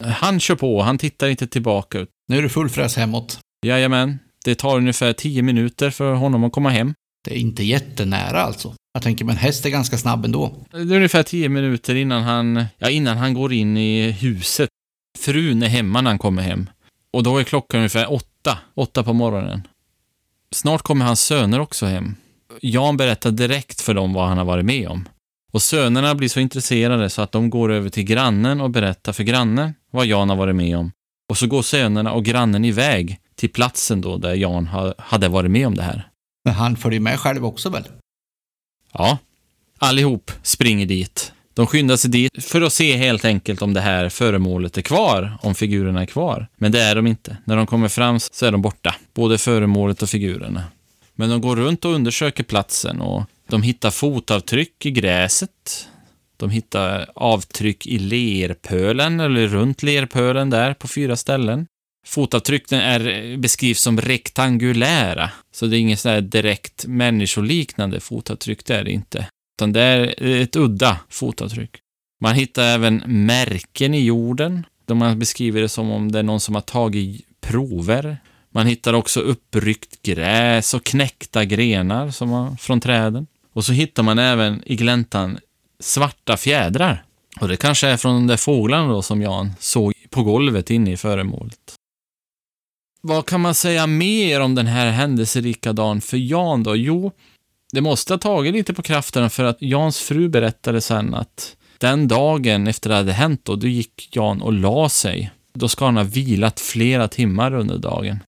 Han 0.00 0.40
kör 0.40 0.54
på, 0.54 0.82
han 0.82 0.98
tittar 0.98 1.28
inte 1.28 1.46
tillbaka. 1.46 2.06
Nu 2.28 2.38
är 2.38 2.42
det 2.42 2.48
full 2.48 2.68
fräs 2.68 2.96
hemåt. 2.96 3.38
Jajamän, 3.66 4.18
det 4.44 4.54
tar 4.54 4.76
ungefär 4.76 5.12
tio 5.12 5.42
minuter 5.42 5.90
för 5.90 6.14
honom 6.14 6.44
att 6.44 6.52
komma 6.52 6.70
hem. 6.70 6.94
Det 7.24 7.34
är 7.34 7.38
inte 7.38 7.64
jättenära 7.64 8.42
alltså. 8.42 8.74
Jag 8.98 9.02
tänker, 9.02 9.24
men 9.24 9.36
häst 9.36 9.66
är 9.66 9.70
ganska 9.70 9.98
snabb 9.98 10.24
ändå. 10.24 10.52
Det 10.70 10.78
är 10.78 10.92
ungefär 10.92 11.22
tio 11.22 11.48
minuter 11.48 11.94
innan 11.94 12.22
han, 12.22 12.64
ja, 12.78 12.90
innan 12.90 13.16
han 13.16 13.34
går 13.34 13.52
in 13.52 13.76
i 13.76 14.10
huset. 14.10 14.68
Frun 15.18 15.62
är 15.62 15.68
hemma 15.68 16.00
när 16.00 16.10
han 16.10 16.18
kommer 16.18 16.42
hem. 16.42 16.70
Och 17.12 17.22
då 17.22 17.38
är 17.38 17.44
klockan 17.44 17.78
ungefär 17.78 18.12
åtta, 18.12 18.58
åtta 18.74 19.02
på 19.02 19.12
morgonen. 19.12 19.68
Snart 20.54 20.82
kommer 20.82 21.04
hans 21.04 21.20
söner 21.20 21.60
också 21.60 21.86
hem. 21.86 22.14
Jan 22.60 22.96
berättar 22.96 23.30
direkt 23.30 23.80
för 23.80 23.94
dem 23.94 24.12
vad 24.12 24.28
han 24.28 24.38
har 24.38 24.44
varit 24.44 24.64
med 24.64 24.88
om. 24.88 25.08
Och 25.52 25.62
sönerna 25.62 26.14
blir 26.14 26.28
så 26.28 26.40
intresserade 26.40 27.10
så 27.10 27.22
att 27.22 27.32
de 27.32 27.50
går 27.50 27.72
över 27.72 27.88
till 27.90 28.04
grannen 28.04 28.60
och 28.60 28.70
berättar 28.70 29.12
för 29.12 29.22
grannen 29.22 29.74
vad 29.90 30.06
Jan 30.06 30.28
har 30.28 30.36
varit 30.36 30.56
med 30.56 30.76
om. 30.76 30.92
Och 31.30 31.38
så 31.38 31.46
går 31.46 31.62
sönerna 31.62 32.12
och 32.12 32.24
grannen 32.24 32.64
iväg 32.64 33.20
till 33.34 33.52
platsen 33.52 34.00
då 34.00 34.16
där 34.16 34.34
Jan 34.34 34.68
hade 34.98 35.28
varit 35.28 35.50
med 35.50 35.66
om 35.66 35.74
det 35.74 35.82
här. 35.82 36.08
Men 36.44 36.54
han 36.54 36.76
följer 36.76 37.00
med 37.00 37.20
själv 37.20 37.46
också 37.46 37.70
väl? 37.70 37.84
Ja. 38.92 39.18
Allihop 39.78 40.30
springer 40.42 40.86
dit. 40.86 41.32
De 41.54 41.66
skyndar 41.66 41.96
sig 41.96 42.10
dit 42.10 42.44
för 42.44 42.62
att 42.62 42.72
se 42.72 42.96
helt 42.96 43.24
enkelt 43.24 43.62
om 43.62 43.74
det 43.74 43.80
här 43.80 44.08
föremålet 44.08 44.78
är 44.78 44.82
kvar, 44.82 45.38
om 45.42 45.54
figurerna 45.54 46.02
är 46.02 46.06
kvar. 46.06 46.46
Men 46.56 46.72
det 46.72 46.80
är 46.80 46.94
de 46.94 47.06
inte. 47.06 47.36
När 47.44 47.56
de 47.56 47.66
kommer 47.66 47.88
fram 47.88 48.20
så 48.20 48.46
är 48.46 48.52
de 48.52 48.62
borta, 48.62 48.94
både 49.14 49.38
föremålet 49.38 50.02
och 50.02 50.08
figurerna. 50.08 50.64
Men 51.14 51.30
de 51.30 51.40
går 51.40 51.56
runt 51.56 51.84
och 51.84 51.92
undersöker 51.92 52.44
platsen 52.44 53.00
och 53.00 53.22
de 53.48 53.62
hittar 53.62 53.90
fotavtryck 53.90 54.86
i 54.86 54.90
gräset. 54.90 55.88
De 56.36 56.50
hittar 56.50 57.10
avtryck 57.14 57.86
i 57.86 57.98
lerpölen, 57.98 59.20
eller 59.20 59.46
runt 59.46 59.82
lerpölen 59.82 60.50
där, 60.50 60.74
på 60.74 60.88
fyra 60.88 61.16
ställen. 61.16 61.66
Fotavtrycken 62.08 62.80
är, 62.80 63.06
eh, 63.08 63.38
beskrivs 63.38 63.80
som 63.80 64.00
rektangulära, 64.00 65.30
så 65.52 65.66
det 65.66 65.76
är 65.76 65.80
inget 65.80 66.00
sådär 66.00 66.20
direkt 66.20 66.86
människoliknande 66.86 68.00
fotavtryck, 68.00 68.64
det 68.64 68.74
är 68.74 68.84
det 68.84 68.90
inte. 68.90 69.26
Utan 69.56 69.72
det 69.72 69.80
är 69.80 70.14
eh, 70.18 70.42
ett 70.42 70.56
udda 70.56 71.00
fotavtryck. 71.08 71.70
Man 72.20 72.34
hittar 72.34 72.62
även 72.62 73.02
märken 73.06 73.94
i 73.94 74.04
jorden, 74.04 74.66
då 74.86 74.94
man 74.94 75.18
beskriver 75.18 75.60
det 75.60 75.68
som 75.68 75.90
om 75.90 76.12
det 76.12 76.18
är 76.18 76.22
någon 76.22 76.40
som 76.40 76.54
har 76.54 76.62
tagit 76.62 77.26
prover. 77.40 78.18
Man 78.50 78.66
hittar 78.66 78.92
också 78.92 79.20
uppryckt 79.20 80.02
gräs 80.02 80.74
och 80.74 80.84
knäckta 80.84 81.44
grenar 81.44 82.10
som 82.10 82.28
man, 82.28 82.58
från 82.58 82.80
träden. 82.80 83.26
Och 83.52 83.64
så 83.64 83.72
hittar 83.72 84.02
man 84.02 84.18
även 84.18 84.62
i 84.66 84.76
gläntan 84.76 85.38
svarta 85.80 86.36
fjädrar. 86.36 87.04
Och 87.40 87.48
det 87.48 87.56
kanske 87.56 87.88
är 87.88 87.96
från 87.96 88.14
de 88.14 88.26
där 88.26 88.36
fåglarna 88.36 88.88
då 88.88 89.02
som 89.02 89.22
Jan 89.22 89.52
såg 89.58 89.92
på 90.10 90.22
golvet 90.22 90.70
inne 90.70 90.92
i 90.92 90.96
föremålet. 90.96 91.77
Vad 93.08 93.26
kan 93.26 93.40
man 93.40 93.54
säga 93.54 93.86
mer 93.86 94.40
om 94.40 94.54
den 94.54 94.66
här 94.66 94.90
händelserika 94.90 95.72
dagen 95.72 96.00
för 96.00 96.16
Jan 96.16 96.62
då? 96.62 96.76
Jo, 96.76 97.12
det 97.72 97.80
måste 97.80 98.12
ha 98.12 98.18
tagit 98.18 98.52
lite 98.52 98.74
på 98.74 98.82
krafterna 98.82 99.30
för 99.30 99.44
att 99.44 99.62
Jans 99.62 99.98
fru 99.98 100.28
berättade 100.28 100.80
sen 100.80 101.14
att 101.14 101.56
den 101.78 102.08
dagen 102.08 102.66
efter 102.66 102.90
det 102.90 102.96
hade 102.96 103.12
hänt 103.12 103.40
då, 103.44 103.56
då 103.56 103.66
gick 103.66 104.16
Jan 104.16 104.42
och 104.42 104.52
la 104.52 104.88
sig. 104.88 105.30
Då 105.54 105.68
ska 105.68 105.84
han 105.84 105.96
ha 105.96 106.04
vilat 106.04 106.60
flera 106.60 107.08
timmar 107.08 107.54
under 107.54 107.78
dagen. 107.78 108.22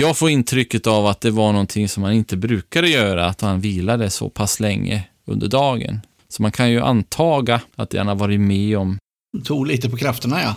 Jag 0.00 0.16
får 0.16 0.30
intrycket 0.30 0.86
av 0.86 1.06
att 1.06 1.20
det 1.20 1.30
var 1.30 1.52
någonting 1.52 1.88
som 1.88 2.02
han 2.02 2.12
inte 2.12 2.36
brukade 2.36 2.88
göra, 2.88 3.26
att 3.26 3.40
han 3.40 3.60
vilade 3.60 4.10
så 4.10 4.28
pass 4.28 4.60
länge 4.60 5.04
under 5.24 5.48
dagen. 5.48 6.00
Så 6.28 6.42
man 6.42 6.52
kan 6.52 6.70
ju 6.70 6.80
antaga 6.80 7.60
att 7.76 7.94
han 7.94 8.08
har 8.08 8.14
varit 8.14 8.40
med 8.40 8.78
om. 8.78 8.98
Tog 9.44 9.66
lite 9.66 9.90
på 9.90 9.96
krafterna, 9.96 10.42
ja. 10.42 10.54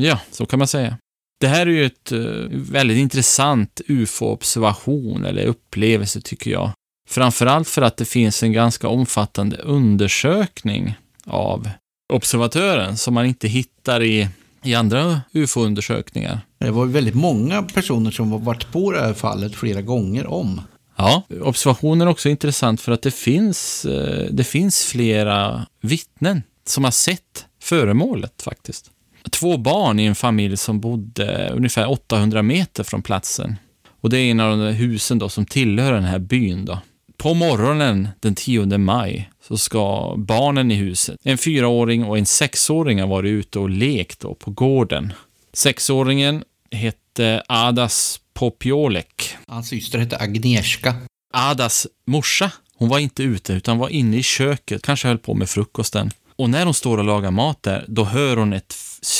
Ja, 0.00 0.20
så 0.30 0.46
kan 0.46 0.58
man 0.58 0.68
säga. 0.68 0.96
Det 1.40 1.48
här 1.48 1.66
är 1.66 1.70
ju 1.70 1.86
ett 1.86 2.12
uh, 2.12 2.46
väldigt 2.50 2.98
intressant 2.98 3.80
ufo-observation 3.88 5.24
eller 5.24 5.46
upplevelse 5.46 6.20
tycker 6.20 6.50
jag. 6.50 6.70
Framförallt 7.08 7.68
för 7.68 7.82
att 7.82 7.96
det 7.96 8.04
finns 8.04 8.42
en 8.42 8.52
ganska 8.52 8.88
omfattande 8.88 9.56
undersökning 9.56 10.94
av 11.24 11.70
observatören 12.12 12.96
som 12.96 13.14
man 13.14 13.26
inte 13.26 13.48
hittar 13.48 14.02
i, 14.02 14.28
i 14.62 14.74
andra 14.74 15.20
ufo-undersökningar. 15.32 16.40
Det 16.58 16.70
var 16.70 16.86
väldigt 16.86 17.14
många 17.14 17.62
personer 17.62 18.10
som 18.10 18.44
varit 18.44 18.72
på 18.72 18.92
det 18.92 19.00
här 19.00 19.14
fallet 19.14 19.54
flera 19.54 19.82
gånger 19.82 20.26
om. 20.26 20.60
Ja, 20.96 21.22
observationen 21.42 22.08
är 22.08 22.10
också 22.10 22.28
intressant 22.28 22.80
för 22.80 22.92
att 22.92 23.02
det 23.02 23.10
finns, 23.10 23.84
eh, 23.84 24.26
det 24.30 24.44
finns 24.44 24.84
flera 24.84 25.66
vittnen 25.80 26.42
som 26.66 26.84
har 26.84 26.90
sett 26.90 27.46
föremålet 27.62 28.42
faktiskt. 28.42 28.90
Två 29.30 29.56
barn 29.56 30.00
i 30.00 30.04
en 30.04 30.14
familj 30.14 30.56
som 30.56 30.80
bodde 30.80 31.50
ungefär 31.54 31.90
800 31.90 32.42
meter 32.42 32.84
från 32.84 33.02
platsen. 33.02 33.56
Och 34.00 34.10
det 34.10 34.18
är 34.18 34.30
en 34.30 34.40
av 34.40 34.58
de 34.58 34.72
husen 34.72 35.18
då 35.18 35.28
som 35.28 35.46
tillhör 35.46 35.92
den 35.92 36.04
här 36.04 36.18
byn 36.18 36.64
då. 36.64 36.78
På 37.16 37.34
morgonen 37.34 38.08
den 38.20 38.34
10 38.34 38.78
maj 38.78 39.30
så 39.42 39.58
ska 39.58 40.14
barnen 40.16 40.70
i 40.70 40.74
huset, 40.74 41.16
en 41.24 41.38
fyraåring 41.38 42.04
och 42.04 42.18
en 42.18 42.26
sexåring, 42.26 43.00
ha 43.00 43.06
varit 43.06 43.28
ute 43.30 43.58
och 43.58 43.70
lekt 43.70 44.20
då 44.20 44.34
på 44.34 44.50
gården. 44.50 45.12
Sexåringen 45.52 46.44
hette 46.70 47.42
Adas 47.48 48.20
Popiolek. 48.34 49.36
Hans 49.46 49.68
syster 49.68 49.98
hette 49.98 50.16
Agnieszka. 50.16 50.94
Adas 51.32 51.86
morsa, 52.06 52.52
hon 52.74 52.88
var 52.88 52.98
inte 52.98 53.22
ute 53.22 53.52
utan 53.52 53.78
var 53.78 53.88
inne 53.88 54.16
i 54.16 54.22
köket, 54.22 54.82
kanske 54.82 55.08
höll 55.08 55.18
på 55.18 55.34
med 55.34 55.50
frukosten. 55.50 56.10
Och 56.38 56.50
när 56.50 56.64
hon 56.64 56.74
står 56.74 56.98
och 56.98 57.04
lagar 57.04 57.30
mat 57.30 57.62
där, 57.62 57.84
då 57.88 58.04
hör 58.04 58.36
hon 58.36 58.52
ett 58.52 58.74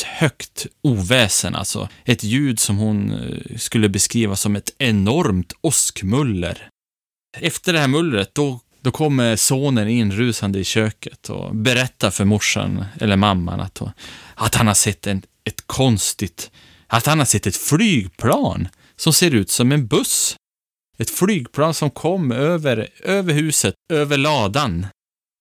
högt 0.05 0.67
oväsen, 0.83 1.55
alltså 1.55 1.89
ett 2.05 2.25
ljud 2.25 2.61
som 2.61 2.77
hon 2.77 3.13
eh, 3.13 3.57
skulle 3.57 3.89
beskriva 3.89 4.37
som 4.37 4.57
ett 4.57 4.71
enormt 4.79 5.53
åskmuller. 5.61 6.69
Efter 7.39 7.73
det 7.73 7.79
här 7.79 7.89
mullret, 7.89 8.35
då, 8.35 8.61
då 8.81 8.91
kommer 8.91 9.37
sonen 9.37 9.89
in 9.89 10.13
rusande 10.13 10.59
i 10.59 10.65
köket 10.65 11.31
och 11.31 11.55
berättar 11.57 12.11
för 12.11 12.25
morsan, 12.25 12.85
eller 13.01 13.17
mamman, 13.17 13.61
att, 13.61 13.83
att 14.35 14.55
han 14.55 14.67
har 14.67 14.75
sett 14.75 15.07
en, 15.07 15.23
ett 15.45 15.67
konstigt, 15.67 16.51
att 16.87 17.07
han 17.07 17.19
har 17.19 17.27
sett 17.27 17.47
ett 17.47 17.57
flygplan 17.57 18.69
som 18.97 19.13
ser 19.13 19.35
ut 19.35 19.51
som 19.51 19.73
en 19.73 19.87
buss. 19.87 20.37
Ett 20.99 21.11
flygplan 21.11 21.75
som 21.75 21.91
kom 21.91 22.33
över, 22.33 22.89
över 23.03 23.33
huset, 23.33 23.75
över 23.93 24.17
ladan. 24.17 24.87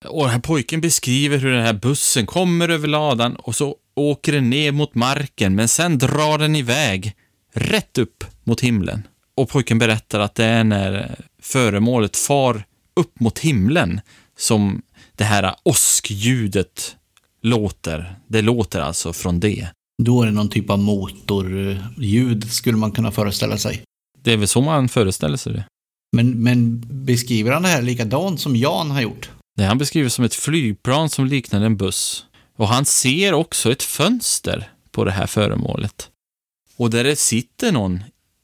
Och 0.07 0.23
den 0.23 0.31
här 0.31 0.39
pojken 0.39 0.81
beskriver 0.81 1.37
hur 1.37 1.51
den 1.51 1.65
här 1.65 1.73
bussen 1.73 2.25
kommer 2.25 2.69
över 2.69 2.87
ladan 2.87 3.35
och 3.35 3.55
så 3.55 3.75
åker 3.95 4.31
den 4.31 4.49
ner 4.49 4.71
mot 4.71 4.95
marken, 4.95 5.55
men 5.55 5.67
sen 5.67 5.97
drar 5.97 6.37
den 6.37 6.55
iväg 6.55 7.15
rätt 7.53 7.97
upp 7.97 8.23
mot 8.43 8.61
himlen. 8.61 9.07
Och 9.35 9.49
pojken 9.49 9.79
berättar 9.79 10.19
att 10.19 10.35
det 10.35 10.45
är 10.45 10.63
när 10.63 11.15
föremålet 11.41 12.17
far 12.17 12.63
upp 12.95 13.19
mot 13.19 13.39
himlen 13.39 14.01
som 14.37 14.81
det 15.15 15.23
här 15.23 15.55
åskljudet 15.63 16.95
låter. 17.41 18.15
Det 18.27 18.41
låter 18.41 18.81
alltså 18.81 19.13
från 19.13 19.39
det. 19.39 19.67
Då 20.03 20.21
är 20.21 20.25
det 20.25 20.31
någon 20.31 20.49
typ 20.49 20.69
av 20.69 20.79
motorljud 20.79 22.51
skulle 22.51 22.77
man 22.77 22.91
kunna 22.91 23.11
föreställa 23.11 23.57
sig. 23.57 23.81
Det 24.23 24.33
är 24.33 24.37
väl 24.37 24.47
så 24.47 24.61
man 24.61 24.89
föreställer 24.89 25.37
sig 25.37 25.53
det. 25.53 25.65
Men, 26.15 26.43
men 26.43 26.83
beskriver 27.05 27.51
han 27.51 27.61
det 27.61 27.67
här 27.67 27.81
likadant 27.81 28.39
som 28.39 28.55
Jan 28.55 28.91
har 28.91 29.01
gjort? 29.01 29.29
Det 29.55 29.63
han 29.63 29.77
beskriver 29.77 30.09
som 30.09 30.25
ett 30.25 30.35
flygplan 30.35 31.09
som 31.09 31.25
liknar 31.25 31.61
en 31.61 31.77
buss. 31.77 32.25
Och 32.57 32.67
han 32.67 32.85
ser 32.85 33.33
också 33.33 33.71
ett 33.71 33.83
fönster 33.83 34.69
på 34.91 35.03
det 35.03 35.11
här 35.11 35.27
föremålet. 35.27 36.09
Och 36.77 36.89
där 36.89 37.03
det 37.03 37.15
sitter 37.15 37.71
någon 37.71 38.03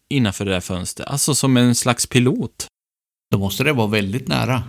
innanför 0.09 0.45
det 0.45 0.53
här 0.53 0.62
fönstret, 0.62 1.07
alltså 1.07 1.36
som 1.36 1.57
en 1.57 1.76
slags 1.76 2.07
pilot. 2.07 2.68
Då 3.32 3.38
måste 3.38 3.64
det 3.64 3.74
vara 3.74 3.88
väldigt 3.88 4.28
nära. 4.28 4.64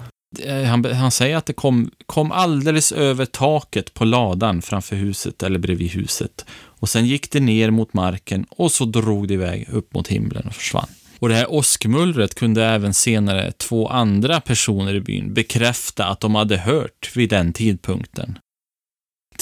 Han, 0.67 0.85
han 0.85 1.11
säger 1.11 1.37
att 1.37 1.47
det 1.47 1.53
kom, 1.53 1.91
kom 2.07 2.33
alldeles 2.33 2.93
över 2.93 3.25
taket 3.25 3.95
på 3.95 4.05
ladan 4.05 4.63
framför 4.63 4.97
huset 4.97 5.43
eller 5.43 5.59
bredvid 5.59 5.91
huset. 5.91 6.45
Och 6.53 6.89
sen 6.89 7.07
gick 7.07 7.31
det 7.31 7.41
ner 7.41 7.71
mot 7.71 7.95
marken 7.95 8.47
och 8.51 8.73
så 8.73 8.85
drog 8.85 9.29
det 9.29 9.35
iväg 9.35 9.69
upp 9.71 9.95
mot 9.95 10.09
himlen 10.09 10.47
och 10.47 10.55
försvann. 10.55 10.89
Och 11.23 11.29
det 11.29 11.35
här 11.35 11.53
åskmullret 11.53 12.35
kunde 12.35 12.65
även 12.65 12.95
senare 12.95 13.53
två 13.53 13.89
andra 13.89 14.41
personer 14.41 14.95
i 14.95 15.01
byn 15.01 15.35
bekräfta 15.35 16.07
att 16.07 16.21
de 16.21 16.35
hade 16.35 16.57
hört 16.57 17.11
vid 17.15 17.31
den 17.31 17.53
tidpunkten. 17.53 18.39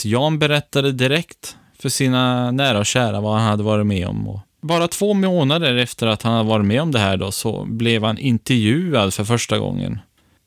Jan 0.04 0.38
berättade 0.38 0.92
direkt 0.92 1.56
för 1.78 1.88
sina 1.88 2.50
nära 2.50 2.78
och 2.78 2.86
kära 2.86 3.20
vad 3.20 3.38
han 3.38 3.48
hade 3.48 3.62
varit 3.62 3.86
med 3.86 4.08
om. 4.08 4.28
Och 4.28 4.40
bara 4.62 4.88
två 4.88 5.14
månader 5.14 5.76
efter 5.76 6.06
att 6.06 6.22
han 6.22 6.32
hade 6.32 6.48
varit 6.48 6.66
med 6.66 6.82
om 6.82 6.92
det 6.92 6.98
här 6.98 7.16
då 7.16 7.32
så 7.32 7.64
blev 7.64 8.04
han 8.04 8.18
intervjuad 8.18 9.14
för 9.14 9.24
första 9.24 9.58
gången. 9.58 9.98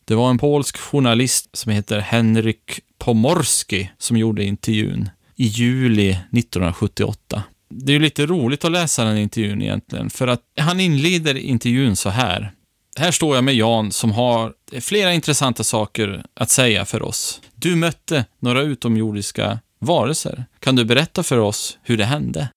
Det 0.06 0.16
var 0.16 0.30
en 0.30 0.38
polsk 0.38 0.78
journalist 0.78 1.50
som 1.54 1.72
heter 1.72 2.00
Henryk 2.00 2.80
Pomorski 2.98 3.90
som 3.98 4.18
gjorde 4.18 4.44
intervjun 4.44 5.10
i 5.36 5.46
juli 5.46 6.12
1978. 6.12 7.44
Det 7.76 7.92
är 7.92 7.94
ju 7.94 8.00
lite 8.00 8.26
roligt 8.26 8.66
att 8.66 8.72
läsa 8.72 9.04
den 9.04 9.18
intervjun 9.18 9.62
egentligen, 9.62 10.10
för 10.10 10.28
att 10.28 10.42
han 10.58 10.80
inleder 10.80 11.38
intervjun 11.38 11.96
så 11.96 12.10
här. 12.10 12.52
Här 12.98 13.12
står 13.12 13.36
jag 13.36 13.44
med 13.44 13.56
Jan 13.56 13.92
som 13.92 14.12
har 14.12 14.54
flera 14.82 15.14
intressanta 15.14 15.64
saker 15.64 16.26
att 16.34 16.50
säga 16.50 16.86
för 16.86 17.02
oss. 17.02 17.42
Du 17.56 17.76
mötte 17.76 18.26
några 18.40 18.62
utomjordiska 18.62 19.60
varelser. 19.80 20.46
Kan 20.60 20.76
du 20.76 20.86
berätta 20.86 21.24
för 21.24 21.38
oss 21.38 21.78
hur 21.84 21.98
det 21.98 22.06
hände? 22.06 22.50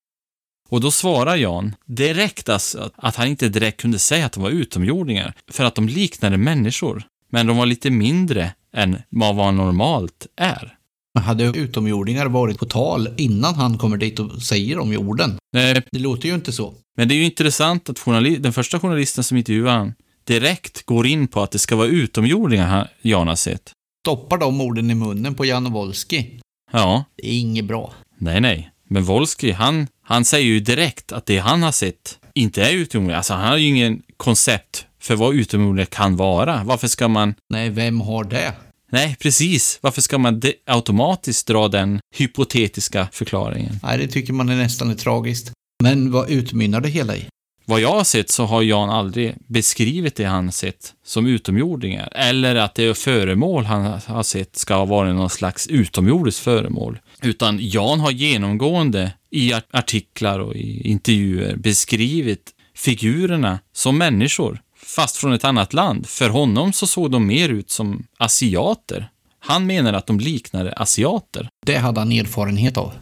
Och 0.69 0.81
då 0.81 0.91
svarar 0.91 1.37
Jan 1.37 1.75
direkt 1.87 2.49
alltså 2.49 2.91
att 2.97 3.17
han 3.17 3.29
inte 3.29 3.49
direkt 3.49 3.81
kunde 3.81 3.99
säga 3.99 4.27
att 4.27 4.33
de 4.33 4.43
var 4.43 4.51
utomjordingar, 4.51 5.35
för 5.51 5.65
att 5.65 5.75
de 5.75 5.89
liknade 5.89 6.37
människor. 6.37 7.03
Men 7.31 7.47
de 7.47 7.57
var 7.57 7.67
lite 7.67 7.91
mindre 7.91 8.53
än 8.73 8.99
vad 9.11 9.55
normalt 9.55 10.27
är. 10.37 10.76
Hade 11.17 11.45
utomjordingar 11.45 12.27
varit 12.27 12.59
på 12.59 12.67
tal 12.67 13.09
innan 13.17 13.55
han 13.55 13.79
kommer 13.79 13.97
dit 13.97 14.19
och 14.19 14.43
säger 14.43 14.79
om 14.79 14.93
jorden? 14.93 15.39
Nej, 15.53 15.83
Det 15.93 15.99
låter 15.99 16.29
ju 16.29 16.35
inte 16.35 16.53
så. 16.53 16.75
men 16.97 17.09
det 17.09 17.15
är 17.15 17.17
ju 17.17 17.25
intressant 17.25 17.89
att 17.91 17.99
journali- 17.99 18.39
den 18.39 18.53
första 18.53 18.81
journalisten 18.81 19.25
som 19.25 19.37
intervjuar 19.37 19.73
han 19.79 19.95
direkt 20.27 20.87
går 20.87 21.07
in 21.07 21.29
på 21.29 21.43
att 21.43 21.51
det 21.51 21.59
ska 21.59 21.77
vara 21.77 21.89
utomjordingar 21.89 22.89
Jan 23.03 23.29
har 23.29 23.37
sett. 23.37 23.73
Stoppar 24.07 24.39
de 24.39 24.61
orden 24.61 24.91
i 24.91 24.95
munnen 24.95 25.35
på 25.35 25.45
Jan 25.45 25.73
Wolski. 25.73 26.41
Ja, 26.73 27.05
Det 27.17 27.29
är 27.29 27.41
inget 27.41 27.65
bra. 27.65 27.93
nej, 28.19 28.41
nej. 28.41 28.71
Men 28.89 29.05
Wolski, 29.05 29.51
han, 29.53 29.87
han 30.03 30.25
säger 30.25 30.47
ju 30.47 30.61
direkt 30.61 31.13
att 31.13 31.27
det 31.27 31.39
han 31.39 31.63
har 31.63 31.73
sett 31.73 32.19
inte 32.35 32.63
är 32.63 32.73
utomjordingar. 32.73 33.17
Alltså, 33.17 33.35
han 33.35 33.49
har 33.49 33.57
ju 33.57 33.67
ingen 33.69 34.03
koncept 34.17 34.87
för 35.01 35.17
vad 35.17 35.35
utomjordingar 35.35 35.85
kan 35.87 36.17
vara. 36.17 36.61
Varför 36.65 36.89
ska 36.89 37.09
man 37.09 37.35
Nej, 37.51 37.71
vem 37.71 38.01
har 38.01 38.25
det? 38.25 38.53
Nej, 38.93 39.17
precis. 39.21 39.79
Varför 39.83 40.01
ska 40.03 40.19
man 40.19 40.43
automatiskt 40.67 41.47
dra 41.47 41.69
den 41.69 42.01
hypotetiska 42.17 43.09
förklaringen? 43.13 43.81
Nej, 43.83 43.99
det 43.99 44.09
tycker 44.09 44.33
man 44.33 44.49
är 44.49 44.57
nästan 44.57 44.91
är 44.91 44.95
tragiskt. 44.95 45.53
Men 45.83 46.13
vad 46.13 46.31
utmynnar 46.31 46.81
det 46.81 46.89
hela 46.89 47.17
i? 47.17 47.25
Vad 47.69 47.81
jag 47.81 47.93
har 47.93 48.05
sett 48.05 48.31
så 48.31 48.45
har 48.45 48.63
Jan 48.63 48.91
aldrig 48.91 49.35
beskrivit 49.49 50.17
det 50.17 50.25
han 50.25 50.53
sett 50.53 50.95
som 51.05 51.27
utomjordingar. 51.27 52.09
Eller 52.15 52.55
att 52.57 52.75
det 52.75 52.99
föremål 52.99 53.65
han 53.65 54.01
har 54.07 54.23
sett 54.23 54.57
ska 54.57 54.75
ha 54.75 54.85
varit 54.85 55.15
någon 55.15 55.31
slags 55.31 55.67
utomjordiskt 55.67 56.41
föremål. 56.41 56.99
Utan 57.23 57.59
Jan 57.61 58.01
har 58.01 58.11
genomgående 58.11 59.13
i 59.31 59.53
art- 59.53 59.69
artiklar 59.71 60.39
och 60.39 60.55
i 60.55 60.89
intervjuer 60.89 61.57
beskrivit 61.57 62.53
figurerna 62.75 63.59
som 63.73 63.99
människor, 63.99 64.61
fast 64.87 65.17
från 65.17 65.33
ett 65.33 65.45
annat 65.45 65.73
land. 65.73 66.07
För 66.07 66.29
honom 66.29 66.73
så 66.73 66.87
såg 66.87 67.11
de 67.11 67.27
mer 67.27 67.49
ut 67.49 67.71
som 67.71 68.07
asiater. 68.19 69.11
Han 69.39 69.67
menar 69.67 69.93
att 69.93 70.07
de 70.07 70.21
liknade 70.21 70.73
asiater. 70.73 71.49
Det 71.67 71.77
hade 71.77 72.01
han 72.01 72.13
erfarenhet 72.13 72.77
av. 72.77 72.93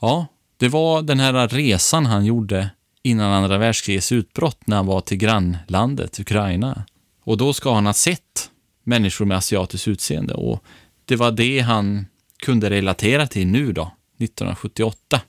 Ja, 0.00 0.26
det 0.56 0.68
var 0.68 1.02
den 1.02 1.20
här 1.20 1.48
resan 1.48 2.06
han 2.06 2.24
gjorde 2.24 2.70
innan 3.02 3.32
andra 3.32 3.58
världskrigets 3.58 4.12
utbrott 4.12 4.66
när 4.66 4.76
han 4.76 4.86
var 4.86 5.00
till 5.00 5.16
grannlandet 5.16 6.20
Ukraina. 6.20 6.84
Och 7.24 7.36
då 7.36 7.52
ska 7.52 7.74
han 7.74 7.86
ha 7.86 7.92
sett 7.92 8.50
människor 8.84 9.24
med 9.24 9.36
asiatiskt 9.36 9.88
utseende 9.88 10.34
och 10.34 10.64
det 11.04 11.16
var 11.16 11.30
det 11.30 11.60
han 11.60 12.06
kunde 12.38 12.70
relatera 12.70 13.26
till 13.26 13.46
nu 13.46 13.72
då, 13.72 13.92
1978. 14.18 15.20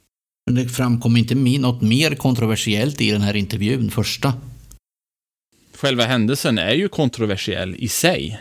Men 0.45 0.55
det 0.55 0.69
framkom 0.69 1.17
inte 1.17 1.35
något 1.35 1.81
mer 1.81 2.15
kontroversiellt 2.15 3.01
i 3.01 3.11
den 3.11 3.21
här 3.21 3.35
intervjun, 3.35 3.91
första. 3.91 4.33
Själva 5.77 6.03
händelsen 6.03 6.57
är 6.57 6.73
ju 6.73 6.87
kontroversiell 6.87 7.75
i 7.75 7.87
sig. 7.87 8.39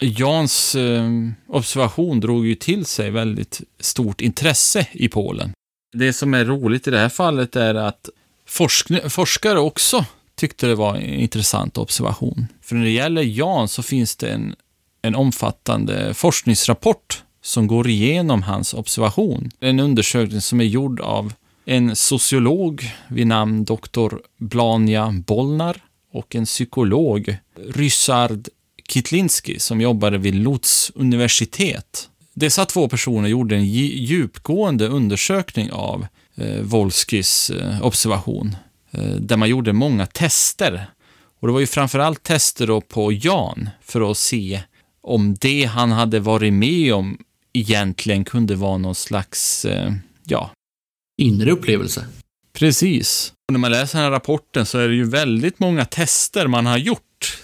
Jans 0.00 0.74
eh, 0.74 1.10
observation 1.48 2.20
drog 2.20 2.46
ju 2.46 2.54
till 2.54 2.84
sig 2.84 3.10
väldigt 3.10 3.60
stort 3.80 4.20
intresse 4.20 4.86
i 4.92 5.08
Polen. 5.08 5.52
Det 5.92 6.12
som 6.12 6.34
är 6.34 6.44
roligt 6.44 6.86
i 6.86 6.90
det 6.90 6.98
här 6.98 7.08
fallet 7.08 7.56
är 7.56 7.74
att 7.74 8.08
forskn- 8.48 9.08
forskare 9.08 9.58
också 9.58 10.04
tyckte 10.34 10.66
det 10.66 10.74
var 10.74 10.96
en 10.96 11.02
intressant 11.02 11.78
observation. 11.78 12.46
För 12.62 12.76
när 12.76 12.84
det 12.84 12.90
gäller 12.90 13.22
Jan 13.22 13.68
så 13.68 13.82
finns 13.82 14.16
det 14.16 14.28
en, 14.28 14.54
en 15.02 15.14
omfattande 15.14 16.14
forskningsrapport 16.14 17.22
som 17.42 17.66
går 17.66 17.88
igenom 17.88 18.42
hans 18.42 18.74
observation. 18.74 19.50
En 19.60 19.80
undersökning 19.80 20.40
som 20.40 20.60
är 20.60 20.64
gjord 20.64 21.00
av 21.00 21.32
en 21.64 21.96
sociolog 21.96 22.90
vid 23.08 23.26
namn 23.26 23.64
Dr. 23.64 24.14
Blania 24.38 25.14
Bollnar 25.26 25.80
och 26.14 26.34
en 26.34 26.44
psykolog, 26.44 27.36
Ryssard 27.68 28.48
Kitlinski, 28.88 29.58
som 29.58 29.80
jobbade 29.80 30.18
vid 30.18 30.34
Lutz 30.34 30.92
universitet. 30.94 32.08
Dessa 32.34 32.64
två 32.64 32.88
personer 32.88 33.28
gjorde 33.28 33.56
en 33.56 33.66
djupgående 33.66 34.88
undersökning 34.88 35.72
av 35.72 36.06
eh, 36.34 36.60
Wolskis 36.60 37.50
eh, 37.50 37.86
observation, 37.86 38.56
eh, 38.90 39.04
där 39.04 39.36
man 39.36 39.48
gjorde 39.48 39.72
många 39.72 40.06
tester. 40.06 40.86
Och 41.40 41.48
det 41.48 41.52
var 41.52 41.60
ju 41.60 41.66
framförallt 41.66 42.22
tester 42.22 42.66
då 42.66 42.80
på 42.80 43.12
Jan 43.12 43.68
för 43.82 44.10
att 44.10 44.18
se 44.18 44.60
om 45.02 45.34
det 45.40 45.64
han 45.64 45.92
hade 45.92 46.20
varit 46.20 46.52
med 46.52 46.94
om 46.94 47.18
egentligen 47.52 48.24
kunde 48.24 48.54
vara 48.54 48.78
någon 48.78 48.94
slags, 48.94 49.64
eh, 49.64 49.92
ja, 50.24 50.50
Inre 51.16 51.50
upplevelse. 51.50 52.06
Precis. 52.58 53.32
Och 53.48 53.52
när 53.52 53.58
man 53.58 53.70
läser 53.70 53.98
den 53.98 54.04
här 54.04 54.10
rapporten 54.10 54.66
så 54.66 54.78
är 54.78 54.88
det 54.88 54.94
ju 54.94 55.04
väldigt 55.04 55.58
många 55.58 55.84
tester 55.84 56.46
man 56.46 56.66
har 56.66 56.78
gjort. 56.78 57.38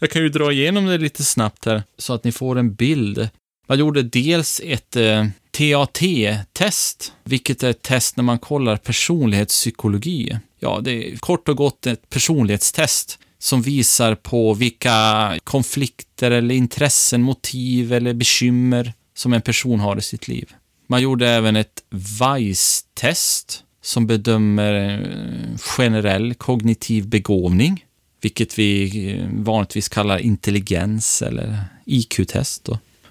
Jag 0.00 0.10
kan 0.10 0.22
ju 0.22 0.28
dra 0.28 0.52
igenom 0.52 0.86
det 0.86 0.98
lite 0.98 1.24
snabbt 1.24 1.64
här 1.64 1.82
så 1.98 2.12
att 2.12 2.24
ni 2.24 2.32
får 2.32 2.58
en 2.58 2.74
bild. 2.74 3.28
Man 3.68 3.78
gjorde 3.78 4.02
dels 4.02 4.60
ett 4.64 4.96
eh, 4.96 5.26
TAT-test, 5.50 7.12
vilket 7.24 7.62
är 7.62 7.70
ett 7.70 7.82
test 7.82 8.16
när 8.16 8.24
man 8.24 8.38
kollar 8.38 8.76
personlighetspsykologi. 8.76 10.38
Ja, 10.58 10.80
det 10.82 10.90
är 10.90 11.16
kort 11.16 11.48
och 11.48 11.56
gott 11.56 11.86
ett 11.86 12.10
personlighetstest 12.10 13.18
som 13.38 13.62
visar 13.62 14.14
på 14.14 14.54
vilka 14.54 15.38
konflikter 15.44 16.30
eller 16.30 16.54
intressen, 16.54 17.22
motiv 17.22 17.92
eller 17.92 18.14
bekymmer 18.14 18.92
som 19.14 19.32
en 19.32 19.42
person 19.42 19.80
har 19.80 19.96
i 19.96 20.02
sitt 20.02 20.28
liv. 20.28 20.52
Man 20.88 21.02
gjorde 21.02 21.28
även 21.28 21.56
ett 21.56 21.82
VICE-test 21.90 23.62
som 23.86 24.06
bedömer 24.06 24.74
eh, 24.74 25.58
generell 25.58 26.34
kognitiv 26.34 27.08
begåvning, 27.08 27.84
vilket 28.20 28.58
vi 28.58 29.10
eh, 29.10 29.28
vanligtvis 29.32 29.88
kallar 29.88 30.18
intelligens 30.18 31.22
eller 31.22 31.64
IQ-test. 31.84 32.68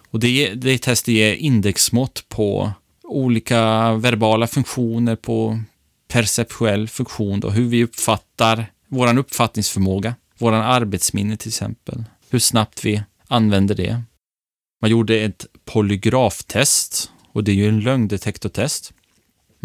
Och 0.10 0.20
det, 0.20 0.54
det 0.54 0.78
testet 0.78 1.14
ger 1.14 1.34
indexmått 1.34 2.26
på 2.30 2.72
olika 3.04 3.94
verbala 3.94 4.48
funktioner, 4.48 5.16
på 5.16 5.60
perceptuell 6.08 6.88
funktion, 6.88 7.40
då, 7.40 7.50
hur 7.50 7.66
vi 7.66 7.84
uppfattar 7.84 8.66
vår 8.90 9.18
uppfattningsförmåga, 9.18 10.16
vår 10.38 10.52
arbetsminne 10.52 11.38
till 11.38 11.50
exempel, 11.50 12.04
hur 12.30 12.40
snabbt 12.40 12.86
vi 12.86 13.04
använder 13.28 13.76
det. 13.76 14.02
Man 14.82 14.92
gjorde 14.92 15.20
ett 15.20 15.46
polygraftest 15.66 17.12
och 17.32 17.44
det 17.44 17.52
är 17.52 17.56
ju 17.56 17.68
en 17.68 17.80
lögndetektortest. 17.80 18.94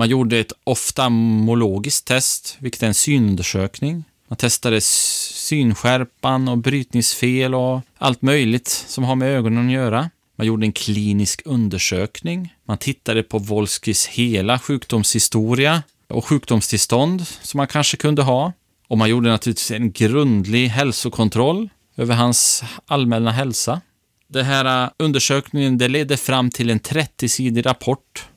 Man 0.00 0.08
gjorde 0.08 0.38
ett 0.38 0.52
oftalmologiskt 0.64 2.06
test, 2.06 2.56
vilket 2.58 2.82
är 2.82 2.86
en 2.86 2.94
synundersökning. 2.94 4.04
Man 4.28 4.36
testade 4.36 4.80
synskärpan 4.80 6.48
och 6.48 6.58
brytningsfel 6.58 7.54
och 7.54 7.80
allt 7.98 8.22
möjligt 8.22 8.68
som 8.68 9.04
har 9.04 9.14
med 9.14 9.28
ögonen 9.28 9.66
att 9.66 9.72
göra. 9.72 10.10
Man 10.36 10.46
gjorde 10.46 10.66
en 10.66 10.72
klinisk 10.72 11.42
undersökning. 11.44 12.54
Man 12.64 12.78
tittade 12.78 13.22
på 13.22 13.38
Wolskis 13.38 14.06
hela 14.06 14.58
sjukdomshistoria 14.58 15.82
och 16.08 16.24
sjukdomstillstånd 16.24 17.26
som 17.42 17.58
man 17.58 17.66
kanske 17.66 17.96
kunde 17.96 18.22
ha. 18.22 18.52
Och 18.88 18.98
man 18.98 19.10
gjorde 19.10 19.28
naturligtvis 19.28 19.70
en 19.70 19.92
grundlig 19.92 20.68
hälsokontroll 20.68 21.68
över 21.96 22.14
hans 22.14 22.64
allmänna 22.86 23.30
hälsa. 23.30 23.80
Den 24.28 24.44
här 24.44 24.84
äh, 24.84 24.90
undersökningen 24.98 25.78
det 25.78 25.88
ledde 25.88 26.16
fram 26.16 26.50
till 26.50 26.70
en 26.70 26.80
30-sidig 26.80 27.66
rapport 27.66 28.28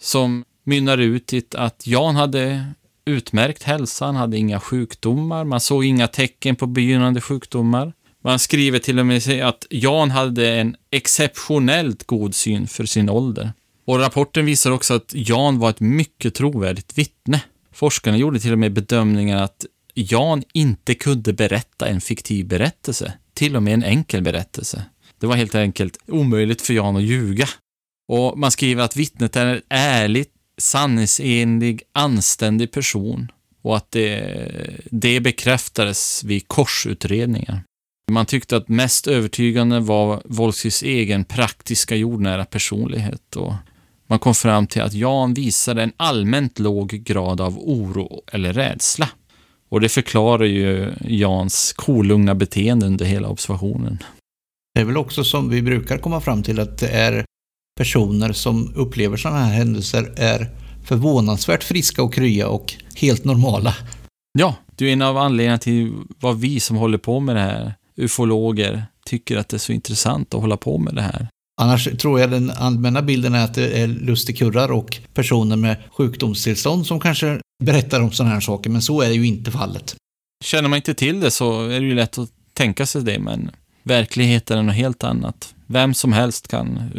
som 0.00 0.44
mynnar 0.64 0.98
ut 0.98 1.32
i 1.32 1.42
att 1.54 1.86
Jan 1.86 2.16
hade 2.16 2.66
utmärkt 3.04 3.62
hälsa, 3.62 4.06
han 4.06 4.16
hade 4.16 4.36
inga 4.36 4.60
sjukdomar, 4.60 5.44
man 5.44 5.60
såg 5.60 5.84
inga 5.84 6.08
tecken 6.08 6.56
på 6.56 6.66
begynnande 6.66 7.20
sjukdomar. 7.20 7.92
Man 8.24 8.38
skriver 8.38 8.78
till 8.78 8.98
och 8.98 9.06
med 9.06 9.42
att 9.44 9.66
Jan 9.70 10.10
hade 10.10 10.54
en 10.54 10.76
exceptionellt 10.90 12.04
god 12.04 12.34
syn 12.34 12.66
för 12.66 12.84
sin 12.84 13.10
ålder. 13.10 13.52
Och 13.84 13.98
rapporten 13.98 14.46
visar 14.46 14.70
också 14.70 14.94
att 14.94 15.10
Jan 15.14 15.58
var 15.58 15.70
ett 15.70 15.80
mycket 15.80 16.34
trovärdigt 16.34 16.98
vittne. 16.98 17.40
Forskarna 17.72 18.16
gjorde 18.16 18.40
till 18.40 18.52
och 18.52 18.58
med 18.58 18.72
bedömningen 18.72 19.38
att 19.38 19.66
Jan 19.94 20.42
inte 20.52 20.94
kunde 20.94 21.32
berätta 21.32 21.86
en 21.86 22.00
fiktiv 22.00 22.46
berättelse, 22.46 23.12
till 23.34 23.56
och 23.56 23.62
med 23.62 23.74
en 23.74 23.84
enkel 23.84 24.22
berättelse. 24.22 24.84
Det 25.18 25.26
var 25.26 25.36
helt 25.36 25.54
enkelt 25.54 25.98
omöjligt 26.06 26.62
för 26.62 26.74
Jan 26.74 26.96
att 26.96 27.02
ljuga. 27.02 27.48
Och 28.08 28.38
man 28.38 28.50
skriver 28.50 28.82
att 28.82 28.96
vittnet 28.96 29.36
är 29.36 29.62
ärligt 29.68 30.31
sanningsenlig, 30.62 31.82
anständig 31.92 32.72
person 32.72 33.32
och 33.62 33.76
att 33.76 33.90
det, 33.90 34.44
det 34.90 35.20
bekräftades 35.20 36.24
vid 36.24 36.48
korsutredningar. 36.48 37.62
Man 38.10 38.26
tyckte 38.26 38.56
att 38.56 38.68
mest 38.68 39.06
övertygande 39.06 39.80
var 39.80 40.22
Wolskys 40.24 40.82
egen 40.82 41.24
praktiska 41.24 41.96
jordnära 41.96 42.44
personlighet 42.44 43.36
och 43.36 43.54
man 44.06 44.18
kom 44.18 44.34
fram 44.34 44.66
till 44.66 44.82
att 44.82 44.92
Jan 44.92 45.34
visade 45.34 45.82
en 45.82 45.92
allmänt 45.96 46.58
låg 46.58 46.88
grad 46.88 47.40
av 47.40 47.58
oro 47.58 48.22
eller 48.32 48.52
rädsla. 48.52 49.08
Och 49.68 49.80
det 49.80 49.88
förklarar 49.88 50.44
ju 50.44 50.92
Jans 51.00 51.72
kolugna 51.76 52.34
beteende 52.34 52.86
under 52.86 53.04
hela 53.04 53.28
observationen. 53.28 53.98
Det 54.74 54.80
är 54.80 54.84
väl 54.84 54.96
också 54.96 55.24
som 55.24 55.48
vi 55.48 55.62
brukar 55.62 55.98
komma 55.98 56.20
fram 56.20 56.42
till 56.42 56.60
att 56.60 56.78
det 56.78 56.88
är 56.88 57.24
personer 57.76 58.32
som 58.32 58.72
upplever 58.74 59.16
sådana 59.16 59.44
här 59.44 59.52
händelser 59.52 60.12
är 60.16 60.48
förvånansvärt 60.84 61.64
friska 61.64 62.02
och 62.02 62.14
krya 62.14 62.48
och 62.48 62.74
helt 62.96 63.24
normala. 63.24 63.76
Ja, 64.38 64.54
det 64.76 64.88
är 64.88 64.92
en 64.92 65.02
av 65.02 65.16
anledningarna 65.16 65.58
till 65.58 65.92
vad 66.20 66.40
vi 66.40 66.60
som 66.60 66.76
håller 66.76 66.98
på 66.98 67.20
med 67.20 67.36
det 67.36 67.40
här, 67.40 67.74
ufologer, 67.96 68.84
tycker 69.06 69.36
att 69.36 69.48
det 69.48 69.56
är 69.56 69.58
så 69.58 69.72
intressant 69.72 70.34
att 70.34 70.40
hålla 70.40 70.56
på 70.56 70.78
med 70.78 70.94
det 70.94 71.02
här. 71.02 71.28
Annars 71.60 71.88
tror 71.98 72.20
jag 72.20 72.30
den 72.30 72.50
allmänna 72.50 73.02
bilden 73.02 73.34
är 73.34 73.44
att 73.44 73.54
det 73.54 73.82
är 73.82 73.86
lustigkurrar 73.86 74.72
och 74.72 74.98
personer 75.14 75.56
med 75.56 75.76
sjukdomstillstånd 75.90 76.86
som 76.86 77.00
kanske 77.00 77.40
berättar 77.64 78.00
om 78.00 78.12
sådana 78.12 78.34
här 78.34 78.40
saker, 78.40 78.70
men 78.70 78.82
så 78.82 79.00
är 79.00 79.10
ju 79.10 79.26
inte 79.26 79.50
fallet. 79.50 79.96
Känner 80.44 80.68
man 80.68 80.76
inte 80.76 80.94
till 80.94 81.20
det 81.20 81.30
så 81.30 81.68
är 81.68 81.80
det 81.80 81.86
ju 81.86 81.94
lätt 81.94 82.18
att 82.18 82.30
tänka 82.54 82.86
sig 82.86 83.02
det, 83.02 83.18
men 83.18 83.50
verkligheten 83.82 84.58
är 84.58 84.62
något 84.62 84.74
helt 84.74 85.04
annat. 85.04 85.54
Vem 85.66 85.94
som 85.94 86.12
helst 86.12 86.48
kan 86.48 86.90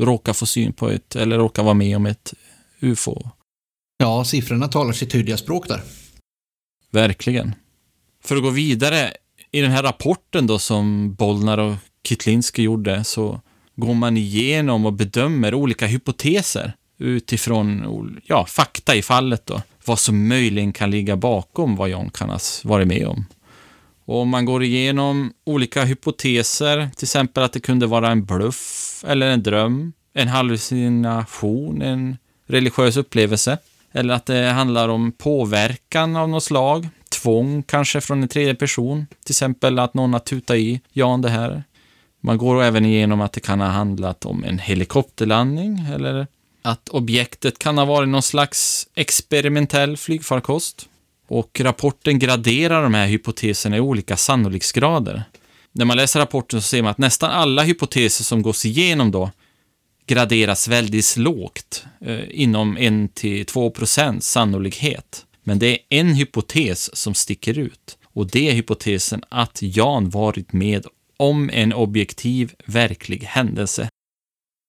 uh, 0.00 0.06
råka 0.06 0.34
få 0.34 0.46
syn 0.46 0.72
på 0.72 0.90
ett, 0.90 1.16
eller 1.16 1.38
råka 1.38 1.62
vara 1.62 1.74
med 1.74 1.96
om 1.96 2.06
ett 2.06 2.34
UFO. 2.80 3.30
Ja, 3.98 4.24
siffrorna 4.24 4.68
talar 4.68 4.92
sitt 4.92 5.10
tydliga 5.10 5.36
språk 5.36 5.68
där. 5.68 5.82
Verkligen. 6.90 7.54
För 8.24 8.36
att 8.36 8.42
gå 8.42 8.50
vidare, 8.50 9.12
i 9.52 9.60
den 9.60 9.70
här 9.70 9.82
rapporten 9.82 10.46
då 10.46 10.58
som 10.58 11.14
Bollnar 11.14 11.58
och 11.58 11.74
Kitlinski 12.08 12.62
gjorde 12.62 13.04
så 13.04 13.40
går 13.76 13.94
man 13.94 14.16
igenom 14.16 14.86
och 14.86 14.92
bedömer 14.92 15.54
olika 15.54 15.86
hypoteser 15.86 16.72
utifrån 16.98 18.20
ja, 18.24 18.46
fakta 18.46 18.94
i 18.94 19.02
fallet 19.02 19.46
då. 19.46 19.62
Vad 19.84 19.98
som 19.98 20.28
möjligen 20.28 20.72
kan 20.72 20.90
ligga 20.90 21.16
bakom 21.16 21.76
vad 21.76 21.88
John 21.88 22.10
kan 22.10 22.30
ha 22.30 22.38
varit 22.64 22.88
med 22.88 23.06
om. 23.06 23.26
Och 24.04 24.26
man 24.26 24.44
går 24.44 24.62
igenom 24.62 25.32
olika 25.44 25.84
hypoteser, 25.84 26.90
till 26.96 27.04
exempel 27.04 27.42
att 27.42 27.52
det 27.52 27.60
kunde 27.60 27.86
vara 27.86 28.10
en 28.10 28.24
bluff 28.24 28.85
eller 29.04 29.26
en 29.26 29.42
dröm, 29.42 29.92
en 30.12 30.28
hallucination, 30.28 31.82
en 31.82 32.16
religiös 32.46 32.96
upplevelse. 32.96 33.58
Eller 33.92 34.14
att 34.14 34.26
det 34.26 34.50
handlar 34.50 34.88
om 34.88 35.12
påverkan 35.12 36.16
av 36.16 36.28
något 36.28 36.44
slag, 36.44 36.88
tvång 37.08 37.62
kanske 37.62 38.00
från 38.00 38.22
en 38.22 38.28
tredje 38.28 38.54
person. 38.54 39.06
Till 39.24 39.32
exempel 39.32 39.78
att 39.78 39.94
någon 39.94 40.12
har 40.12 40.20
tutat 40.20 40.56
i 40.56 40.80
Jan 40.92 41.22
det 41.22 41.28
här. 41.28 41.64
Man 42.20 42.38
går 42.38 42.62
även 42.62 42.84
igenom 42.84 43.20
att 43.20 43.32
det 43.32 43.40
kan 43.40 43.60
ha 43.60 43.68
handlat 43.68 44.24
om 44.24 44.44
en 44.44 44.58
helikopterlandning 44.58 45.86
eller 45.94 46.26
att 46.62 46.88
objektet 46.88 47.58
kan 47.58 47.78
ha 47.78 47.84
varit 47.84 48.08
någon 48.08 48.22
slags 48.22 48.88
experimentell 48.94 49.96
flygfarkost. 49.96 50.88
Och 51.28 51.60
rapporten 51.60 52.18
graderar 52.18 52.82
de 52.82 52.94
här 52.94 53.06
hypoteserna 53.06 53.76
i 53.76 53.80
olika 53.80 54.16
sannolikhetsgrader. 54.16 55.24
När 55.78 55.84
man 55.84 55.96
läser 55.96 56.20
rapporten 56.20 56.62
så 56.62 56.68
ser 56.68 56.82
man 56.82 56.90
att 56.90 56.98
nästan 56.98 57.30
alla 57.30 57.62
hypoteser 57.62 58.24
som 58.24 58.42
gås 58.42 58.64
igenom 58.66 59.10
då 59.10 59.30
graderas 60.06 60.68
väldigt 60.68 61.16
lågt, 61.16 61.84
eh, 62.00 62.20
inom 62.30 62.78
1-2 62.78 63.70
procent 63.70 64.24
sannolikhet. 64.24 65.26
Men 65.44 65.58
det 65.58 65.66
är 65.66 65.78
en 65.88 66.14
hypotes 66.14 66.96
som 66.96 67.14
sticker 67.14 67.58
ut 67.58 67.98
och 68.04 68.30
det 68.30 68.48
är 68.48 68.52
hypotesen 68.52 69.22
att 69.28 69.58
Jan 69.62 70.10
varit 70.10 70.52
med 70.52 70.86
om 71.16 71.50
en 71.52 71.72
objektiv, 71.72 72.52
verklig 72.64 73.22
händelse. 73.22 73.88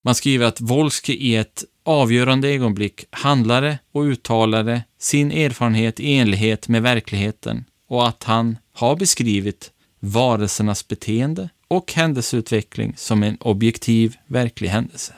Man 0.03 0.15
skriver 0.15 0.45
att 0.45 0.61
Wolski 0.61 1.13
i 1.13 1.35
ett 1.35 1.63
avgörande 1.85 2.49
ögonblick 2.49 3.05
handlade 3.09 3.79
och 3.91 4.01
uttalade 4.01 4.83
sin 4.99 5.31
erfarenhet 5.31 5.99
i 5.99 6.13
enlighet 6.17 6.67
med 6.67 6.81
verkligheten 6.81 7.65
och 7.89 8.07
att 8.07 8.23
han 8.23 8.57
har 8.73 8.95
beskrivit 8.95 9.71
varelsernas 9.99 10.87
beteende 10.87 11.49
och 11.67 11.93
händelseutveckling 11.93 12.93
som 12.97 13.23
en 13.23 13.37
objektiv, 13.39 14.15
verklig 14.27 14.69
händelse. 14.69 15.13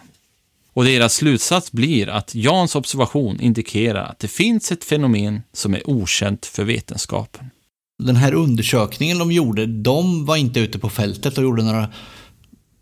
Och 0.73 0.85
deras 0.85 1.13
slutsats 1.13 1.71
blir 1.71 2.09
att 2.09 2.35
Jans 2.35 2.75
observation 2.75 3.39
indikerar 3.39 4.05
att 4.05 4.19
det 4.19 4.27
finns 4.27 4.71
ett 4.71 4.83
fenomen 4.83 5.41
som 5.53 5.73
är 5.73 5.89
okänt 5.89 6.45
för 6.45 6.63
vetenskapen. 6.63 7.49
Den 8.03 8.15
här 8.15 8.33
undersökningen 8.33 9.17
de 9.17 9.31
gjorde, 9.31 9.65
de 9.65 10.25
var 10.25 10.35
inte 10.35 10.59
ute 10.59 10.79
på 10.79 10.89
fältet 10.89 11.37
och 11.37 11.43
gjorde 11.43 11.63
några 11.63 11.89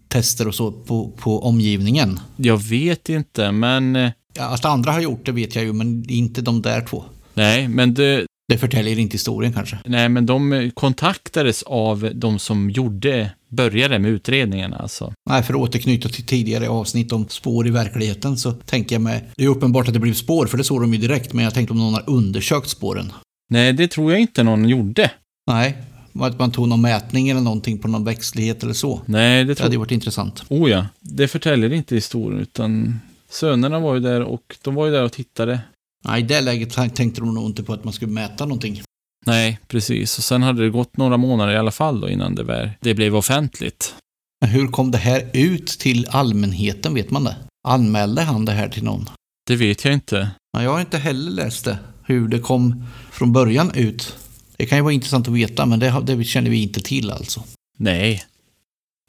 tester 0.07 0.47
och 0.47 0.55
så 0.55 0.71
på, 0.71 1.11
på 1.17 1.43
omgivningen. 1.43 2.19
Jag 2.35 2.57
vet 2.57 3.09
inte, 3.09 3.51
men... 3.51 3.95
eh, 3.95 4.11
Ja, 4.37 4.43
att 4.43 4.65
andra 4.65 4.91
har 4.91 4.99
gjort 5.01 5.25
det 5.25 5.31
vet 5.31 5.55
jag 5.55 5.65
ju, 5.65 5.73
men 5.73 6.09
inte 6.09 6.41
de 6.41 6.61
där 6.61 6.81
två. 6.81 7.03
Nej, 7.33 7.67
men 7.67 7.93
det, 7.93 8.25
Det 8.47 8.57
förtäljer 8.57 8.99
inte 8.99 9.13
historien 9.13 9.53
kanske. 9.53 9.77
nej, 9.85 10.09
men 10.09 10.25
de 10.25 10.71
kontaktades 10.73 11.63
av 11.63 12.11
de 12.15 12.39
som 12.39 12.69
gjorde, 12.69 13.31
började 13.49 13.99
med 13.99 14.11
utredningen 14.11 14.73
alltså. 14.73 15.13
Nej, 15.29 15.43
för 15.43 15.53
att 15.53 15.59
återknyta 15.59 16.09
till 16.09 16.25
tidigare 16.25 16.69
avsnitt 16.69 17.11
om 17.11 17.27
spår 17.29 17.67
i 17.67 17.69
verkligheten 17.69 18.37
så 18.37 18.51
tänker 18.51 18.95
jag 18.95 19.01
mig, 19.01 19.23
det 19.35 19.43
är 19.43 19.47
uppenbart 19.47 19.87
att 19.87 19.93
det 19.93 19.99
blev 19.99 20.13
spår, 20.13 20.45
för 20.45 20.57
det 20.57 20.63
såg 20.63 20.81
de 20.81 20.93
ju 20.93 20.99
direkt, 20.99 21.33
men 21.33 21.43
jag 21.43 21.53
tänkte 21.53 21.73
om 21.73 21.79
någon 21.79 21.93
har 21.93 22.03
undersökt 22.07 22.69
spåren. 22.69 23.11
Nej, 23.49 23.73
det 23.73 23.87
tror 23.87 24.11
jag 24.11 24.21
inte 24.21 24.43
någon 24.43 24.69
gjorde. 24.69 25.11
Nej, 25.47 25.77
att 26.19 26.39
man 26.39 26.51
tog 26.51 26.67
någon 26.67 26.81
mätning 26.81 27.29
eller 27.29 27.41
någonting 27.41 27.77
på 27.77 27.87
någon 27.87 28.03
växtlighet 28.03 28.63
eller 28.63 28.73
så. 28.73 29.01
Nej, 29.05 29.43
det 29.43 29.51
Det 29.51 29.55
tror 29.55 29.65
hade 29.65 29.75
ju 29.75 29.79
varit 29.79 29.91
intressant. 29.91 30.43
Oh 30.49 30.69
ja, 30.69 30.85
det 30.99 31.27
förtäljer 31.27 31.73
inte 31.73 31.95
historien, 31.95 32.41
utan 32.41 32.99
sönerna 33.29 33.79
var 33.79 33.93
ju 33.93 33.99
där 33.99 34.21
och 34.21 34.57
de 34.61 34.75
var 34.75 34.85
ju 34.85 34.91
där 34.91 35.03
och 35.03 35.11
tittade. 35.11 35.59
Nej, 36.05 36.21
i 36.21 36.23
det 36.23 36.41
läget 36.41 36.95
tänkte 36.95 37.21
de 37.21 37.33
nog 37.33 37.45
inte 37.45 37.63
på 37.63 37.73
att 37.73 37.83
man 37.83 37.93
skulle 37.93 38.11
mäta 38.11 38.45
någonting. 38.45 38.81
Nej, 39.25 39.59
precis. 39.67 40.17
Och 40.17 40.23
sen 40.23 40.43
hade 40.43 40.63
det 40.63 40.69
gått 40.69 40.97
några 40.97 41.17
månader 41.17 41.53
i 41.53 41.57
alla 41.57 41.71
fall 41.71 42.01
då 42.01 42.09
innan 42.09 42.35
det, 42.35 42.43
var, 42.43 42.71
det 42.81 42.93
blev 42.93 43.15
offentligt. 43.15 43.95
Men 44.41 44.49
hur 44.49 44.67
kom 44.67 44.91
det 44.91 44.97
här 44.97 45.29
ut 45.33 45.67
till 45.67 46.07
allmänheten, 46.09 46.93
vet 46.93 47.11
man 47.11 47.23
det? 47.23 47.35
Anmälde 47.67 48.21
han 48.21 48.45
det 48.45 48.51
här 48.51 48.69
till 48.69 48.83
någon? 48.83 49.09
Det 49.47 49.55
vet 49.55 49.85
jag 49.85 49.93
inte. 49.93 50.29
Ja, 50.51 50.63
jag 50.63 50.71
har 50.71 50.79
inte 50.79 50.97
heller 50.97 51.31
läst 51.31 51.65
det, 51.65 51.77
hur 52.03 52.27
det 52.27 52.39
kom 52.39 52.83
från 53.11 53.33
början 53.33 53.71
ut. 53.75 54.15
Det 54.57 54.65
kan 54.65 54.77
ju 54.77 54.81
vara 54.81 54.93
intressant 54.93 55.27
att 55.27 55.33
veta, 55.33 55.65
men 55.65 55.79
det, 55.79 56.01
det 56.05 56.23
känner 56.23 56.49
vi 56.49 56.61
inte 56.63 56.81
till 56.81 57.11
alltså. 57.11 57.43
Nej. 57.77 58.23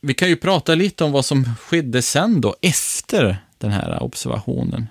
Vi 0.03 0.14
kan 0.14 0.28
ju 0.28 0.36
prata 0.36 0.74
lite 0.74 1.05
om 1.05 1.12
vad 1.12 1.24
som 1.24 1.55
skedde 1.61 2.03
sen 2.03 2.41
då, 2.41 2.57
efter 2.62 3.45
den 3.59 3.70
här 3.70 4.03
observationen. 4.03 4.86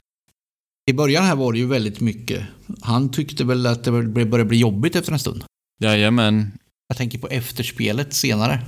I 0.90 0.94
början 0.94 1.24
här 1.24 1.36
var 1.36 1.54
det 1.54 1.60
ju 1.60 1.68
väldigt 1.68 2.00
mycket. 2.00 2.44
Han 2.82 3.12
tyckte 3.12 3.44
väl 3.44 3.66
att 3.66 3.84
det 3.84 3.92
började 3.92 4.46
bli 4.46 4.58
jobbigt 4.58 4.96
efter 4.96 5.12
en 5.12 5.20
stund. 5.20 5.44
Jajamän. 5.80 6.52
Jag 6.88 6.98
tänker 6.98 7.20
på 7.20 7.28
efterspelet 7.28 8.14
senare. 8.14 8.60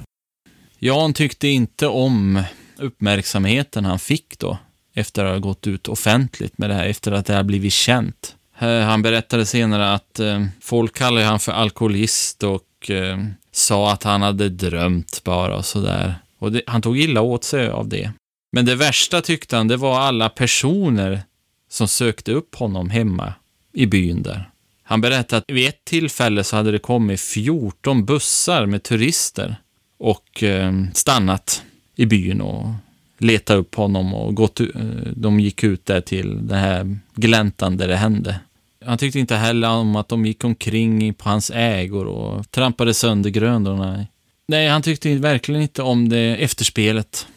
Jan 0.80 1.14
tyckte 1.14 1.48
inte 1.48 1.88
om 1.88 2.44
uppmärksamheten 2.78 3.86
han 3.86 4.00
fick 4.00 4.40
då, 4.40 4.58
efter 4.94 5.26
att 5.26 5.32
ha 5.32 5.40
gått 5.40 5.68
ut 5.68 5.88
offentligt 5.88 6.58
med 6.58 6.70
det 6.70 6.74
här, 6.74 6.86
efter 6.86 7.12
att 7.12 7.26
det 7.26 7.34
har 7.34 7.44
blivit 7.44 7.74
känt. 7.74 8.36
Eh, 8.60 8.80
Han 8.80 9.02
berättade 9.02 9.46
senare 9.46 9.94
att 9.94 10.20
eh, 10.20 10.46
folk 10.62 10.96
kallade 10.96 11.26
han 11.26 11.40
för 11.40 11.52
alkoholist 11.52 12.44
och 12.44 12.92
eh, 12.92 13.20
sa 13.52 13.92
att 13.92 14.04
han 14.04 14.22
hade 14.22 14.50
drömt 14.50 15.22
bara 15.24 15.58
och 15.58 15.66
sådär. 15.66 16.16
Och 16.40 16.52
det, 16.52 16.62
han 16.68 16.82
tog 16.82 17.00
illa 17.00 17.22
åt 17.22 17.44
sig 17.44 17.70
av 17.70 17.88
det. 17.88 18.12
Men 18.52 18.66
det 18.66 18.76
värsta 18.76 19.22
tyckte 19.22 19.58
han, 19.58 19.68
det 19.68 19.78
var 19.78 20.00
alla 20.00 20.30
personer 20.30 21.22
som 21.70 21.88
sökte 21.88 22.32
upp 22.32 22.56
honom 22.56 22.90
hemma 22.90 23.34
i 23.74 23.86
byn 23.86 24.24
där. 24.24 24.50
Han 24.84 25.02
berättade 25.02 25.38
att 25.38 25.52
vid 25.52 25.68
ett 25.68 25.86
tillfälle 25.86 26.44
så 26.44 26.56
hade 26.56 26.72
det 26.72 26.80
kommit 26.80 27.22
14 27.22 28.06
bussar 28.06 28.66
med 28.66 28.84
turister 28.84 29.56
och 29.98 30.44
eh, 30.44 30.74
stannat 30.94 31.64
i 31.96 32.06
byn 32.06 32.42
och 32.42 32.70
letat 33.18 33.58
upp 33.58 33.76
honom 33.76 34.14
och 34.14 34.36
gått, 34.36 34.60
eh, 34.60 34.68
de 35.16 35.40
gick 35.40 35.64
ut 35.64 35.86
där 35.86 36.02
till 36.02 36.48
den 36.48 36.60
här 36.60 36.98
gläntan 37.16 37.78
där 37.78 37.88
det 37.88 37.96
hände. 37.96 38.40
Han 38.86 38.98
tyckte 38.98 39.20
inte 39.20 39.36
heller 39.36 39.70
om 39.70 39.96
att 39.96 40.10
de 40.10 40.26
gick 40.26 40.44
omkring 40.44 41.14
på 41.14 41.30
hans 41.30 41.52
ägor 41.56 42.06
och 42.08 42.52
trampade 42.52 42.94
sönder 42.94 43.30
grönorna. 43.30 44.06
Nej, 44.48 44.68
han 44.68 44.82
tyckte 44.82 45.16
verkligen 45.16 45.62
inte 45.62 45.82
om 45.82 46.10
det 46.10 46.36
efterspelet. 46.36 47.28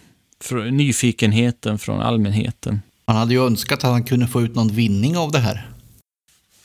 För 0.40 0.70
nyfikenheten 0.70 1.78
från 1.78 2.00
allmänheten. 2.00 2.80
Han 3.12 3.18
hade 3.18 3.34
ju 3.34 3.46
önskat 3.46 3.84
att 3.84 3.90
han 3.90 4.04
kunde 4.04 4.26
få 4.26 4.42
ut 4.42 4.54
någon 4.54 4.68
vinning 4.68 5.16
av 5.16 5.32
det 5.32 5.38
här. 5.38 5.68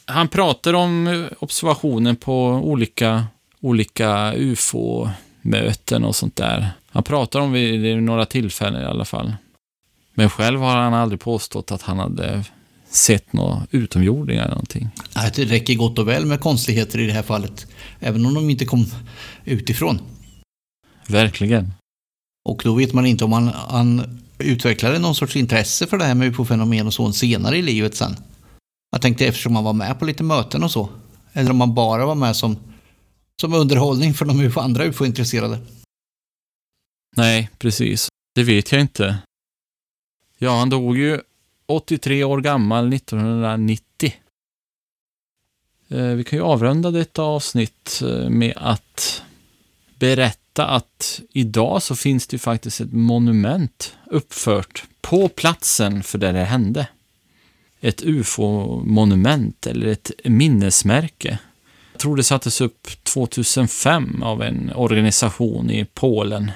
Han 0.05 0.27
pratar 0.27 0.73
om 0.73 1.27
observationen 1.39 2.15
på 2.15 2.47
olika, 2.47 3.25
olika 3.61 4.33
ufo-möten 4.33 6.03
och 6.03 6.15
sånt 6.15 6.35
där. 6.35 6.71
Han 6.89 7.03
pratar 7.03 7.39
om 7.39 7.53
det 7.53 7.77
vid 7.77 8.03
några 8.03 8.25
tillfällen 8.25 8.81
i 8.81 8.85
alla 8.85 9.05
fall. 9.05 9.35
Men 10.13 10.29
själv 10.29 10.59
har 10.59 10.77
han 10.77 10.93
aldrig 10.93 11.19
påstått 11.19 11.71
att 11.71 11.81
han 11.81 11.99
hade 11.99 12.43
sett 12.89 13.33
några 13.33 13.67
utomjordingar 13.71 14.43
eller 14.43 14.53
någonting. 14.53 14.89
Nej, 15.15 15.31
det 15.35 15.45
räcker 15.45 15.75
gott 15.75 15.99
och 15.99 16.07
väl 16.07 16.25
med 16.25 16.39
konstigheter 16.39 16.99
i 16.99 17.07
det 17.07 17.13
här 17.13 17.23
fallet. 17.23 17.67
Även 17.99 18.25
om 18.25 18.33
de 18.33 18.49
inte 18.49 18.65
kom 18.65 18.85
utifrån. 19.45 19.99
Verkligen. 21.07 21.73
Och 22.45 22.61
då 22.63 22.75
vet 22.75 22.93
man 22.93 23.05
inte 23.05 23.25
om 23.25 23.31
han, 23.31 23.47
han 23.47 24.19
utvecklade 24.39 24.99
någon 24.99 25.15
sorts 25.15 25.35
intresse 25.35 25.88
för 25.88 25.97
det 25.97 26.05
här 26.05 26.15
med 26.15 26.27
ufo-fenomen 26.27 26.88
och 26.88 26.93
så 26.93 27.13
senare 27.13 27.57
i 27.57 27.61
livet 27.61 27.95
sen. 27.95 28.15
Jag 28.91 29.01
tänkte 29.01 29.27
eftersom 29.27 29.53
man 29.53 29.63
var 29.63 29.73
med 29.73 29.99
på 29.99 30.05
lite 30.05 30.23
möten 30.23 30.63
och 30.63 30.71
så. 30.71 30.89
Eller 31.33 31.51
om 31.51 31.57
man 31.57 31.73
bara 31.73 32.05
var 32.05 32.15
med 32.15 32.35
som, 32.35 32.57
som 33.41 33.53
underhållning 33.53 34.13
för 34.13 34.25
de 34.25 34.39
UFO, 34.41 34.59
andra 34.59 34.85
ufo-intresserade. 34.85 35.59
Nej, 37.15 37.49
precis. 37.57 38.09
Det 38.35 38.43
vet 38.43 38.71
jag 38.71 38.81
inte. 38.81 39.17
Ja, 40.38 40.59
han 40.59 40.69
dog 40.69 40.97
ju 40.97 41.21
83 41.65 42.23
år 42.23 42.41
gammal 42.41 42.93
1990. 42.93 44.13
Eh, 45.88 46.03
vi 46.03 46.23
kan 46.23 46.39
ju 46.39 46.45
avrunda 46.45 46.91
detta 46.91 47.21
avsnitt 47.21 48.01
eh, 48.05 48.29
med 48.29 48.53
att 48.55 49.23
berätta 49.99 50.46
att 50.66 51.22
idag 51.30 51.84
så 51.84 51.95
finns 51.95 52.28
det 52.28 52.36
ju 52.36 52.39
faktiskt 52.39 52.82
ett 52.82 52.93
monument 52.93 53.95
uppfört 54.05 54.84
på 55.01 55.28
platsen 55.28 56.03
för 56.03 56.18
där 56.18 56.34
det 56.34 56.43
hände. 56.43 56.88
Ett 57.82 58.01
ufo-monument 58.03 59.68
eller 59.68 59.88
ett 59.88 60.12
minnesmärke. 60.24 61.39
Jag 61.93 61.99
tror 61.99 62.18
det 62.18 62.24
sattes 62.24 62.62
upp 62.62 62.88
2005 63.03 64.24
av 64.24 64.43
en 64.43 64.72
organisation 64.76 65.72
i 65.72 65.86
Polen 65.86 66.51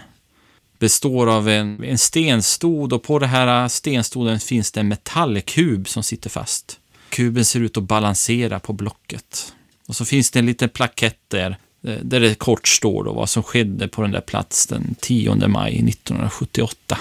består 0.81 1.29
av 1.29 1.49
en, 1.49 1.83
en 1.83 1.97
stenstod 1.97 2.93
och 2.93 3.03
på 3.03 3.19
den 3.19 3.29
här 3.29 3.67
stenstoden 3.67 4.39
finns 4.39 4.71
det 4.71 4.79
en 4.79 4.87
metallkub 4.87 5.87
som 5.87 6.03
sitter 6.03 6.29
fast. 6.29 6.79
Kuben 7.09 7.45
ser 7.45 7.59
ut 7.59 7.77
att 7.77 7.83
balansera 7.83 8.59
på 8.59 8.73
blocket. 8.73 9.53
Och 9.87 9.95
så 9.95 10.05
finns 10.05 10.31
det 10.31 10.39
en 10.39 10.45
liten 10.45 10.69
plakett 10.69 11.19
där, 11.27 11.57
där 11.81 12.19
det 12.19 12.35
kort 12.35 12.67
står 12.67 13.03
då 13.03 13.13
vad 13.13 13.29
som 13.29 13.43
skedde 13.43 13.87
på 13.87 14.01
den 14.01 14.11
där 14.11 14.21
platsen 14.21 14.83
den 14.85 14.95
10 14.99 15.47
maj 15.47 15.71
1978. 15.71 16.97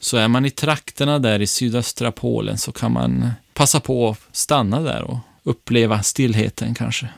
Så 0.00 0.16
är 0.16 0.28
man 0.28 0.46
i 0.46 0.50
trakterna 0.50 1.18
där 1.18 1.40
i 1.40 1.46
sydöstra 1.46 2.12
Polen 2.12 2.58
så 2.58 2.72
kan 2.72 2.92
man 2.92 3.30
passa 3.54 3.80
på 3.80 4.08
att 4.08 4.36
stanna 4.36 4.80
där 4.80 5.02
och 5.02 5.18
uppleva 5.42 6.02
stillheten 6.02 6.74
kanske. 6.74 7.08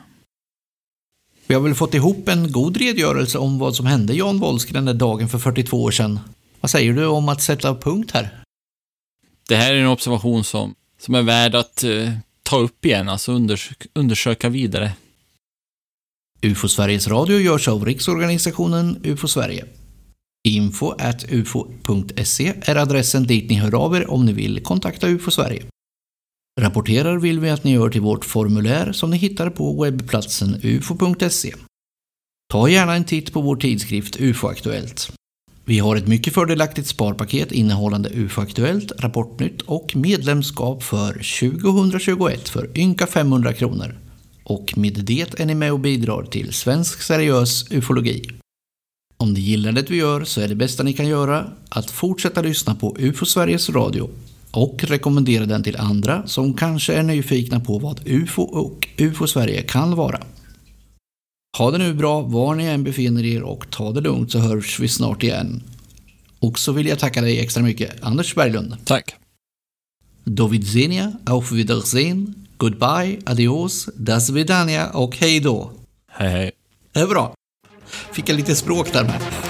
Vi 1.46 1.54
har 1.54 1.62
väl 1.62 1.74
fått 1.74 1.94
ihop 1.94 2.28
en 2.28 2.52
god 2.52 2.76
redogörelse 2.76 3.38
om 3.38 3.58
vad 3.58 3.76
som 3.76 3.86
hände 3.86 4.14
Jan 4.14 4.38
Wolski 4.38 4.72
den 4.72 4.98
dagen 4.98 5.28
för 5.28 5.38
42 5.38 5.82
år 5.82 5.90
sedan. 5.90 6.20
Vad 6.60 6.70
säger 6.70 6.92
du 6.92 7.06
om 7.06 7.28
att 7.28 7.42
sätta 7.42 7.74
punkt 7.74 8.10
här? 8.14 8.42
Det 9.48 9.56
här 9.56 9.74
är 9.74 9.80
en 9.80 9.86
observation 9.86 10.44
som, 10.44 10.74
som 11.00 11.14
är 11.14 11.22
värd 11.22 11.54
att 11.54 11.84
eh, 11.84 12.12
ta 12.42 12.58
upp 12.58 12.84
igen, 12.84 13.08
alltså 13.08 13.32
undersöka, 13.32 13.88
undersöka 13.94 14.48
vidare. 14.48 14.92
UFO 16.42 16.68
Sveriges 16.68 17.08
Radio 17.08 17.38
görs 17.38 17.68
av 17.68 17.84
Riksorganisationen 17.84 19.00
UFO 19.04 19.28
Sverige. 19.28 19.64
Info 20.48 20.94
at 20.98 21.32
ufo.se 21.32 22.52
är 22.62 22.76
adressen 22.76 23.26
dit 23.26 23.50
ni 23.50 23.56
hör 23.56 23.74
av 23.74 23.96
er 23.96 24.10
om 24.10 24.24
ni 24.24 24.32
vill 24.32 24.62
kontakta 24.62 25.08
UFO 25.08 25.30
Sverige. 25.30 25.62
Rapporterar 26.60 27.18
vill 27.18 27.40
vi 27.40 27.50
att 27.50 27.64
ni 27.64 27.72
gör 27.72 27.90
till 27.90 28.00
vårt 28.00 28.24
formulär 28.24 28.92
som 28.92 29.10
ni 29.10 29.16
hittar 29.16 29.50
på 29.50 29.82
webbplatsen 29.82 30.60
ufo.se. 30.62 31.54
Ta 32.52 32.68
gärna 32.68 32.94
en 32.94 33.04
titt 33.04 33.32
på 33.32 33.40
vår 33.40 33.56
tidskrift 33.56 34.20
UFO-aktuellt. 34.20 35.12
Vi 35.64 35.78
har 35.78 35.96
ett 35.96 36.08
mycket 36.08 36.34
fördelaktigt 36.34 36.86
sparpaket 36.86 37.52
innehållande 37.52 38.10
UFO-aktuellt, 38.14 38.92
Rapportnytt 38.98 39.62
och 39.62 39.96
medlemskap 39.96 40.82
för 40.82 41.12
2021 41.12 42.48
för 42.48 42.78
ynka 42.78 43.06
500 43.06 43.52
kronor. 43.52 44.09
Och 44.50 44.78
med 44.78 44.92
det 45.04 45.40
är 45.40 45.46
ni 45.46 45.54
med 45.54 45.72
och 45.72 45.80
bidrar 45.80 46.22
till 46.22 46.52
svensk 46.52 47.02
seriös 47.02 47.70
ufologi. 47.70 48.30
Om 49.16 49.32
ni 49.32 49.40
gillar 49.40 49.72
det 49.72 49.90
vi 49.90 49.96
gör 49.96 50.24
så 50.24 50.40
är 50.40 50.48
det 50.48 50.54
bästa 50.54 50.82
ni 50.82 50.92
kan 50.92 51.08
göra 51.08 51.52
att 51.68 51.90
fortsätta 51.90 52.42
lyssna 52.42 52.74
på 52.74 52.96
UFO 52.98 53.26
Sveriges 53.26 53.70
Radio 53.70 54.10
och 54.50 54.84
rekommendera 54.84 55.46
den 55.46 55.62
till 55.62 55.76
andra 55.76 56.26
som 56.26 56.54
kanske 56.54 56.94
är 56.94 57.02
nyfikna 57.02 57.60
på 57.60 57.78
vad 57.78 58.00
UFO 58.06 58.42
och 58.42 58.88
UFO 58.98 59.26
Sverige 59.26 59.62
kan 59.62 59.96
vara. 59.96 60.20
Ha 61.58 61.70
det 61.70 61.78
nu 61.78 61.94
bra 61.94 62.20
var 62.20 62.54
ni 62.54 62.64
än 62.64 62.84
befinner 62.84 63.24
er 63.24 63.42
och 63.42 63.70
ta 63.70 63.92
det 63.92 64.00
lugnt 64.00 64.32
så 64.32 64.38
hörs 64.38 64.80
vi 64.80 64.88
snart 64.88 65.22
igen. 65.22 65.62
Och 66.38 66.58
så 66.58 66.72
vill 66.72 66.86
jag 66.86 66.98
tacka 66.98 67.20
dig 67.20 67.40
extra 67.40 67.62
mycket, 67.62 68.02
Anders 68.02 68.34
Berglund. 68.34 68.76
Tack. 68.84 69.14
Do 70.24 70.48
widzenia, 70.48 71.12
auf 71.26 71.52
Wiedersehen, 71.52 72.39
goodbye, 72.60 73.18
adios, 73.26 73.88
das 73.94 74.30
vidania 74.30 74.90
och 74.90 75.16
hej 75.16 75.40
då. 75.40 75.72
Hej, 76.12 76.30
hej. 76.30 76.50
Det 76.92 77.00
är 77.00 77.06
bra. 77.06 77.34
Fick 78.12 78.28
jag 78.28 78.36
lite 78.36 78.56
språk 78.56 78.92
där 78.92 79.04
med. 79.04 79.49